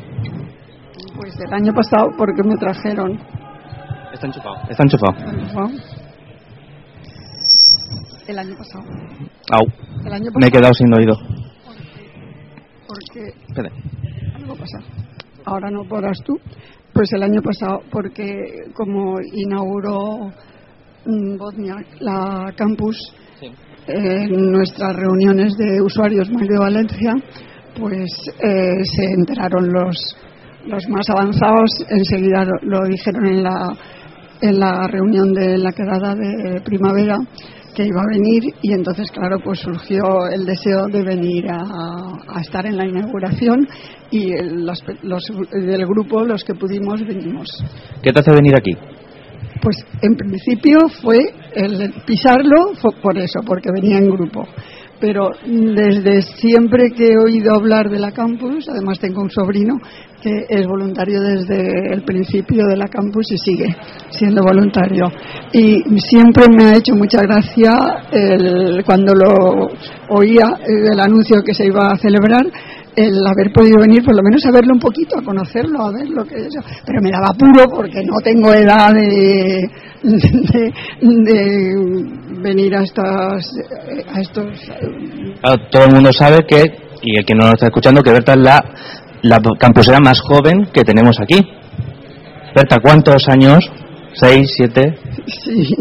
Pues 1.35 1.49
el 1.49 1.55
año 1.55 1.73
pasado, 1.75 2.11
porque 2.17 2.43
me 2.45 2.57
trajeron. 2.57 3.19
Está 4.13 4.27
enchufado. 4.27 4.55
Está 4.69 4.85
enchufado. 4.85 5.15
El 8.29 8.39
año 8.39 8.57
pasado. 8.57 8.85
Au. 9.51 9.67
El 10.07 10.13
año 10.13 10.31
Me 10.39 10.47
he 10.47 10.51
quedado 10.51 10.73
sin 10.75 10.95
oído. 10.95 11.15
Porque 12.87 13.33
Espere. 13.49 13.71
algo 14.37 14.55
pasa. 14.55 14.79
Ahora 15.45 15.71
no 15.71 15.83
podrás 15.89 16.19
tú. 16.25 16.39
Pues 16.93 17.13
el 17.13 17.25
año 17.25 17.43
pasado, 17.43 17.81
porque 17.91 18.71
como 18.73 19.17
inauguró 19.21 20.31
mm, 21.05 21.37
Bosnia 21.37 21.75
la 21.99 22.53
campus, 22.57 22.97
en 23.89 24.53
nuestras 24.53 24.95
reuniones 24.95 25.57
de 25.57 25.83
usuarios 25.83 26.31
Mail 26.31 26.47
de 26.47 26.59
Valencia, 26.59 27.13
pues 27.77 28.09
eh, 28.41 28.85
se 28.85 29.05
enteraron 29.05 29.69
los, 29.73 30.17
los 30.67 30.89
más 30.89 31.09
avanzados, 31.11 31.71
enseguida 31.89 32.45
lo, 32.45 32.53
lo 32.81 32.87
dijeron 32.89 33.27
en 33.27 33.43
la, 33.43 33.73
en 34.41 34.59
la 34.61 34.87
reunión 34.89 35.33
de 35.33 35.59
la 35.59 35.73
quedada 35.73 36.15
de 36.15 36.61
primavera 36.63 37.17
que 37.75 37.85
iba 37.85 38.01
a 38.03 38.07
venir 38.17 38.43
y 38.63 38.73
entonces 38.73 39.11
claro 39.11 39.39
pues 39.43 39.59
surgió 39.59 40.29
el 40.33 40.47
deseo 40.47 40.87
de 40.93 41.03
venir 41.03 41.45
a, 41.51 41.61
a 42.37 42.41
estar 42.41 42.65
en 42.67 42.77
la 42.77 42.87
inauguración 42.87 43.67
y 44.13 44.33
el- 44.33 44.65
los, 44.65 44.81
los 45.03 45.23
del 45.51 45.85
grupo 45.85 46.23
los 46.23 46.45
que 46.45 46.55
pudimos 46.55 47.01
venimos 47.05 47.49
¿Qué 48.01 48.13
te 48.13 48.21
hace 48.21 48.31
venir 48.31 48.55
aquí? 48.57 48.71
pues 49.61 49.77
en 50.03 50.15
principio 50.15 50.79
fue 51.03 51.19
el 51.57 51.93
pisarlo 52.07 52.75
fue 52.81 52.93
por 53.03 53.17
eso, 53.19 53.41
porque 53.47 53.71
venía 53.73 53.97
en 53.99 54.11
grupo. 54.11 54.47
Pero 55.01 55.31
desde 55.47 56.23
siempre 56.23 56.91
que 56.97 57.09
he 57.13 57.17
oído 57.19 57.55
hablar 57.55 57.89
de 57.89 57.99
la 57.99 58.11
campus, 58.13 58.69
además 58.69 58.99
tengo 58.99 59.23
un 59.23 59.31
sobrino 59.31 59.75
es 60.49 60.67
voluntario 60.67 61.21
desde 61.21 61.93
el 61.93 62.03
principio 62.03 62.67
de 62.67 62.77
la 62.77 62.87
campus 62.89 63.33
y 63.33 63.39
sigue 63.39 63.75
siendo 64.11 64.43
voluntario. 64.43 65.05
Y 65.53 65.83
siempre 65.99 66.45
me 66.57 66.65
ha 66.65 66.77
hecho 66.77 66.95
mucha 66.95 67.21
gracia 67.23 67.73
el- 68.13 68.83
cuando 68.85 69.15
lo 69.15 69.69
oía 70.11 70.45
eh, 70.61 70.93
el 70.93 71.01
anuncio 71.01 71.43
que 71.45 71.55
se 71.55 71.67
iba 71.67 71.89
a 71.93 71.97
celebrar 71.99 72.45
el 72.97 73.27
haber 73.27 73.53
podido 73.53 73.81
venir, 73.81 74.05
por 74.05 74.15
lo 74.15 74.23
menos 74.23 74.45
a 74.47 74.53
verlo 74.53 74.73
un 74.73 74.79
poquito, 74.79 75.19
a 75.19 75.23
conocerlo, 75.25 75.83
a 75.83 75.91
ver 75.91 76.09
lo 76.09 76.25
que 76.25 76.37
es. 76.37 76.55
Pero 76.87 77.03
me 77.03 77.11
daba 77.11 77.29
apuro 77.31 77.65
porque 77.75 78.03
no 78.05 78.21
tengo 78.23 78.55
edad 78.55 78.93
de, 78.95 79.69
de, 81.03 81.75
venir 82.41 82.77
a, 82.77 82.83
estas, 82.83 83.51
eh, 83.57 84.05
a 84.13 84.21
estos... 84.21 84.47
Claro, 85.41 85.63
todo 85.71 85.85
el 85.87 85.95
mundo 85.95 86.13
sabe 86.13 86.39
que, 86.47 86.63
y 87.03 87.19
el 87.19 87.25
que 87.25 87.35
no 87.35 87.47
lo 87.47 87.53
está 87.55 87.67
escuchando, 87.67 88.01
que 88.03 88.13
Berta 88.13 88.35
es 88.35 88.41
la, 88.41 88.65
la 89.25 89.39
campusera 89.59 89.99
más 90.01 90.21
joven 90.21 90.67
que 90.73 90.83
tenemos 90.83 91.17
aquí. 91.21 91.41
Berta, 92.55 92.77
¿cuántos 92.81 93.27
años? 93.29 93.65
¿Seis, 94.13 94.49
siete? 94.57 94.95
Sí. 95.27 95.77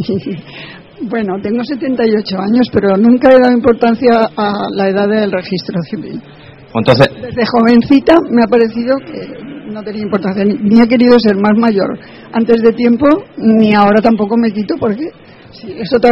Bueno, 1.10 1.34
tengo 1.42 1.62
78 1.64 2.38
años, 2.40 2.68
pero 2.72 2.96
nunca 2.96 3.30
he 3.30 3.40
dado 3.40 3.52
importancia 3.52 4.30
a 4.38 4.54
la 4.72 4.88
edad 4.88 5.08
del 5.10 5.32
registro 5.32 5.82
civil. 5.82 6.22
Entonces, 6.74 7.08
Desde 7.22 7.44
jovencita 7.46 8.16
me 8.32 8.42
ha 8.42 8.48
parecido 8.48 8.96
que 9.06 9.72
no 9.72 9.84
tenía 9.84 10.04
importancia, 10.04 10.46
ni, 10.46 10.80
he 10.80 10.88
querido 10.88 11.20
ser 11.20 11.36
más 11.36 11.54
mayor 11.58 12.00
antes 12.32 12.62
de 12.62 12.72
tiempo, 12.72 13.06
ni 13.38 13.74
ahora 13.74 14.02
tampoco 14.02 14.38
me 14.38 14.52
quito 14.52 14.76
porque 14.80 15.10
sí, 15.52 15.76
es 15.78 15.94
otra, 15.94 16.12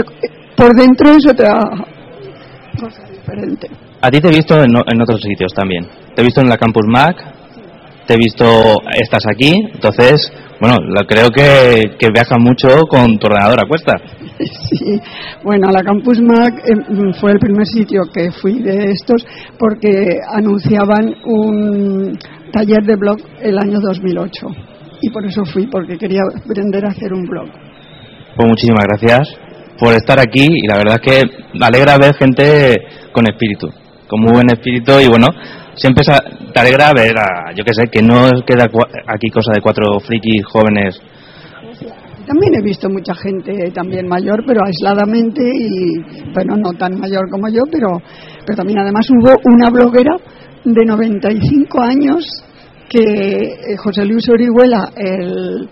por 0.58 0.76
dentro 0.76 1.12
es 1.12 1.26
otra 1.28 1.58
cosa 2.78 3.04
diferente. 3.10 3.70
A 4.02 4.10
ti 4.10 4.20
te 4.20 4.28
he 4.28 4.32
visto 4.36 4.62
en, 4.64 5.02
otros 5.02 5.22
sitios 5.22 5.54
también. 5.54 5.86
Te 6.16 6.22
he 6.22 6.26
visto 6.26 6.42
en 6.42 6.50
la 6.50 6.58
Campus 6.58 6.86
Mac, 6.88 7.16
te 8.08 8.14
he 8.16 8.18
visto, 8.18 8.46
estás 9.00 9.24
aquí, 9.32 9.54
entonces, 9.74 10.32
bueno, 10.60 10.76
lo- 10.80 11.06
creo 11.08 11.30
que, 11.30 11.96
que 11.98 12.08
viajas 12.14 12.40
mucho 12.40 12.68
con 12.90 13.18
tu 13.18 13.28
ordenador 13.28 13.60
a 13.60 13.68
cuesta. 13.68 13.94
Sí, 14.72 15.00
bueno, 15.44 15.70
la 15.70 15.84
Campus 15.84 16.20
Mac 16.22 16.54
eh, 16.66 17.14
fue 17.20 17.32
el 17.34 17.38
primer 17.40 17.68
sitio 17.68 18.02
que 18.12 18.32
fui 18.32 18.60
de 18.60 18.86
estos 18.92 19.24
porque 19.60 20.18
anunciaban 20.34 21.14
un 21.26 22.18
taller 22.52 22.82
de 22.84 22.96
blog 22.96 23.18
el 23.40 23.60
año 23.60 23.80
2008 23.80 24.48
y 25.02 25.10
por 25.12 25.24
eso 25.28 25.44
fui, 25.46 25.68
porque 25.68 25.96
quería 25.98 26.22
aprender 26.44 26.86
a 26.86 26.90
hacer 26.90 27.14
un 27.14 27.24
blog. 27.26 27.50
Pues 28.36 28.48
muchísimas 28.48 28.84
gracias 28.86 29.30
por 29.78 29.94
estar 29.94 30.20
aquí 30.20 30.48
y 30.52 30.68
la 30.68 30.78
verdad 30.78 31.00
es 31.04 31.12
que 31.12 31.24
me 31.60 31.66
alegra 31.68 31.98
ver 32.00 32.16
gente 32.16 32.78
con 33.12 33.26
espíritu, 33.30 33.68
con 34.12 34.20
muy 34.20 34.34
buen 34.34 34.52
espíritu 34.52 34.92
y 35.00 35.08
bueno, 35.08 35.28
siempre 35.76 36.04
te 36.04 36.60
alegra 36.60 36.92
ver 36.94 37.18
a, 37.18 37.54
yo 37.56 37.64
que 37.64 37.74
sé, 37.74 37.88
que 37.88 38.02
no 38.02 38.30
queda 38.46 38.66
aquí 39.08 39.30
cosa 39.30 39.54
de 39.56 39.62
cuatro 39.62 40.02
frikis 40.02 40.44
jóvenes. 40.52 41.00
También 42.28 42.56
he 42.60 42.62
visto 42.62 42.90
mucha 42.90 43.16
gente 43.16 43.72
también 43.74 44.10
mayor, 44.10 44.44
pero 44.46 44.66
aisladamente 44.66 45.42
y, 45.42 45.98
bueno, 46.34 46.56
no 46.58 46.74
tan 46.74 47.00
mayor 47.00 47.30
como 47.32 47.48
yo, 47.48 47.62
pero, 47.72 48.02
pero 48.46 48.58
también 48.58 48.80
además 48.80 49.08
hubo 49.12 49.32
una 49.46 49.70
bloguera 49.70 50.18
de 50.66 50.86
95 50.86 51.82
años 51.82 52.26
que 52.90 53.00
eh, 53.00 53.78
José 53.78 54.06
Luis 54.06 54.28
Orihuela, 54.28 54.92
el, 54.98 55.70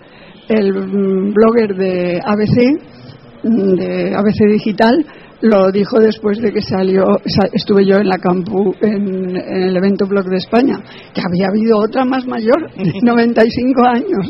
el 0.48 0.72
mm, 0.72 1.34
blogger 1.34 1.76
de 1.76 2.20
ABC, 2.24 3.44
mm, 3.44 3.74
de 3.74 4.14
ABC 4.16 4.50
Digital, 4.50 5.04
lo 5.42 5.70
dijo 5.72 5.98
después 5.98 6.38
de 6.38 6.52
que 6.52 6.60
salió, 6.62 7.04
sa- 7.26 7.48
estuve 7.52 7.84
yo 7.86 7.96
en 7.96 8.08
la 8.08 8.18
campu, 8.18 8.74
en, 8.80 9.36
en 9.36 9.62
el 9.62 9.76
evento 9.76 10.06
Blog 10.06 10.24
de 10.26 10.36
España, 10.36 10.78
que 11.14 11.22
había 11.26 11.48
habido 11.48 11.78
otra 11.78 12.04
más 12.04 12.26
mayor, 12.26 12.70
de 12.76 12.92
95 13.02 13.82
años. 13.86 14.26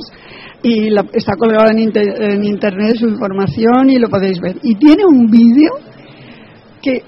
Y 0.62 0.90
la- 0.90 1.06
está 1.12 1.32
colgada 1.36 1.70
en, 1.72 1.78
inter- 1.80 2.22
en 2.22 2.44
internet 2.44 2.96
su 2.96 3.08
información 3.08 3.90
y 3.90 3.98
lo 3.98 4.08
podéis 4.08 4.38
ver. 4.40 4.56
Y 4.62 4.74
tiene 4.76 5.04
un 5.04 5.26
vídeo 5.30 5.70
que 6.82 7.02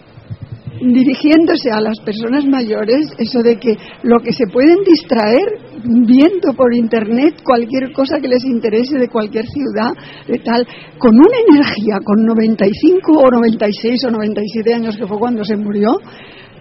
dirigiéndose 0.90 1.70
a 1.70 1.80
las 1.80 1.98
personas 2.00 2.44
mayores, 2.44 3.06
eso 3.18 3.42
de 3.42 3.56
que 3.56 3.76
lo 4.02 4.18
que 4.20 4.32
se 4.32 4.46
pueden 4.52 4.78
distraer 4.84 5.46
viendo 5.84 6.52
por 6.54 6.74
internet 6.74 7.40
cualquier 7.44 7.92
cosa 7.92 8.18
que 8.20 8.28
les 8.28 8.44
interese 8.44 8.98
de 8.98 9.08
cualquier 9.08 9.44
ciudad, 9.46 9.90
de 10.26 10.38
tal, 10.38 10.66
con 10.98 11.14
una 11.14 11.38
energía, 11.48 11.98
con 12.04 12.24
95 12.24 13.12
o 13.12 13.30
96 13.30 14.04
o 14.06 14.10
97 14.10 14.74
años 14.74 14.96
que 14.96 15.06
fue 15.06 15.18
cuando 15.18 15.44
se 15.44 15.56
murió, 15.56 15.90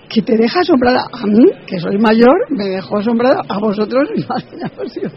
que 0.10 0.22
te 0.22 0.38
deja 0.38 0.60
asombrada. 0.60 1.02
A 1.12 1.26
mí, 1.26 1.46
que 1.66 1.80
soy 1.80 1.98
mayor, 1.98 2.36
me 2.50 2.66
dejó 2.66 2.98
asombrada. 2.98 3.42
A 3.48 3.60
vosotros, 3.60 4.10
imaginaos 4.16 4.92
si 4.92 5.00
os. 5.06 5.14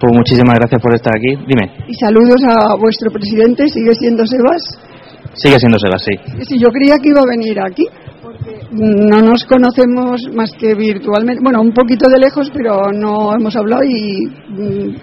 Pues 0.00 0.12
muchísimas 0.12 0.54
gracias 0.58 0.82
por 0.82 0.94
estar 0.94 1.12
aquí. 1.16 1.36
Dime, 1.46 1.86
Y 1.88 1.94
saludos 1.94 2.42
a 2.44 2.74
vuestro 2.76 3.10
presidente, 3.12 3.68
sigue 3.68 3.94
siendo 3.94 4.26
Sebas. 4.26 4.89
Sigue 5.34 5.58
siendo 5.58 5.78
Sebas, 5.78 6.02
sí. 6.04 6.44
Si 6.44 6.58
yo 6.58 6.68
creía 6.68 6.96
que 6.98 7.08
iba 7.08 7.20
a 7.20 7.30
venir 7.30 7.58
aquí, 7.60 7.86
porque 8.22 8.60
no 8.72 9.22
nos 9.22 9.44
conocemos 9.44 10.20
más 10.34 10.50
que 10.52 10.74
virtualmente, 10.74 11.42
bueno, 11.42 11.60
un 11.60 11.72
poquito 11.72 12.08
de 12.08 12.18
lejos, 12.18 12.50
pero 12.52 12.92
no 12.92 13.34
hemos 13.34 13.54
hablado 13.56 13.82
y, 13.84 14.26
mm, 14.26 14.96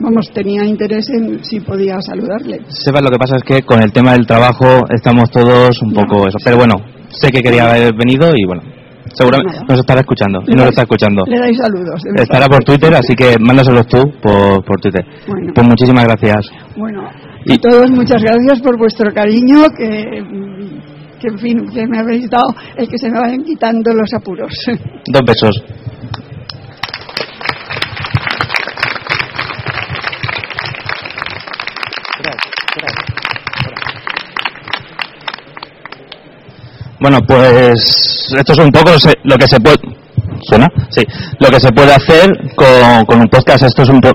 vamos, 0.00 0.30
tenía 0.32 0.64
interés 0.64 1.08
en 1.10 1.44
si 1.44 1.60
podía 1.60 2.00
saludarle. 2.00 2.60
Sebas, 2.68 3.02
lo 3.02 3.10
que 3.10 3.18
pasa 3.18 3.36
es 3.36 3.42
que 3.42 3.62
con 3.62 3.82
el 3.82 3.92
tema 3.92 4.12
del 4.12 4.26
trabajo 4.26 4.84
estamos 4.94 5.30
todos 5.30 5.80
un 5.82 5.92
poco 5.92 6.28
eso. 6.28 6.38
Pero 6.44 6.56
bueno, 6.56 6.74
sé 7.08 7.30
que 7.30 7.40
quería 7.40 7.70
haber 7.70 7.94
venido 7.94 8.30
y 8.34 8.44
bueno, 8.46 8.62
seguramente 9.14 9.58
nos 9.68 9.78
estará 9.78 10.00
escuchando. 10.00 10.40
Y 10.46 10.54
nos 10.54 10.68
está 10.68 10.82
escuchando. 10.82 11.22
Le 11.26 11.38
dais 11.38 11.56
saludos. 11.56 12.02
Estará 12.16 12.46
por. 12.46 12.64
Twitter, 12.64 12.94
así 12.94 13.14
que 13.14 13.36
mándaselos 13.38 13.86
tú 13.86 13.98
por, 14.20 14.64
por 14.64 14.80
Twitter. 14.80 15.04
Bueno. 15.26 15.52
Pues 15.54 15.66
muchísimas 15.66 16.04
gracias. 16.04 16.50
Bueno, 16.76 17.08
y 17.48 17.58
todos 17.58 17.90
muchas 17.90 18.22
gracias 18.22 18.60
por 18.62 18.78
vuestro 18.78 19.12
cariño, 19.12 19.64
que, 19.76 20.22
que 21.20 21.28
en 21.28 21.38
fin, 21.38 21.66
que 21.72 21.86
me 21.86 21.98
habéis 21.98 22.28
dado 22.30 22.54
el 22.76 22.88
que 22.88 22.98
se 22.98 23.10
me 23.10 23.18
vayan 23.18 23.42
quitando 23.42 23.92
los 23.92 24.12
apuros. 24.14 24.52
Dos 25.12 25.22
besos. 25.26 25.62
Bueno, 37.00 37.20
pues 37.26 37.74
esto 38.36 38.52
es 38.52 38.58
un 38.58 38.70
poco 38.70 38.98
se- 38.98 39.18
lo 39.24 39.36
que 39.36 39.46
se 39.46 39.60
puede. 39.60 39.76
¿Suena? 40.42 40.68
Sí. 40.90 41.02
Lo 41.40 41.48
que 41.48 41.60
se 41.60 41.70
puede 41.72 41.92
hacer 41.92 42.30
con, 42.54 43.04
con 43.06 43.20
un 43.20 43.28
podcast. 43.28 43.64
Esto 43.64 43.82
es 43.82 43.88
un, 43.88 44.00
pro- 44.00 44.14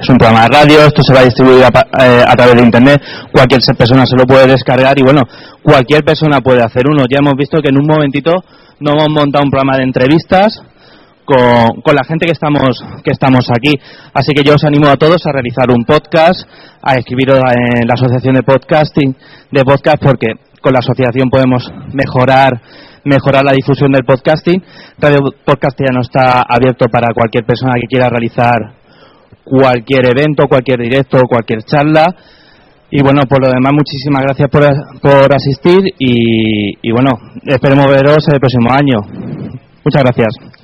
es 0.00 0.08
un 0.08 0.16
programa 0.16 0.42
de 0.42 0.48
radio, 0.48 0.86
esto 0.86 1.02
se 1.02 1.12
va 1.12 1.20
a 1.20 1.24
distribuir 1.24 1.64
a, 1.64 1.68
eh, 1.68 2.24
a 2.26 2.36
través 2.36 2.54
de 2.56 2.62
internet. 2.62 3.02
Cualquier 3.32 3.60
persona 3.76 4.06
se 4.06 4.16
lo 4.16 4.26
puede 4.26 4.46
descargar 4.46 4.98
y 4.98 5.02
bueno, 5.02 5.22
cualquier 5.62 6.04
persona 6.04 6.40
puede 6.40 6.62
hacer 6.62 6.84
uno. 6.88 7.04
Ya 7.10 7.18
hemos 7.18 7.34
visto 7.34 7.60
que 7.60 7.68
en 7.68 7.78
un 7.78 7.86
momentito 7.86 8.32
nos 8.80 8.94
hemos 8.94 9.08
montado 9.10 9.44
un 9.44 9.50
programa 9.50 9.76
de 9.76 9.84
entrevistas 9.84 10.62
con, 11.24 11.82
con 11.82 11.94
la 11.94 12.04
gente 12.04 12.26
que 12.26 12.32
estamos, 12.32 12.80
que 13.02 13.10
estamos 13.10 13.50
aquí. 13.50 13.74
Así 14.14 14.32
que 14.32 14.44
yo 14.44 14.54
os 14.54 14.64
animo 14.64 14.88
a 14.88 14.96
todos 14.96 15.26
a 15.26 15.32
realizar 15.32 15.66
un 15.70 15.84
podcast, 15.84 16.48
a 16.80 16.94
escribiros 16.94 17.38
en 17.38 17.86
la 17.86 17.94
Asociación 17.94 18.34
de 18.34 18.42
Podcasting, 18.42 19.16
de 19.50 19.64
podcast, 19.64 19.98
porque 20.00 20.28
con 20.60 20.72
la 20.72 20.78
asociación 20.78 21.28
podemos 21.28 21.68
mejorar, 21.92 22.60
mejorar 23.04 23.44
la 23.44 23.52
difusión 23.52 23.90
del 23.90 24.04
podcasting. 24.04 24.62
Radio 24.98 25.18
Podcastiano 25.44 26.00
está 26.02 26.42
abierto 26.48 26.86
para 26.86 27.12
cualquier 27.14 27.44
persona 27.44 27.72
que 27.80 27.88
quiera 27.88 28.08
realizar 28.08 28.77
cualquier 29.48 30.06
evento, 30.06 30.46
cualquier 30.48 30.78
directo, 30.78 31.18
cualquier 31.28 31.62
charla. 31.62 32.06
Y 32.90 33.02
bueno, 33.02 33.22
por 33.28 33.42
lo 33.42 33.50
demás, 33.50 33.72
muchísimas 33.72 34.22
gracias 34.22 34.48
por, 34.50 34.62
por 35.00 35.34
asistir 35.34 35.80
y, 35.98 36.72
y 36.80 36.92
bueno, 36.92 37.10
esperemos 37.44 37.86
veros 37.86 38.26
el 38.28 38.40
próximo 38.40 38.70
año. 38.72 38.98
Muchas 39.84 40.02
gracias. 40.02 40.57